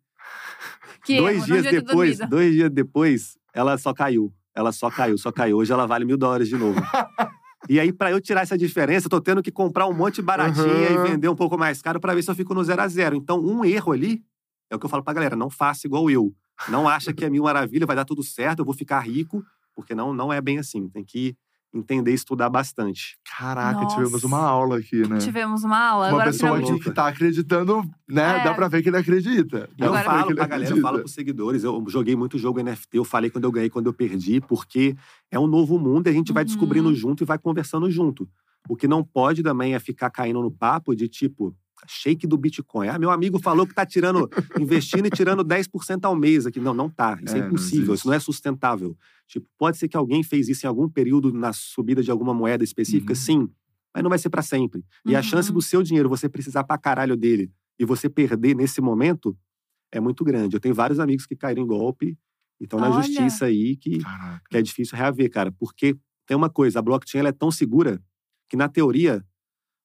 [1.03, 4.33] Que dois erro, dias depois, dois dias depois, ela só caiu.
[4.53, 5.57] Ela só caiu, só caiu.
[5.57, 6.79] Hoje ela vale mil dólares de novo.
[7.69, 10.65] e aí, pra eu tirar essa diferença, eu tô tendo que comprar um monte baratinha
[10.65, 11.05] Aham.
[11.05, 13.15] e vender um pouco mais caro pra ver se eu fico no zero a zero.
[13.17, 14.23] Então, um erro ali
[14.69, 16.33] é o que eu falo pra galera: não faça igual eu.
[16.69, 19.43] Não acha que é mil maravilha, vai dar tudo certo, eu vou ficar rico,
[19.75, 20.87] porque não, não é bem assim.
[20.89, 21.35] Tem que
[21.73, 23.17] entender e estudar bastante.
[23.37, 23.95] Caraca, Nossa.
[23.97, 25.17] tivemos uma aula aqui, né?
[25.17, 26.05] Tivemos uma aula.
[26.05, 26.71] Uma agora pessoa finalmente.
[26.71, 28.39] aqui que tá acreditando, né?
[28.39, 28.43] É.
[28.45, 29.69] Dá pra ver que ele acredita.
[29.77, 33.03] Eu Agora- falo pra galera, eu falo pros seguidores, eu joguei muito jogo NFT, eu
[33.03, 34.95] falei quando eu ganhei, quando eu perdi, porque
[35.29, 36.47] é um novo mundo e a gente vai Uhum.
[36.47, 38.25] descobrindo junto e vai conversando junto.
[38.69, 41.55] O que não pode também é ficar caindo no papo de tipo,
[41.87, 42.87] shake do Bitcoin.
[42.87, 44.27] Ah, meu amigo falou que tá tirando,
[44.59, 46.59] investindo e tirando 10% ao mês aqui.
[46.59, 47.19] Não, não tá.
[47.23, 47.95] Isso é, É, não impossível, existe.
[47.99, 48.97] isso não é sustentável.
[49.27, 52.63] Tipo, pode ser que alguém fez isso em algum período na subida de alguma moeda
[52.63, 53.15] específica, Uhum.
[53.15, 53.49] sim,
[53.93, 54.83] mas não vai ser pra sempre.
[55.05, 55.23] E a Uhum.
[55.23, 59.37] chance do seu dinheiro você precisar pra caralho dele e você perder nesse momento
[59.91, 60.55] é muito grande.
[60.55, 62.17] Eu tenho vários amigos que caíram em golpe
[62.59, 63.01] e estão na Olha.
[63.03, 64.41] justiça aí que, Caraca.
[64.49, 65.51] que é difícil reaver, cara.
[65.51, 65.95] Porque
[66.25, 68.01] tem uma coisa, a blockchain ela é tão segura
[68.55, 69.23] que, na teoria,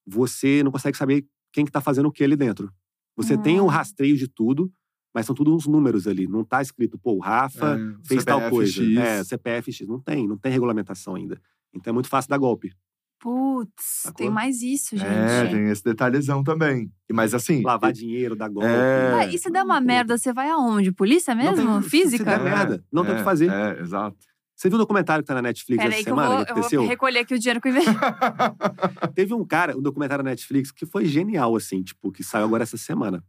[0.06, 2.72] você não consegue saber quem que tá fazendo o que ali dentro.
[3.16, 3.68] Você tem um Hum.
[3.68, 4.72] rastreio de tudo,
[5.14, 6.26] mas são tudo uns números ali.
[6.28, 8.72] Não tá escrito, pô, o Rafa É, fez tal CPF coisa.
[8.72, 8.96] X.
[8.96, 9.88] É, CPF X.
[9.88, 11.40] Não tem, não tem regulamentação ainda.
[11.74, 12.72] Então é muito fácil dar golpe.
[13.18, 13.70] Putz,
[14.04, 14.16] Sacou?
[14.16, 15.06] tem mais isso, gente.
[15.06, 16.90] É, tem esse detalhezão também.
[17.12, 17.62] Mas assim.
[17.62, 18.66] Lavar dinheiro, dar golpe.
[18.68, 19.12] É.
[19.14, 20.90] Ah, e se der uma merda, você vai aonde?
[20.90, 21.72] Polícia não mesmo?
[21.72, 22.24] tem- Se Física?
[22.24, 23.50] der merda, não tem o que fazer.
[23.50, 24.16] É, exato.
[24.60, 26.50] Você viu o documentário que tá na Netflix Peraí essa que eu semana vou, que
[26.50, 26.86] eu vou aconteceu?
[26.86, 27.94] recolher aqui o dinheiro que eu investi.
[29.16, 32.62] Teve um cara, um documentário na Netflix que foi genial, assim, tipo, que saiu agora
[32.62, 33.24] essa semana.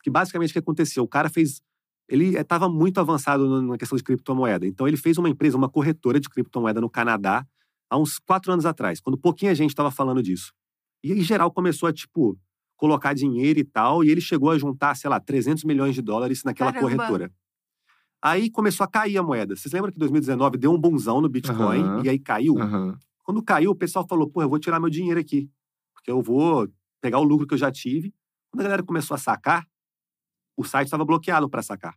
[0.00, 1.02] Que basicamente o que aconteceu?
[1.02, 1.60] O cara fez.
[2.08, 4.64] Ele estava muito avançado na questão de criptomoeda.
[4.64, 7.44] Então, ele fez uma empresa, uma corretora de criptomoeda no Canadá,
[7.90, 10.52] há uns quatro anos atrás, quando pouquinha gente estava falando disso.
[11.02, 12.38] E aí, geral começou a, tipo,
[12.76, 16.44] colocar dinheiro e tal, e ele chegou a juntar, sei lá, 300 milhões de dólares
[16.44, 16.96] naquela Caramba.
[16.96, 17.32] corretora.
[18.22, 19.56] Aí começou a cair a moeda.
[19.56, 22.02] Vocês lembram que 2019 deu um bonzão no Bitcoin Aham.
[22.04, 22.58] e aí caiu?
[22.58, 22.98] Aham.
[23.24, 25.48] Quando caiu, o pessoal falou: pô, eu vou tirar meu dinheiro aqui,
[25.94, 26.68] porque eu vou
[27.00, 28.12] pegar o lucro que eu já tive.
[28.50, 29.66] Quando a galera começou a sacar,
[30.56, 31.96] o site estava bloqueado para sacar.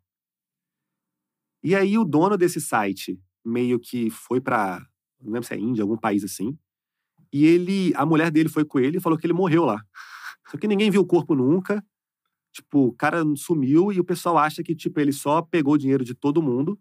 [1.64, 4.86] E aí o dono desse site meio que foi para,
[5.22, 6.58] não lembro se é Índia, algum país assim.
[7.32, 9.82] E ele, a mulher dele foi com ele e falou que ele morreu lá.
[10.50, 11.84] Só que ninguém viu o corpo nunca.
[12.54, 16.04] Tipo, o cara sumiu e o pessoal acha que tipo ele só pegou o dinheiro
[16.04, 16.80] de todo mundo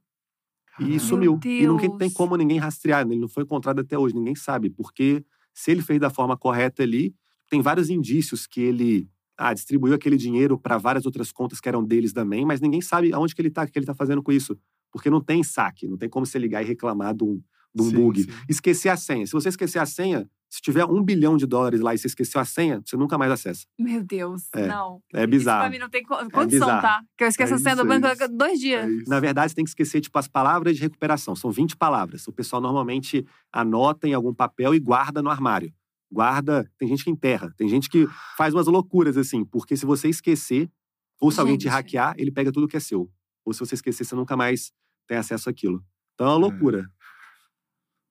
[0.78, 1.40] e Meu sumiu.
[1.44, 5.24] E não tem como ninguém rastrear, ele não foi encontrado até hoje, ninguém sabe, porque
[5.54, 7.14] se ele fez da forma correta ali,
[7.50, 11.84] tem vários indícios que ele ah, distribuiu aquele dinheiro para várias outras contas que eram
[11.84, 14.32] deles também, mas ninguém sabe aonde que ele tá, o que ele tá fazendo com
[14.32, 14.58] isso,
[14.90, 17.42] porque não tem saque, não tem como você ligar e reclamar de um,
[17.74, 18.22] de um Sim, bug.
[18.22, 18.30] sim.
[18.48, 19.26] Esquecer a senha.
[19.26, 22.38] Se você esquecer a senha, se tiver um bilhão de dólares lá e você esqueceu
[22.40, 23.64] a senha, você nunca mais acessa.
[23.78, 25.00] Meu Deus, É, não.
[25.14, 25.60] É Isso bizarro.
[25.62, 26.82] pra mim não tem co- condição, bizarro.
[26.82, 27.00] tá?
[27.16, 28.28] Que eu esqueço É a senha do isso, é banco isso.
[28.36, 28.84] dois dias.
[28.84, 29.08] É isso.
[29.08, 31.34] Na verdade, você tem que esquecer, tipo, as palavras de recuperação.
[31.34, 32.26] São 20 palavras.
[32.28, 35.72] O pessoal normalmente anota em algum papel e guarda no armário.
[36.10, 36.70] Guarda.
[36.78, 37.54] Tem gente que enterra.
[37.56, 38.06] Tem gente que
[38.36, 39.44] faz umas loucuras, assim.
[39.46, 40.70] Porque se você esquecer,
[41.18, 41.72] ou se alguém te Gente.
[41.72, 43.10] hackear, ele pega tudo que é seu.
[43.44, 44.70] Ou se você esquecer, você nunca mais
[45.08, 45.82] tem acesso àquilo.
[46.14, 46.86] Então é uma loucura.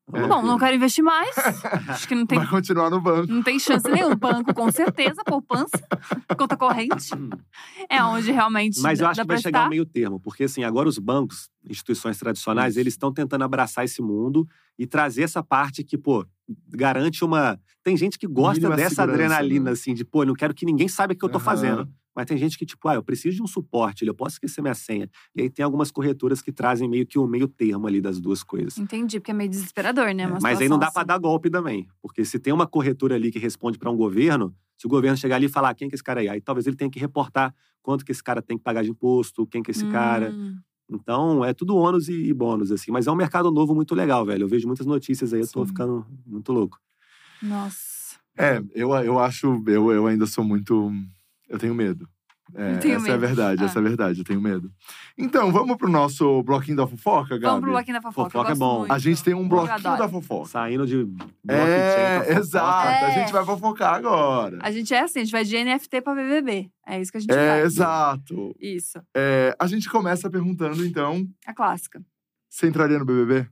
[0.07, 1.35] Bom, não quero investir mais.
[1.87, 3.31] Acho que não tem, Vai continuar no banco.
[3.31, 4.15] não tem chance nenhuma.
[4.15, 5.69] Banco, com certeza, poupança,
[6.37, 7.09] conta corrente.
[7.89, 10.63] É onde realmente Mas eu acho dá que vai chegar ao meio termo, porque assim,
[10.63, 14.47] agora os bancos, instituições tradicionais, eles estão tentando abraçar esse mundo
[14.77, 16.25] e trazer essa parte que, pô,
[16.67, 17.59] garante uma.
[17.83, 19.71] Tem gente que gosta Mínima dessa adrenalina, né?
[19.71, 21.45] assim, de, pô, eu não quero que ninguém saiba o que eu tô Aham.
[21.45, 21.89] fazendo.
[22.15, 24.73] Mas tem gente que, tipo, ah, eu preciso de um suporte, eu posso esquecer minha
[24.73, 25.09] senha.
[25.35, 28.43] E aí tem algumas corretoras que trazem meio que o meio termo ali das duas
[28.43, 28.77] coisas.
[28.77, 30.27] Entendi, porque é meio desesperador, né?
[30.27, 31.87] Uma Mas aí não dá situação pra dar golpe também.
[32.01, 35.37] Porque se tem uma corretora ali que responde para um governo, se o governo chegar
[35.37, 36.99] ali e falar "Ah, quem que é esse cara aí, aí talvez ele tenha que
[36.99, 39.91] reportar quanto que esse cara tem que pagar de imposto, quem que é esse assim.
[39.91, 40.31] cara.
[40.31, 40.57] Hum,
[40.93, 42.91] Então, é tudo ônus e, e bônus, assim.
[42.91, 44.43] Mas é um mercado novo muito legal, velho.
[44.43, 45.67] Eu vejo muitas notícias aí, eu tô Sim.
[45.67, 46.77] ficando muito louco.
[47.41, 48.19] Nossa.
[48.37, 49.63] É, eu, eu acho.
[49.67, 50.91] Eu, eu ainda sou muito.
[51.51, 52.07] Eu tenho medo.
[52.53, 53.27] É, Eu tenho essa é a medo.
[53.27, 53.65] verdade, Ah.
[53.65, 54.69] essa é a verdade, eu tenho medo.
[55.17, 57.43] Então, vamos pro nosso bloquinho da fofoca, Gabi?
[57.45, 58.29] Vamos pro bloquinho da fofoca.
[58.29, 58.79] Fofoca é bom.
[58.79, 58.91] muito.
[58.91, 60.49] A gente tem um bloquinho da fofoca.
[60.49, 61.07] Saindo de
[61.47, 63.05] É, exato.
[63.05, 63.19] A É.
[63.21, 64.59] gente vai fofocar agora.
[64.61, 66.69] A gente é assim, a gente vai de NFT pra BBB.
[66.85, 67.63] É isso que a gente É, faz.
[67.65, 68.55] exato.
[68.59, 72.03] Isso, É, a gente começa perguntando, então, a clássica.
[72.49, 73.47] você entraria no BBB?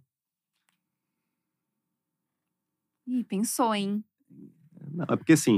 [3.07, 4.03] Ih, pensou, hein?
[4.93, 5.57] Não, é porque assim,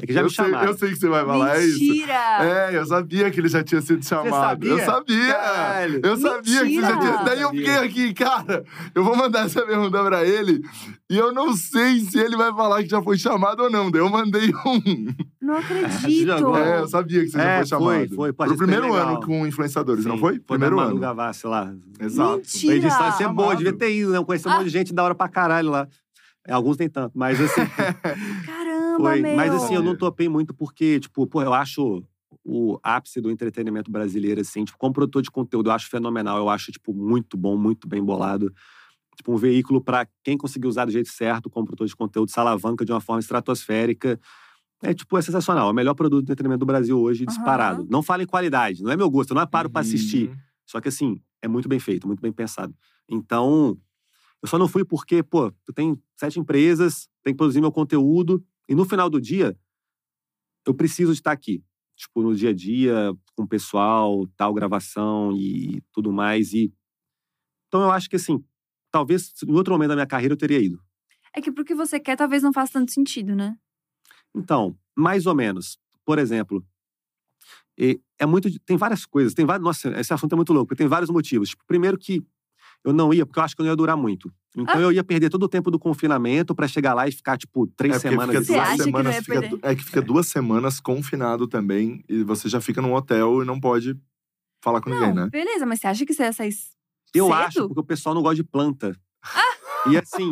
[0.00, 0.66] é que já eu, me sei, chamaram.
[0.68, 1.78] eu sei que você vai falar, é isso?
[1.80, 2.44] Mentira!
[2.44, 4.30] É, eu sabia que ele já tinha sido chamado.
[4.32, 4.70] sabia?
[4.70, 5.34] Eu sabia!
[5.34, 6.00] Caralho.
[6.04, 7.10] Eu sabia que você já tinha.
[7.10, 7.24] Mentira!
[7.24, 10.60] Daí eu fiquei aqui, cara, eu vou mandar essa pergunta pra ele
[11.08, 13.90] e eu não sei se ele vai falar que já foi chamado ou não.
[13.90, 15.14] Daí eu mandei um.
[15.40, 16.26] Não acredito!
[16.38, 16.56] jogou.
[16.56, 17.86] É, eu sabia que você já É, foi chamado.
[17.86, 18.32] foi, foi.
[18.32, 20.32] Pô, Pro primeiro ano com influenciadores, não Sim, foi?
[20.34, 20.98] Foi Primeiro ano.
[20.98, 21.72] Gavassi lá.
[21.98, 22.36] Exato.
[22.36, 22.72] Mentira!
[22.72, 24.18] A edição ia ser boa, devia ter ido, né?
[24.18, 25.88] Eu conheci um monte de gente da hora pra caralho lá.
[26.46, 27.60] É, Alguns nem tanto, mas assim,
[28.46, 29.22] Caramba, foi.
[29.22, 29.36] meu!
[29.36, 32.02] Mas assim, eu não topei muito porque, tipo, pô, eu acho
[32.44, 36.48] o ápice do entretenimento brasileiro, assim, tipo, como produtor de conteúdo, eu acho fenomenal, eu
[36.48, 38.52] acho, tipo, muito bom, muito bem bolado.
[39.16, 42.40] Tipo, um veículo pra quem conseguir usar do jeito certo, como produtor de conteúdo, se
[42.40, 44.18] alavanca de uma forma estratosférica.
[44.82, 45.68] É, tipo, é sensacional.
[45.68, 47.28] É o melhor produto de entretenimento do Brasil hoje, Aham.
[47.28, 47.86] disparado.
[47.90, 50.30] Não fala em qualidade, não é meu gosto, eu não paro pra assistir.
[50.30, 50.36] Uhum.
[50.64, 52.74] Só que assim, é muito bem feito, muito bem pensado.
[53.08, 53.76] Então,
[54.42, 58.44] eu só não fui porque, pô, eu tenho sete empresas, tenho que produzir meu conteúdo,
[58.68, 59.58] e no final do dia,
[60.66, 61.62] eu preciso de estar aqui.
[61.96, 66.54] Tipo, no dia a dia, com o pessoal, tal, gravação e tudo mais.
[66.54, 66.72] E...
[67.68, 68.42] Então, eu acho que, assim,
[68.90, 70.82] talvez em outro momento da minha carreira eu teria ido.
[71.34, 73.56] É que pro que você quer, talvez não faça tanto sentido, né?
[74.34, 75.78] Então, mais ou menos.
[76.04, 76.64] Por exemplo,
[78.18, 78.48] é muito.
[78.60, 79.34] Tem várias coisas.
[79.34, 80.74] Tem vários, nossa, esse assunto é muito louco.
[80.74, 81.50] Tem vários motivos.
[81.50, 82.24] Tipo, primeiro que
[82.84, 84.32] eu não ia, porque eu acho que eu não ia durar muito.
[84.56, 84.80] Então Ah.
[84.82, 87.96] eu ia perder todo o tempo do confinamento pra chegar lá e ficar, tipo, três
[87.96, 89.14] É semanas fica duas que semanas.
[89.14, 93.42] ia fica é que fica duas semanas confinado também e você já fica num hotel
[93.42, 93.96] e não pode
[94.62, 95.28] falar com ninguém, não, né?
[95.30, 96.52] beleza, mas você acha que você ia sair
[97.14, 97.34] Eu cedo?
[97.34, 98.94] acho, porque o pessoal não gosta de planta.
[99.88, 100.28] E assim,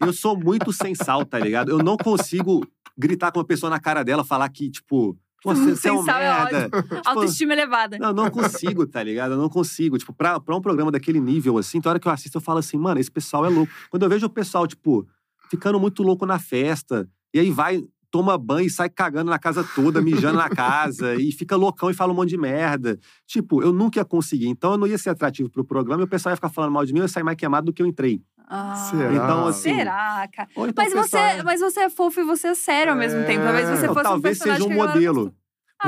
[0.00, 1.70] eu sou muito sem sal, tá ligado?
[1.70, 2.66] Eu não consigo
[2.98, 5.96] gritar com uma pessoa na cara dela, falar que, tipo, Pô, você, você é um
[5.96, 6.82] Sem sal é merda.
[6.82, 7.98] Tipo, Autoestima elevada.
[7.98, 9.32] Não, eu não consigo, tá ligado?
[9.32, 9.98] Eu não consigo.
[9.98, 12.60] Tipo, pra, pra um programa daquele nível, assim, toda hora que eu assisto, eu falo
[12.60, 13.70] assim, mano, esse pessoal é louco.
[13.90, 15.06] Quando eu vejo o pessoal, tipo,
[15.50, 19.62] ficando muito louco na festa, e aí vai, toma banho e sai cagando na casa
[19.74, 22.98] toda, mijando na casa, e fica loucão e fala um monte de merda.
[23.26, 24.48] Tipo, eu nunca ia conseguir.
[24.48, 26.86] Então eu não ia ser atrativo pro programa e o pessoal ia ficar falando mal
[26.86, 28.22] de mim, eu ia sair mais queimado do que eu entrei.
[28.46, 29.12] Ah, Será?
[29.14, 30.48] Então, assim, Será, cara?
[30.54, 32.98] Ou então Mas o você, é- mas você é fofo e você é sério ao
[32.98, 33.24] mesmo É.
[33.24, 33.42] tempo.
[33.44, 35.26] Talvez você Não, fosse talvez um personagem seja um que a galera modelo.
[35.26, 35.34] Eu-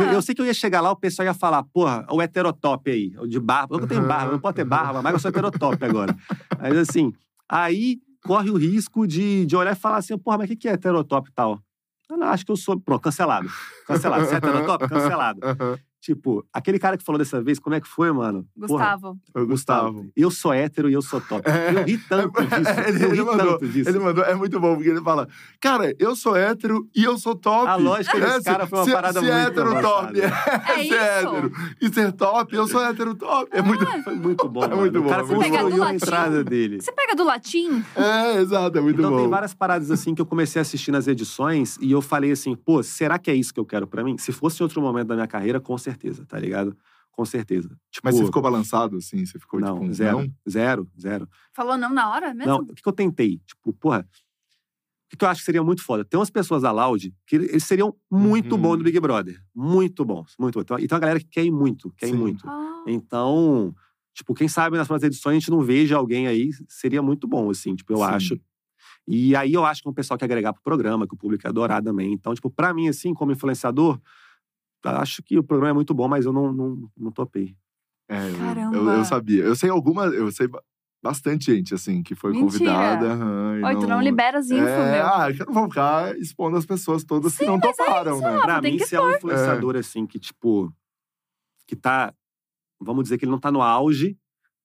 [0.09, 0.13] Ah.
[0.13, 3.15] Eu sei que eu ia chegar lá, o pessoal ia falar, porra, o heterotop aí,
[3.19, 3.77] o de barba.
[3.77, 6.15] Eu não tenho barba, não pode ter barba, mas eu sou heterotop agora.
[6.61, 7.13] Mas assim,
[7.49, 10.69] aí corre o risco de, de olhar e falar assim, porra, mas o que que
[10.69, 11.61] é heterotop e tal?
[12.11, 12.79] Eu não, acho que eu sou.
[12.81, 13.49] Pronto, cancelado.
[13.87, 14.25] Cancelado.
[14.27, 14.87] Você é heterotop?
[14.89, 15.41] Cancelado.
[15.43, 15.79] Aham.
[16.07, 18.47] Tipo, aquele cara que falou dessa vez, como é que foi, mano?
[18.69, 19.19] Porra, Gustavo.
[19.35, 20.07] O Gustavo.
[20.15, 21.43] Eu sou hétero e eu sou top.
[21.51, 21.75] É.
[21.75, 22.71] Eu ri tanto disso.
[22.87, 23.89] ele, eu ri ele mandou, tanto disso.
[23.91, 25.27] ele mandou, é muito bom, porque ele fala,
[25.61, 27.67] cara, eu sou hétero e eu sou top.
[27.67, 30.75] A lógica desse É, cara foi uma se, parada se muito hétero top é, É
[30.77, 30.95] ser isso?
[30.95, 31.53] hétero
[31.83, 33.49] e ser top, eu sou hétero top.
[33.51, 33.85] É muito...
[34.05, 34.63] Foi muito bom.
[34.67, 34.81] É mano.
[34.83, 36.81] muito o cara bom, é muito construiu a entrada dele.
[36.81, 37.83] Você pega do latim?
[37.97, 39.17] É, exato, é muito Então bom.
[39.19, 42.55] tem várias paradas assim que eu comecei a assistir nas edições e eu falei assim,
[42.55, 44.17] pô, será que é isso que eu quero pra mim?
[44.19, 45.96] Se fosse outro momento da minha carreira, com certeza,
[46.27, 46.77] tá ligado?
[47.11, 47.69] Com certeza.
[47.91, 49.25] Tipo, Mas você ficou balançado, assim?
[49.25, 50.33] Você ficou, não, tipo, zero, não?
[50.49, 51.29] zero, zero.
[51.55, 52.53] Falou não na hora mesmo?
[52.53, 53.39] Não, o que que eu tentei?
[53.47, 56.05] Tipo, porra, o que que eu acho que seria muito foda?
[56.05, 58.61] Tem umas pessoas da Loud que eles seriam muito Uhum.
[58.61, 59.41] bons no Big Brother.
[59.55, 60.63] Muito bons, muito bons.
[60.63, 62.17] Então, e tem uma galera que quer ir muito, quer ir Sim.
[62.19, 62.47] muito.
[62.47, 62.83] Ah.
[62.87, 63.75] Então,
[64.13, 67.49] tipo, quem sabe nas próximas edições a gente não veja alguém aí, seria muito bom,
[67.51, 68.03] assim, tipo, eu Sim.
[68.05, 68.41] acho.
[69.09, 71.47] E aí eu acho que é um pessoal que agregar pro programa, que o público
[71.47, 72.13] ia adorar também.
[72.13, 73.99] Então, tipo, pra mim, assim, como influenciador,
[74.91, 77.57] acho que o programa é muito bom, mas eu não, não, não topei.
[78.09, 78.77] É, eu- Caramba.
[78.77, 79.43] eu, eu sabia.
[79.45, 80.63] Eu sei alguma, eu sei ba-
[81.03, 82.47] bastante gente, assim, que foi Mentira.
[82.47, 83.07] convidada.
[83.61, 85.07] e Oi, tu não libera as info, é, meu.
[85.07, 87.85] Ah, que eu não vou ficar expondo as pessoas todas que Sim, não mas é
[87.85, 88.41] toparam, né?
[88.41, 90.73] Pra mim, que se é um influenciador, assim, que, tipo,
[91.67, 92.15] que tá.
[92.81, 94.17] Vamos dizer que ele não tá no auge,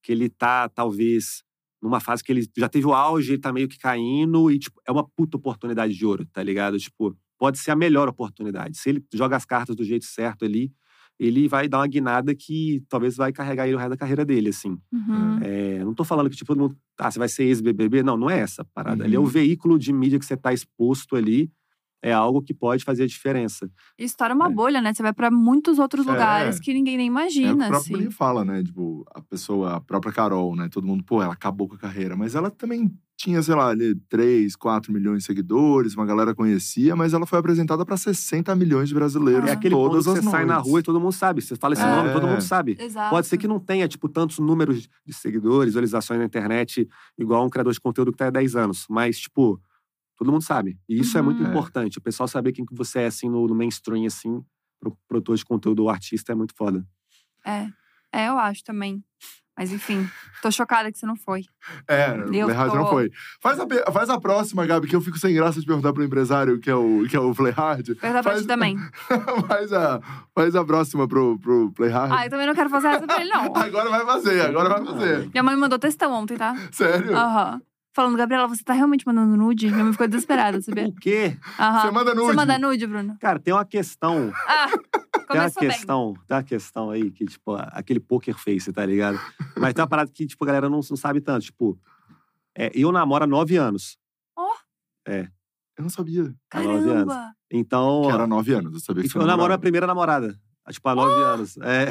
[0.04, 1.44] que ele tá, talvez,
[1.82, 4.80] numa fase que ele já teve o auge, ele tá meio que caindo, e, tipo,
[4.86, 6.78] é uma puta oportunidade de ouro, tá ligado?
[6.78, 8.78] Tipo, pode ser a melhor oportunidade.
[8.78, 10.72] Se ele joga as cartas do jeito certo ali,
[11.20, 14.50] ele vai dar uma guinada que talvez vai carregar ele o resto da carreira dele,
[14.50, 14.78] assim.
[14.94, 15.40] Uhum.
[15.42, 16.78] É, não tô falando que, tipo, todo mundo.
[17.00, 18.04] Ah, você vai ser ex-BBB.
[18.04, 19.04] Não, não é essa parada.
[19.06, 19.28] Ali é o Uhum.
[19.28, 21.50] veículo de mídia que você tá exposto ali.
[22.04, 23.70] É algo que pode fazer a diferença.
[23.98, 24.50] E estoura uma É.
[24.50, 24.94] bolha, né?
[24.94, 26.12] Você vai pra muitos outros É.
[26.12, 28.12] lugares que ninguém nem É imagina, que o próprio assim.
[28.12, 28.64] Fala, né?
[28.64, 30.68] Tipo, a pessoa, a própria Carol, né?
[30.72, 32.16] Todo mundo, pô, ela acabou com a carreira.
[32.16, 36.96] Mas ela também tinha, sei lá, ali, 3, 4 milhões de seguidores, uma galera conhecia,
[36.96, 40.26] mas ela foi apresentada pra 60 milhões de brasileiros É aquele ponto todas que as
[40.26, 41.40] você sai na rua e todo mundo sabe.
[41.40, 41.86] Você fala esse É.
[41.96, 42.76] nome, todo mundo sabe.
[42.80, 43.12] Exato.
[43.12, 47.50] Pode ser que não tenha, tipo, tantos números de seguidores, visualizações na internet, igual um
[47.50, 48.88] criador de conteúdo que tá há 10 anos.
[48.90, 49.62] Mas, tipo,
[50.18, 50.78] todo mundo sabe.
[50.88, 51.48] E isso é muito Uhum.
[51.48, 51.50] É.
[51.50, 51.98] importante.
[51.98, 54.44] O pessoal saber quem que você é, assim, no, no mainstream, assim,
[54.80, 56.86] pro produtor de conteúdo ou artista é muito foda.
[57.46, 57.68] É.
[58.14, 59.04] É, eu acho também.
[59.58, 60.10] Mas enfim,
[60.42, 61.44] tô chocada que você não foi.
[61.88, 63.12] É, Eu o Playhard não tô- foi.
[63.42, 66.58] Faz a, faz a próxima, Gabi, que eu fico sem graça de perguntar pro empresário,
[66.60, 67.84] que é o, que é o Playhard.
[67.96, 68.78] Pergunta pra Faz- ti também.
[69.48, 70.02] faz, a,
[70.34, 72.14] faz a próxima pro, pro Playhard.
[72.14, 73.54] Ah, eu também não quero fazer essa pra ele, não.
[73.56, 75.30] Agora vai fazer, agora vai fazer.
[75.30, 76.56] Minha mãe me mandou textão ontem, tá?
[76.72, 77.16] Sério?
[77.16, 77.62] Aham.
[77.94, 79.70] Falando, Gabriela, você tá realmente mandando nude?
[79.70, 80.88] Minha mãe ficou desesperada, sabia?
[80.88, 81.38] O quê?
[81.60, 81.82] Aham.
[81.82, 82.28] Você manda nude?
[82.28, 83.18] Você manda nude, Bruno?
[83.20, 84.32] Cara, tem uma questão.
[84.48, 84.68] Ah,
[85.28, 85.70] Tem uma bem.
[85.70, 89.20] questão, tem uma questão aí que, tipo, aquele poker face, tá ligado?
[89.58, 91.44] Mas tem uma parada que, tipo, a galera não, não sabe tanto.
[91.46, 91.78] Tipo,
[92.58, 93.98] é, eu namoro há nove anos.
[95.08, 96.34] Eu não sabia.
[96.52, 97.14] Há nove anos.
[97.14, 97.34] Caramba!
[97.52, 99.62] Então, Que era nove anos, eu sabia que eu você namoro a namorava.
[99.62, 100.40] primeira namorada.
[100.70, 101.58] Tipo, há nove anos.
[101.58, 101.90] É,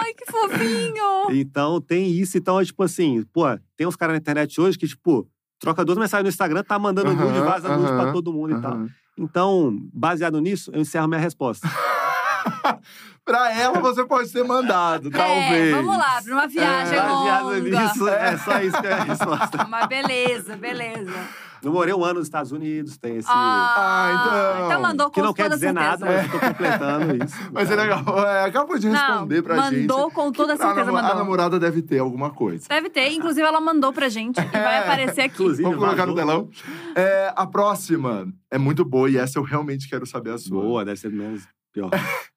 [0.00, 1.30] Ai, que fofinho!
[1.30, 2.36] então, tem isso.
[2.38, 3.44] Então, é tipo assim, pô,
[3.76, 5.28] tem uns caras na internet hoje que, tipo,
[5.58, 8.60] troca duas mensagens no Instagram, tá mandando nude, Aham, vaza nude pra todo mundo e
[8.60, 8.86] tal.
[9.18, 11.68] Então, baseado nisso, eu encerro minha resposta.
[13.24, 15.72] pra ela você pode ter mandado, talvez.
[15.74, 17.60] É, vamos lá, pra uma viagem É, baseado longa.
[17.60, 19.64] nisso, é só isso que é a resposta.
[19.68, 21.28] Mas beleza, beleza.
[21.62, 23.28] Eu morei um ano nos Estados Unidos, tem esse.
[23.30, 24.10] Ah,
[24.56, 24.66] então.
[24.66, 25.72] Então mandou com que não quer dizer certeza.
[25.72, 27.36] nada, mas eu tô completando isso.
[27.52, 28.26] Mas é legal.
[28.26, 30.14] É, acabou de responder não, pra mandou gente.
[30.14, 31.16] com toda A certeza, namo- A mandou.
[31.18, 32.66] namorada deve ter alguma coisa.
[32.68, 35.34] Deve ter, inclusive ela mandou pra gente e vai É, aparecer aqui.
[35.34, 35.62] inclusive.
[35.64, 36.30] Vamos colocar no vazou.
[36.30, 36.48] telão.
[36.96, 40.62] É, a próxima é muito boa e essa eu realmente quero saber a sua.
[40.62, 41.90] Boa, deve ser menos pior.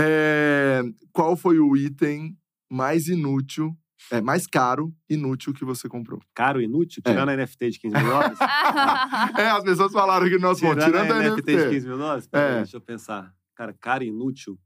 [0.00, 0.82] É,
[1.12, 2.36] qual foi o item
[2.70, 3.76] mais inútil,
[4.10, 6.20] é, mais caro, inútil que você comprou?
[6.34, 7.10] Caro, inútil, É.
[7.10, 8.38] tirando a NFT de 15 mil dólares.
[9.38, 11.70] É, as pessoas falaram nosso ponto, tirando, tirando a a NFT de NFT.
[11.74, 12.26] 15 mil dólares?
[12.26, 12.56] Pera aí, É.
[12.58, 13.34] Deixa eu pensar.
[13.54, 14.58] Cara, caro e inútil.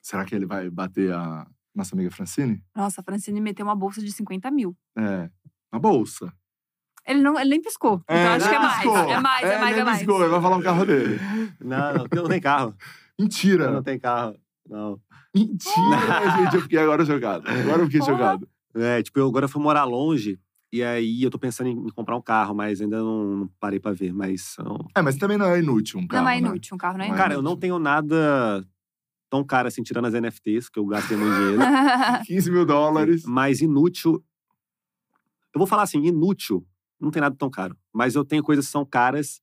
[0.00, 2.62] Será que ele vai bater a nossa amiga Francine?
[2.74, 4.76] Nossa, a Francine meteu uma bolsa de 50 mil.
[4.96, 5.30] É,
[5.72, 6.32] uma bolsa.
[7.06, 8.00] Ele, não, ele nem piscou.
[8.04, 8.74] Então acho que é mais.
[8.76, 8.96] piscou.
[8.96, 9.98] É mais, é, mais, nem é mais.
[9.98, 11.18] piscou, ele vai falar o carro dele.
[11.60, 12.76] Não, não, eu não tem carro.
[13.18, 13.70] Eu Mentira.
[13.70, 14.36] não tem carro.
[14.68, 15.00] Não.
[15.34, 15.72] Mentira,
[16.38, 16.54] gente.
[16.54, 17.48] Eu fiquei agora jogado.
[17.48, 18.12] Agora eu fiquei Porra.
[18.12, 18.48] jogado.
[18.74, 20.38] É, tipo, eu agora fui morar longe.
[20.72, 23.78] E aí eu tô pensando em, em comprar um carro, mas ainda não, não parei
[23.78, 24.12] pra ver.
[24.12, 24.56] Mas.
[24.58, 24.78] não.
[24.96, 26.24] É, mas também não é inútil um carro.
[26.24, 26.48] Não é né?
[26.48, 27.22] inútil, um carro não é Não é inútil.
[27.22, 28.66] Cara, eu não tenho nada
[29.28, 31.60] tão caro assim, tirando as NFTs, que eu gastei muito dinheiro.
[32.26, 33.24] 15 mil dólares.
[33.26, 34.24] Mas inútil.
[35.54, 36.66] Eu vou falar assim, inútil,
[36.98, 37.76] não tem nada tão caro.
[37.92, 39.41] Mas eu tenho coisas que são caras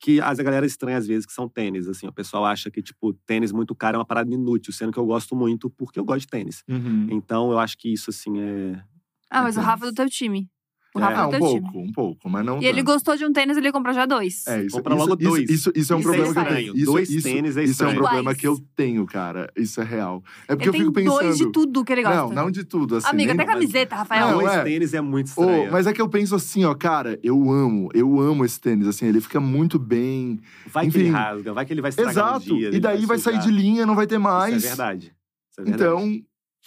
[0.00, 1.88] que as a galera estranha às vezes, que são tênis.
[1.88, 4.98] Assim, o pessoal acha que, tipo, tênis muito caro é uma parada inútil, sendo que
[4.98, 6.62] eu gosto muito porque eu gosto de tênis.
[6.68, 7.08] Uhum.
[7.10, 8.82] Então eu acho que isso, assim, é.
[9.30, 10.48] ah, mas o Rafa é do teu time.
[10.96, 11.02] O É.
[11.02, 11.88] Rafa é, Ah, um teu pouco, time.
[11.88, 12.92] um pouco, mas não E ele tanto.
[12.92, 14.46] gostou de um tênis, ele comprou já dois.
[14.46, 15.50] É, isso, Compra isso, logo dois.
[15.50, 16.56] Isso, isso é um Isso problema é que eu tenho.
[16.58, 16.76] estranho.
[16.76, 19.50] Isso, Dois isso, tênis é Isso é um problema que eu tenho, cara.
[19.56, 20.22] Isso é real.
[20.48, 21.20] É porque ele eu fico tem pensando.
[21.22, 22.16] dois de tudo que ele gosta.
[22.18, 22.96] Não, não de tudo.
[22.96, 24.28] Assim, Amiga, nem- até camiseta, Rafael.
[24.30, 24.62] Não, dois é.
[24.64, 25.70] tênis é muito estranho.
[25.72, 29.06] mas é que eu penso assim, ó, cara, eu amo, eu amo esse tênis, assim,
[29.06, 30.40] ele fica muito bem.
[30.66, 31.12] Vai que ele enfim.
[31.12, 32.54] rasga, vai que ele vai estragar Exato.
[32.54, 32.66] um dia.
[32.68, 33.46] e ele daí vai sair sujar.
[33.48, 34.56] de linha, não vai ter mais.
[34.56, 35.12] Isso é verdade.
[35.50, 35.82] Isso é verdade.
[35.82, 36.20] Então,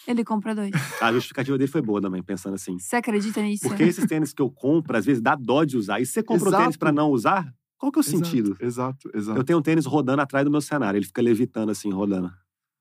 [0.07, 0.71] Ele compra dois.
[1.01, 2.77] A justificativa dele foi boa também, pensando assim.
[2.79, 3.67] Você acredita nisso?
[3.67, 5.99] Porque esses tênis que eu compro, às vezes dá dó de usar.
[5.99, 8.57] E você compra um tênis pra não usar, qual que é o exato, sentido?
[8.59, 9.39] Exato, exato.
[9.39, 12.31] Eu tenho um tênis rodando atrás do meu cenário, ele fica levitando assim, rodando.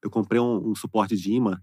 [0.02, 1.60] Eu comprei um, um suporte de imã.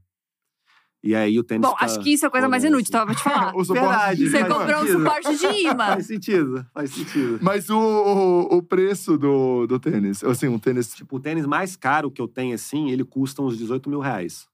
[1.04, 3.02] E aí o tênis Bom, fica acho que isso é coisa mais inútil, assim.
[3.02, 3.54] eu vou te falar.
[3.56, 5.86] O suporte Verdade, de Você comprou um suporte de imã.
[5.94, 7.40] Faz sentido, faz sentido.
[7.42, 10.96] Mas o, o, o preço do, do tênis, assim, um tênis.
[10.96, 14.48] Tipo, o tênis mais caro que eu tenho, assim, ele custa uns 18 mil reais.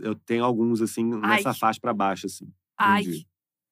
[0.00, 1.54] Eu tenho alguns, assim, nessa Ai.
[1.54, 2.48] faixa pra baixo, assim.
[2.78, 3.26] Ai, Entendi.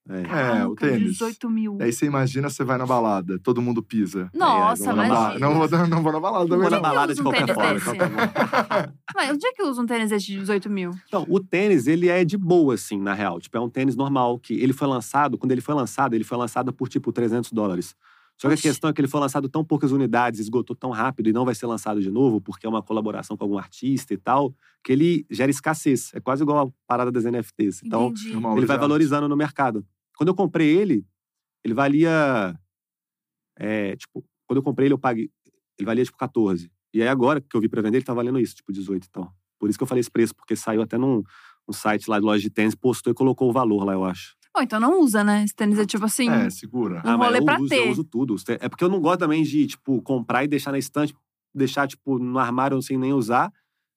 [0.09, 0.61] É.
[0.63, 1.13] É, o tênis.
[1.13, 1.79] 18 mil.
[1.81, 4.29] Aí você imagina, você vai na balada, todo mundo pisa.
[4.35, 5.39] Nossa, É, não vou na.
[5.39, 6.83] Não vou, não vou na balada Não também, vou na não.
[6.83, 8.07] balada de usa um qualquer tênis forma.
[8.07, 8.93] desse?
[9.15, 10.91] Mas onde é que usa um tênis desse de 18 mil?
[11.07, 13.39] Então, o tênis, ele é de boa, assim, na real.
[13.41, 16.39] Tipo, é um tênis normal, que ele foi lançado, quando ele foi lançado, ele foi
[16.39, 17.95] lançado por, tipo, 300 dólares.
[18.41, 21.29] Só que a questão é que ele foi lançado tão poucas unidades, esgotou tão rápido
[21.29, 24.17] e não vai ser lançado de novo, porque é uma colaboração com algum artista e
[24.17, 26.11] tal, que ele gera escassez.
[26.15, 27.83] É quase igual a parada das NFTs.
[27.85, 28.33] Então, Entendi.
[28.33, 29.87] É ele vai valorizando no mercado.
[30.17, 31.05] Quando eu comprei ele,
[31.63, 32.59] ele valia.
[33.59, 35.31] é, tipo, quando eu comprei ele, eu paguei.
[35.79, 36.73] Ele valia tipo 14.
[36.95, 39.11] E aí agora que eu vi pra vender, ele tá valendo isso, tipo 18 e
[39.11, 39.35] tal.
[39.59, 41.23] Por isso que eu falei esse preço, porque saiu até num,
[41.69, 44.35] num site lá de loja de tênis, postou e colocou o valor lá, eu acho.
[44.55, 45.45] Bom, então não usa, né?
[45.45, 46.29] Esse tênis é tipo assim.
[46.29, 47.03] É, segura.
[47.07, 47.79] Um rolê eu pra uso, ter.
[47.87, 48.35] eu uso tudo.
[48.61, 51.15] É porque eu não gosto também de, tipo, comprar e deixar na estante,
[51.55, 53.53] deixar, tipo, no armário sem nem usar.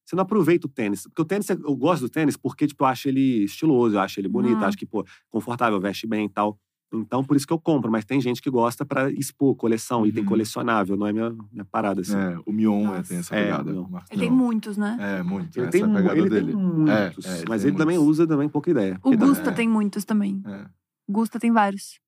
[0.06, 1.04] Você não aproveita o tênis.
[1.04, 4.20] Porque o tênis, eu gosto do tênis porque, tipo, eu acho ele estiloso, eu acho
[4.20, 4.66] ele bonito, Hum.
[4.66, 6.60] acho que, pô, confortável, veste bem e tal.
[6.94, 7.92] Então, por isso que eu compro.
[7.92, 10.30] Mas tem gente que gosta pra expor coleção, item Uhum.
[10.30, 10.96] colecionável.
[10.96, 12.16] Não é minha, minha parada, assim.
[12.16, 13.74] É, o Mion é, tem essa É, pegada.
[13.74, 14.98] Marcos Ele tem muitos, né?
[15.00, 15.58] É, muito.
[15.58, 16.54] Ele essa tem, é ele dele.
[16.54, 17.26] tem muitos.
[17.26, 18.20] É, é, mas tem ele também muitos.
[18.20, 19.00] usa também pouca ideia.
[19.04, 19.54] O Gusta é.
[19.54, 20.42] tem muitos também.
[20.46, 20.66] É.
[21.08, 22.00] O Gusta tem vários.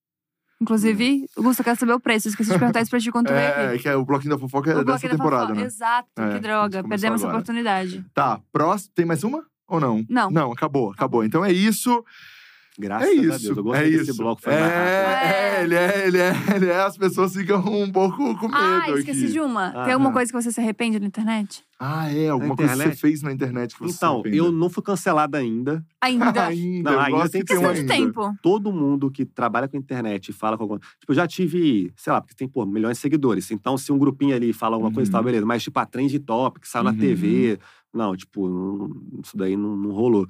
[0.61, 2.29] Inclusive, o Gusta quer saber o preço.
[2.29, 3.79] Esqueci de perguntar isso pra ti quando tu veio É, aqui.
[3.83, 5.63] que é o bloquinho da fofoca é O dessa bloquinho da temporada, né?
[5.65, 6.81] Exato, É, que droga.
[6.83, 7.37] Perdemos essa agora.
[7.39, 8.05] oportunidade.
[8.13, 8.91] Tá, próximo.
[8.95, 9.45] Tem mais uma?
[9.67, 10.05] Ou não?
[10.09, 10.31] Não.
[10.31, 11.25] Não, acabou, acabou.
[11.25, 12.03] Então é isso.
[12.77, 13.27] Graças é a isso.
[13.29, 13.43] Deus.
[13.45, 14.17] Eu é gostei desse isso.
[14.17, 14.57] bloco, foi é,
[15.59, 16.81] é, ele é, ele é, ele é.
[16.81, 19.31] As pessoas ficam um pouco com medo Ah, esqueci aqui.
[19.33, 19.71] de uma.
[19.71, 19.93] Tem Aham.
[19.93, 21.63] alguma coisa que você se arrepende na internet?
[21.79, 22.29] Ah, é.
[22.29, 25.85] Alguma coisa que você fez na internet que você Então, eu não fui cancelado ainda.
[26.01, 26.25] Ainda.
[26.47, 26.91] ainda.
[26.91, 27.93] Não, ainda tem que tem um de ainda.
[27.93, 28.33] tempo.
[28.41, 30.79] todo mundo que trabalha com internet e fala com alguma.
[30.99, 33.49] Tipo, eu já tive, sei lá, porque tem, pô, milhões de seguidores.
[33.51, 35.13] Então, se um grupinho ali fala alguma coisa, Uhum.
[35.17, 35.45] tá, beleza.
[35.45, 36.97] Mas, tipo, a trend top, que saiu na Uhum.
[36.97, 37.57] TV.
[37.93, 40.27] Não, tipo, não- isso daí não, não rolou.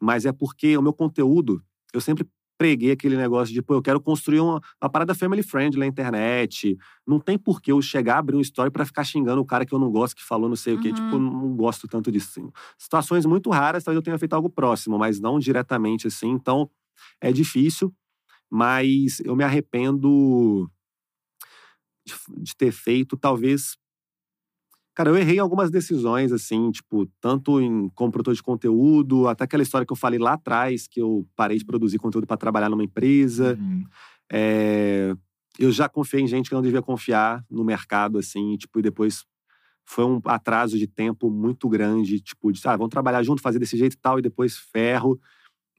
[0.00, 1.62] Mas é porque o meu conteúdo,
[1.96, 2.26] eu sempre
[2.60, 6.76] preguei aquele negócio de, pô, eu quero construir uma, uma parada family friend na internet.
[7.06, 9.74] Não tem por que eu chegar, abrir um story pra ficar xingando o cara que
[9.74, 10.88] eu não gosto, que falou não sei o quê.
[10.88, 10.94] Uhum.
[10.94, 12.38] Tipo, eu não gosto tanto disso.
[12.38, 12.52] assim.
[12.76, 16.28] Situações muito raras, talvez eu tenha feito algo próximo, mas não diretamente assim.
[16.28, 16.70] Então,
[17.18, 17.94] é difícil,
[18.50, 20.70] mas eu me arrependo
[22.06, 23.78] de, de ter feito, talvez.
[24.94, 29.62] Cara, eu errei algumas decisões, assim, tipo, tanto em como produtor de conteúdo, até aquela
[29.62, 32.84] história que eu falei lá atrás, que eu parei de produzir conteúdo para trabalhar numa
[32.84, 33.56] empresa.
[33.58, 33.84] Uhum.
[34.30, 35.14] É,
[35.58, 39.24] eu já confiei em gente que não devia confiar no mercado, assim, tipo, e depois
[39.84, 43.76] foi um atraso de tempo muito grande, tipo, de, ah, vamos trabalhar junto, fazer desse
[43.76, 45.20] jeito e tal, e depois ferro.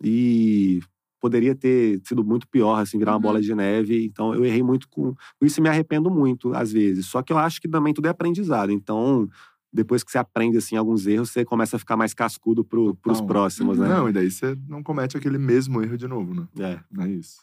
[0.04, 0.80] E
[1.22, 3.22] poderia ter sido muito pior, assim, virar uma Uhum.
[3.22, 4.04] bola de neve.
[4.06, 7.06] Então, eu errei muito com isso e me arrependo muito, às vezes.
[7.06, 8.72] Só que eu acho que também tudo é aprendizado.
[8.72, 9.30] Então,
[9.72, 13.22] depois que você aprende, assim, alguns erros, você começa a ficar mais cascudo pro, pros
[13.22, 13.88] próximos, né?
[13.88, 16.48] Não, e daí você não comete aquele mesmo erro de novo, né?
[16.60, 17.38] É, Não é isso.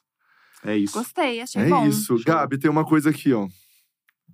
[0.65, 0.93] é isso.
[0.99, 1.87] Gostei, achei É bom.
[1.87, 2.19] isso.
[2.19, 2.25] Show.
[2.27, 3.49] Gabi, tem uma coisa aqui, ó.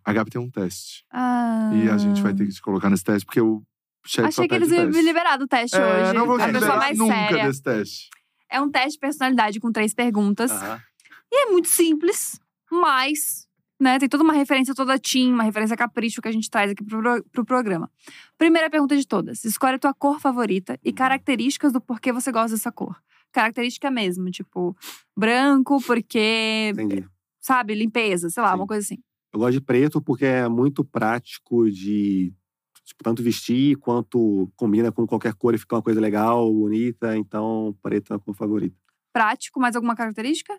[0.04, 1.04] A Gabi tem um teste.
[1.12, 1.70] Ah.
[1.74, 3.62] E a gente vai ter que te colocar nesse teste, porque o
[4.04, 5.06] chefe Achei só que eles iam me teste.
[5.06, 6.12] liberar do teste É, hoje.
[6.14, 7.46] não vou te a pessoa liberar mais nunca séria.
[7.46, 8.10] desse teste.
[8.50, 10.50] É um teste de personalidade com três perguntas.
[10.50, 10.80] Aham.
[11.32, 12.40] E é muito simples,
[12.70, 13.46] mas
[13.80, 16.84] né, tem toda uma referência toda Tim, uma referência capricho que a gente traz aqui
[16.84, 17.90] pro, pro- pro programa.
[18.38, 22.50] Primeira pergunta de todas: escolhe a tua cor favorita e características do porquê você gosta
[22.56, 22.96] dessa cor.
[23.32, 24.76] Característica mesmo, tipo,
[25.16, 27.04] branco, porque, Entendi.
[27.40, 28.56] sabe, limpeza, sei lá, Sim.
[28.56, 28.98] uma coisa assim.
[29.32, 32.32] Eu gosto de preto porque é muito prático de
[32.84, 37.16] tipo, tanto vestir quanto combina com qualquer cor e fica uma coisa legal, bonita.
[37.16, 38.76] Então, preto é a cor favorita.
[39.12, 40.58] Prático, mais alguma característica?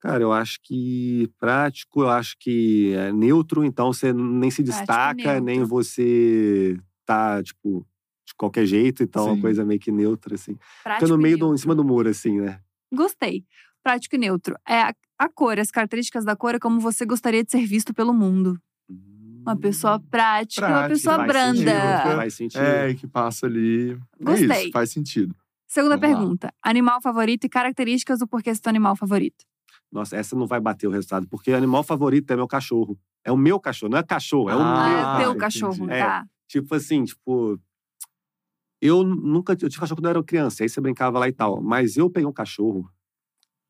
[0.00, 4.82] Cara, eu acho que prático, eu acho que é neutro, então você nem se Prático
[4.82, 5.68] e destaca, nem neutro.
[5.68, 7.86] você tá, tipo,
[8.26, 10.58] de qualquer jeito, então é uma coisa meio que neutra, assim.
[10.82, 12.60] Prático Fica no meio, do, em cima do muro, assim, né?
[12.92, 13.46] Gostei.
[13.82, 14.56] Prático e neutro.
[14.68, 17.94] É a, a cor, as características da cor é como você gostaria de ser visto
[17.94, 18.58] pelo mundo.
[19.46, 21.56] Uma pessoa prática, e uma Prática, pessoa Faz branda.
[21.56, 22.60] sentido, Faz sentido.
[22.62, 23.92] É, que passa ali.
[23.92, 24.62] É Gostei.
[24.64, 25.34] isso, faz sentido.
[25.66, 26.18] Segunda Vamos lá.
[26.20, 29.44] pergunta: animal favorito e características do porquê esse teu animal favorito.
[29.92, 32.98] Nossa, essa não vai bater o resultado, porque animal favorito é meu cachorro.
[33.24, 34.74] É o meu cachorro, não é cachorro, é o Ah, meu.
[34.74, 35.38] Ah, é o teu entendi.
[35.40, 35.98] cachorro, É.
[36.04, 36.26] tá?
[36.48, 37.60] Tipo assim, tipo.
[38.80, 39.52] Eu nunca.
[39.52, 41.60] Eu tive cachorro quando eu era criança, aí você brincava lá e tal.
[41.62, 42.90] Mas eu peguei um cachorro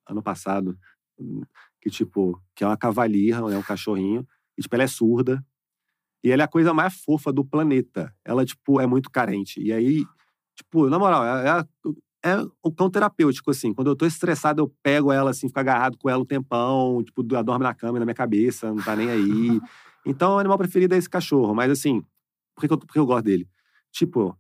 [0.09, 0.77] ano passado,
[1.81, 4.27] que, tipo, que é uma cavalirra, é um cachorrinho,
[4.59, 5.45] e, tipo, ela é surda.
[6.25, 8.11] E ela é a coisa mais fofa do planeta.
[8.25, 9.61] Ela, tipo, é muito carente.
[9.61, 10.07] E aí,
[10.57, 11.67] tipo, na moral, é,
[12.25, 13.75] é, é o cão terapêutico, assim.
[13.75, 17.23] Quando eu tô estressado, eu pego ela, assim, fico agarrado com ela um tempão, tipo,
[17.31, 19.61] ela dorme na cama, na minha cabeça, não tá nem aí.
[20.07, 21.55] Então, o animal preferido é esse cachorro.
[21.55, 22.03] Mas, assim,
[22.55, 23.49] por que, que eu, por que eu gosto dele?
[23.91, 24.39] Tipo,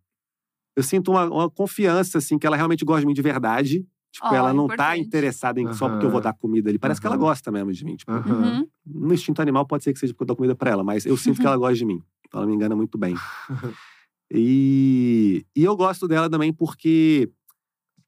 [0.76, 3.82] eu sinto uma, uma confiança, assim, que ela realmente gosta de mim de verdade.
[4.14, 5.00] Tipo, Ó, ela não tá importante.
[5.08, 6.78] interessada em só porque eu vou dar comida ali.
[6.78, 7.96] Parece que ela gosta mesmo de mim.
[7.96, 8.12] Tipo.
[8.12, 8.64] Uhum.
[8.86, 11.16] no instinto animal pode ser que seja porque eu dou comida pra ela, mas eu
[11.16, 12.00] sinto que ela gosta de mim.
[12.24, 13.14] Então ela me engana muito bem.
[14.36, 17.30] E, e eu gosto dela também porque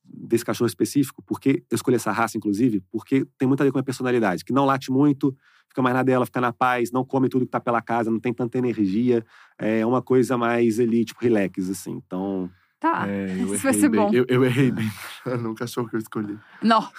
[0.02, 3.78] desse cachorro específico, porque eu escolhi essa raça, inclusive, porque tem muito a ver com
[3.78, 5.36] a minha personalidade, que não late muito,
[5.68, 8.18] fica mais na dela, fica na paz, não come tudo que tá pela casa, não
[8.18, 9.24] tem tanta energia.
[9.58, 11.92] É uma coisa mais ali, tipo, relax, assim.
[11.92, 13.08] Então, Tá.
[13.08, 14.00] É, eu Isso vai ser bem.
[14.00, 14.10] bom.
[14.12, 14.90] Eu, eu errei bem
[15.40, 16.38] no cachorro que eu escolhi.
[16.62, 16.92] Nossa.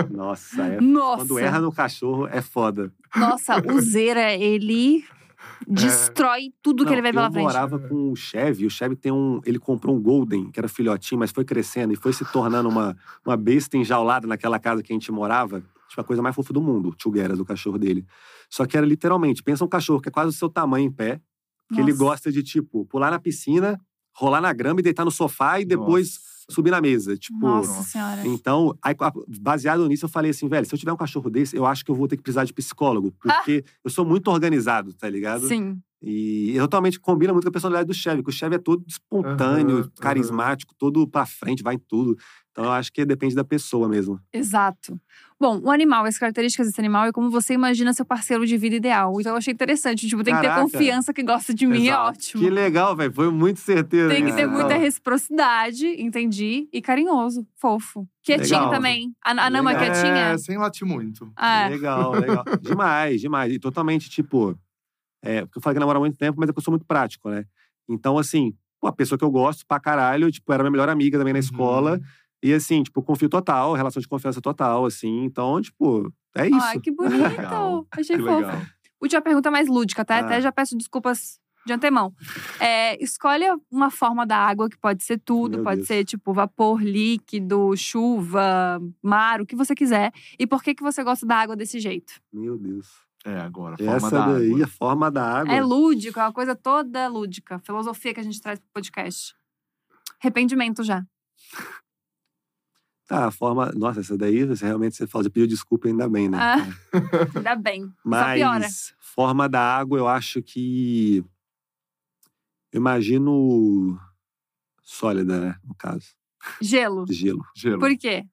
[0.10, 1.16] nossa, é, Nossa.
[1.18, 2.92] quando erra no cachorro é foda.
[3.14, 5.04] Nossa, o Zera, ele
[5.66, 7.44] destrói tudo que Não, ele vê pela eu frente.
[7.44, 8.66] morava com o Chevy.
[8.66, 9.40] O Chevy tem um.
[9.44, 12.96] Ele comprou um Golden, que era filhotinho, mas foi crescendo e foi se tornando uma,
[13.24, 15.62] uma besta enjaulada naquela casa que a gente morava.
[15.88, 18.06] Tipo, a coisa mais fofa do mundo, o Tchugueras, o cachorro dele.
[18.48, 21.20] Só que era literalmente, pensa um cachorro que é quase o seu tamanho em pé,
[21.68, 22.04] que ele Nossa.
[22.04, 23.80] gosta de, tipo, pular na piscina,
[24.14, 26.20] rolar na grama e deitar no sofá e depois Nossa.
[26.50, 27.16] subir na mesa.
[27.16, 27.38] Tipo.
[27.40, 28.26] Nossa senhora.
[28.26, 28.94] Então, aí,
[29.40, 31.90] baseado nisso, eu falei assim, velho, se eu tiver um cachorro desse, eu acho que
[31.90, 33.12] eu vou ter que precisar de psicólogo.
[33.20, 35.46] Porque eu sou muito organizado, tá ligado?
[35.46, 35.80] Sim.
[36.02, 39.78] E totalmente combina muito com a personalidade do Chevy, que o Chevy é todo espontâneo,
[39.80, 39.90] aham.
[40.00, 42.16] carismático, todo pra frente, vai em tudo.
[42.50, 44.18] Então eu acho que depende da pessoa mesmo.
[44.32, 44.98] Exato.
[45.38, 48.76] Bom, o animal, as características desse animal é como você imagina seu parceiro de vida
[48.76, 49.14] ideal.
[49.20, 50.06] Então eu achei interessante.
[50.08, 50.62] Tipo, tem que ter Caraca.
[50.62, 52.08] confiança que gosta de mim, é Exato.
[52.08, 52.42] ótimo.
[52.42, 53.12] Que legal, velho.
[53.12, 54.08] Foi muito certeiro.
[54.10, 54.46] Tem que ter É.
[54.46, 56.68] muita reciprocidade, entendi.
[56.72, 58.06] E carinhoso, fofo.
[58.22, 58.70] Quietinho Legal.
[58.70, 59.14] também.
[59.24, 60.14] A, a Nama é quietinha?
[60.32, 61.30] É, sem latir muito.
[61.36, 62.44] Ah, Legal, legal.
[62.60, 63.52] demais, demais.
[63.52, 64.58] E totalmente, tipo.
[65.22, 66.86] É, porque eu falei que namoro há muito tempo, mas é que eu sou muito
[66.86, 67.44] prático, né?
[67.88, 71.18] Então, assim, pô, a pessoa que eu gosto pra caralho, tipo, era minha melhor amiga
[71.18, 71.44] também na Uhum.
[71.44, 72.00] escola.
[72.42, 75.24] E assim, tipo, confio total, relação de confiança total, assim.
[75.24, 76.58] Então, tipo, é isso.
[76.62, 77.22] Ai, que bonito.
[77.22, 77.86] Legal.
[77.90, 78.36] Achei Que fofo.
[78.40, 78.62] legal.
[79.02, 80.16] Última pergunta mais lúdica, tá?
[80.16, 80.20] Ah.
[80.20, 82.14] Até já peço desculpas de antemão.
[82.58, 85.86] É, escolhe uma forma da água que pode ser tudo, Meu pode Deus.
[85.88, 90.12] ser tipo vapor, líquido, chuva, mar, o que você quiser.
[90.38, 92.14] E por que que você gosta da água desse jeito?
[92.32, 92.88] Meu Deus.
[93.24, 94.64] É, agora, forma Essa da daí, água.
[94.64, 95.54] a forma da água.
[95.54, 97.58] É lúdico, é uma coisa toda lúdica.
[97.58, 99.34] Filosofia que a gente traz pro podcast.
[100.22, 101.04] Arrependimento já.
[103.06, 103.72] Tá, a forma.
[103.74, 106.38] Nossa, essa daí, você realmente você fala, você pediu desculpa ainda bem, né?
[106.40, 106.56] Ah,
[107.36, 107.82] Ainda bem.
[108.02, 108.60] Só piora.
[108.60, 111.24] Mas forma da água, eu acho que.
[112.72, 113.98] Eu imagino
[114.80, 115.60] sólida, né?
[115.64, 116.14] No caso.
[116.60, 117.04] Gelo.
[117.10, 117.44] Gelo.
[117.56, 117.80] Gelo.
[117.80, 118.24] Por quê?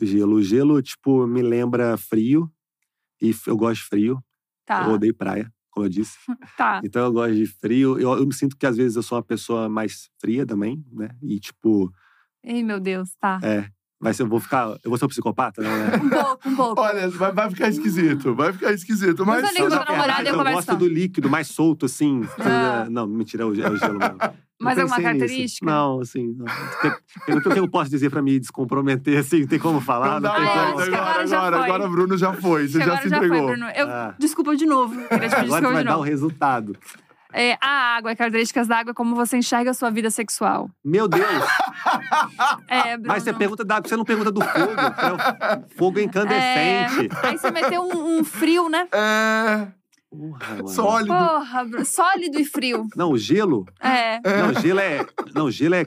[0.00, 0.42] Gelo.
[0.42, 2.52] Gelo, tipo, me lembra frio.
[3.20, 4.22] E eu gosto de frio.
[4.68, 6.18] Tá, Eu odeio praia, como eu disse.
[6.58, 6.82] tá.
[6.84, 7.98] Então eu gosto de frio.
[7.98, 11.08] Eu, eu me sinto que às vezes eu sou uma pessoa mais fria também, né?
[11.22, 11.90] E tipo,
[12.44, 13.40] Ei, meu Deus, tá.
[13.42, 13.70] é.
[14.00, 14.68] Vai ser, eu vou ficar.
[14.84, 15.96] Eu vou ser um psicopata, não, né?
[16.02, 16.80] Um pouco, um pouco.
[16.80, 18.32] Olha, vai, vai ficar esquisito.
[18.34, 19.26] Vai ficar esquisito.
[19.26, 22.22] Mas, Mas eu e eu eu gosto do líquido mais solto, assim.
[22.38, 22.86] Ah.
[22.88, 24.18] Não, mentira, é o, é gelo mesmo.
[24.60, 25.06] Eu Mais alguma nisso.
[25.08, 25.66] característica?
[25.66, 26.34] Não, assim.
[26.36, 27.36] Não.
[27.36, 29.46] O que eu posso dizer pra me descomprometer, assim?
[29.46, 30.14] Tem como falar?
[30.14, 30.58] Não dá, tem eu como.
[30.80, 32.66] acho que agora, agora agora, agora o Bruno já foi.
[32.66, 33.38] Você já se já entregou.
[33.38, 33.70] foi, Bruno.
[33.72, 34.14] Eu, Ah.
[34.18, 34.94] Desculpa de novo.
[34.96, 36.08] Queria te pedir Agora desculpa vai de dar o novo.
[36.10, 36.76] resultado.
[37.32, 40.70] É, a água, características da água, como você enxerga a sua vida sexual.
[40.84, 41.24] Meu Deus!
[42.68, 43.08] É, Bruno.
[43.08, 44.72] Mas você pergunta da água, você não pergunta do fogo.
[44.72, 47.08] É o fogo incandescente.
[47.22, 48.86] É, aí você meteu um, um frio, né?
[48.92, 49.68] É.
[50.10, 50.66] Porra.
[50.66, 51.14] Sólido.
[51.14, 51.84] Porra, Bruno.
[51.84, 52.86] Sólido e frio.
[52.96, 53.66] Não, o gelo.
[53.80, 54.20] É.
[54.20, 55.06] Não, gelo é.
[55.34, 55.86] Não, gelo é.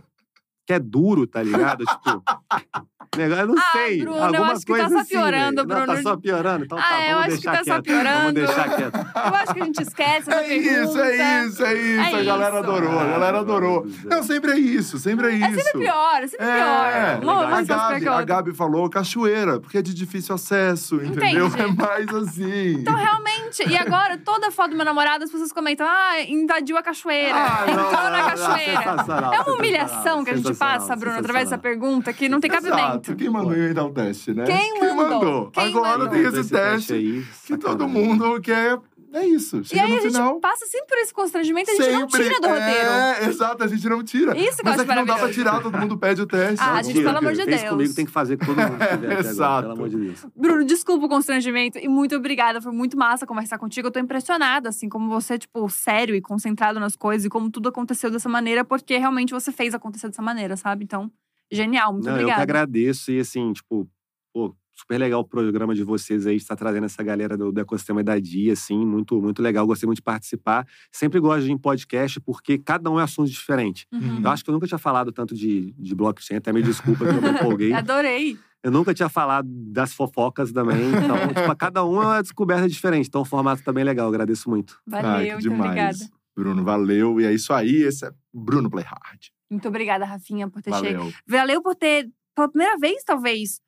[0.72, 1.84] Que é duro, tá ligado?
[1.85, 2.23] Tipo.
[3.18, 3.99] negócio- Eu não Ah, sei.
[3.99, 5.68] Bruno, eu alguma acho que tá só assim, piorando, velho.
[5.68, 6.02] Não, tá Bruno.
[6.02, 6.64] só piorando.
[6.65, 7.84] Então Ah, tá, eu acho que tá só quieto.
[7.84, 8.18] piorando.
[8.19, 8.95] Vamos deixar quieto.
[8.95, 11.02] Eu acho que a gente esquece essa É isso, pergunta.
[11.06, 12.15] é isso, é isso.
[12.15, 12.69] É a galera isso.
[12.69, 13.85] adorou, a galera adorou.
[14.06, 15.60] Não, sempre é isso, sempre é isso.
[15.60, 17.23] É sempre pior, é sempre É, pior.
[17.23, 18.22] Uma, uma a, Gabi, a.
[18.23, 21.48] Gabi falou cachoeira, porque é de difícil acesso, entendeu?
[21.48, 21.61] Entendi.
[21.64, 22.72] É mais assim.
[22.80, 26.81] Então, realmente, e agora, toda foto do meu namorado, as pessoas comentam: ah, invadiu a
[26.81, 28.77] cachoeira, Ah, não, entrou não, na não, cachoeira.
[28.84, 32.51] sensacional, É uma humilhação que a gente passa, Bruno, através dessa pergunta que não tem
[32.51, 32.69] Exato.
[32.69, 33.15] cabimento.
[33.15, 34.43] Quem mandou inventar o teste, né?
[34.45, 35.49] Quem mandou?
[35.51, 36.09] Quem Agora mandou?
[36.09, 38.77] tem esse Esse teste aí, que todo mundo quer.
[39.13, 39.57] É isso.
[39.59, 40.39] E Chega aí no a gente final.
[40.39, 42.89] passa sempre por esse constrangimento e a gente não sempre- tira do roteiro.
[42.89, 44.38] É, exato, a gente não tira.
[44.38, 46.25] Isso que eu Mas acho é que não dá pra tirar, todo mundo pede o
[46.25, 46.63] teste.
[46.63, 47.05] Ah, Não gente, tira.
[47.07, 47.69] pelo amor de Fez Deus.
[47.71, 49.61] comigo, tem que fazer com todo mundo que aqui agora, Exato.
[49.63, 50.25] pelo amor de Deus.
[50.35, 52.61] Bruno, desculpa o constrangimento e muito obrigada.
[52.61, 53.88] Foi muito massa conversar contigo.
[53.88, 57.67] Eu tô impressionada, assim, como você, tipo, sério e concentrado nas coisas e como tudo
[57.69, 60.83] aconteceu dessa maneira, porque realmente você fez acontecer dessa maneira, sabe?
[60.85, 61.11] Então,
[61.51, 62.43] genial, muito Não, eu que obrigada.
[62.43, 63.89] agradeço e assim, tipo,
[64.33, 68.03] pô, super legal o programa de vocês aí, estar trazendo essa galera do, do ecossistema
[68.03, 69.65] da Dia, assim, muito, muito legal.
[69.65, 70.67] Gostei muito de participar.
[70.91, 73.87] Sempre gosto de ir em podcast, porque cada um é assunto diferente.
[73.91, 74.21] Uhum.
[74.23, 77.15] Eu acho que eu nunca tinha falado tanto de, de blockchain, até me desculpa que
[77.15, 77.73] eu me empolguei.
[77.73, 78.37] Adorei.
[78.63, 80.77] Eu nunca tinha falado das fofocas também.
[80.89, 83.07] Então, tipo, cada um é uma descoberta diferente.
[83.07, 84.07] Então, o formato tá bem legal.
[84.07, 84.79] Agradeço muito.
[84.85, 85.61] Valeu, Ai, que muito demais.
[85.61, 85.97] obrigada.
[86.35, 87.19] Bruno, valeu.
[87.19, 87.83] E é isso aí.
[87.83, 89.21] Esse é Bruno Play Hard.
[89.49, 90.97] Muito obrigada, Rafinha, por ter chegado.
[90.97, 91.13] Valeu.
[91.27, 93.59] Valeu por ter, pela primeira vez, talvez,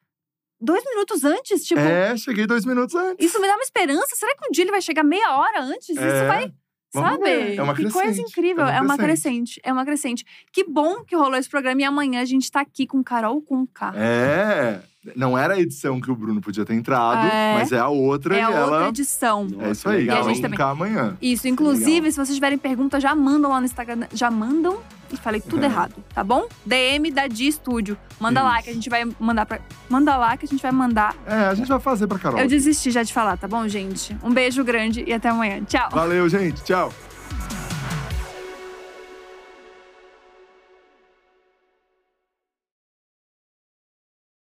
[0.64, 1.66] dois minutos antes.
[1.66, 3.26] Tipo, É, cheguei dois minutos antes.
[3.26, 4.16] isso me dá uma esperança.
[4.16, 5.90] Será que um dia ele vai chegar meia hora antes?
[5.90, 6.54] Isso É, vai.
[6.94, 7.24] vamos Sabe?
[7.24, 7.56] ver.
[7.58, 8.64] É uma que coisa crescente, incrível.
[8.66, 9.56] é uma É uma crescente.
[9.56, 9.62] crescente.
[9.64, 10.26] É uma crescente.
[10.52, 13.66] Que bom que rolou esse programa e amanhã a gente tá aqui com Carol com
[13.68, 13.94] K.
[13.96, 14.82] É.
[15.16, 17.56] Não era a edição que o Bruno podia ter entrado, É.
[17.56, 18.72] mas é a outra É a ela.
[18.78, 19.48] outra edição.
[19.60, 19.98] É isso aí.
[20.02, 21.18] legal, E a gente também- amanhã.
[21.22, 22.12] Isso, inclusive, legal.
[22.12, 24.08] se vocês tiverem pergunta, já mandam lá no Instagram.
[24.14, 24.78] Já mandam.
[25.12, 25.66] E falei tudo É.
[25.66, 26.48] errado, tá bom?
[26.66, 27.96] DM da Di Studio.
[28.20, 28.64] Manda lá Isso.
[28.64, 29.60] que a gente vai mandar pra.
[29.88, 31.16] Manda lá que a gente vai mandar.
[31.28, 32.40] É, a gente vai fazer pra Carol.
[32.40, 34.18] Eu desisti já de falar, tá bom, gente?
[34.24, 35.62] Um beijo grande e até amanhã.
[35.66, 35.90] Tchau.
[35.92, 36.64] Valeu, gente.
[36.64, 36.92] Tchau.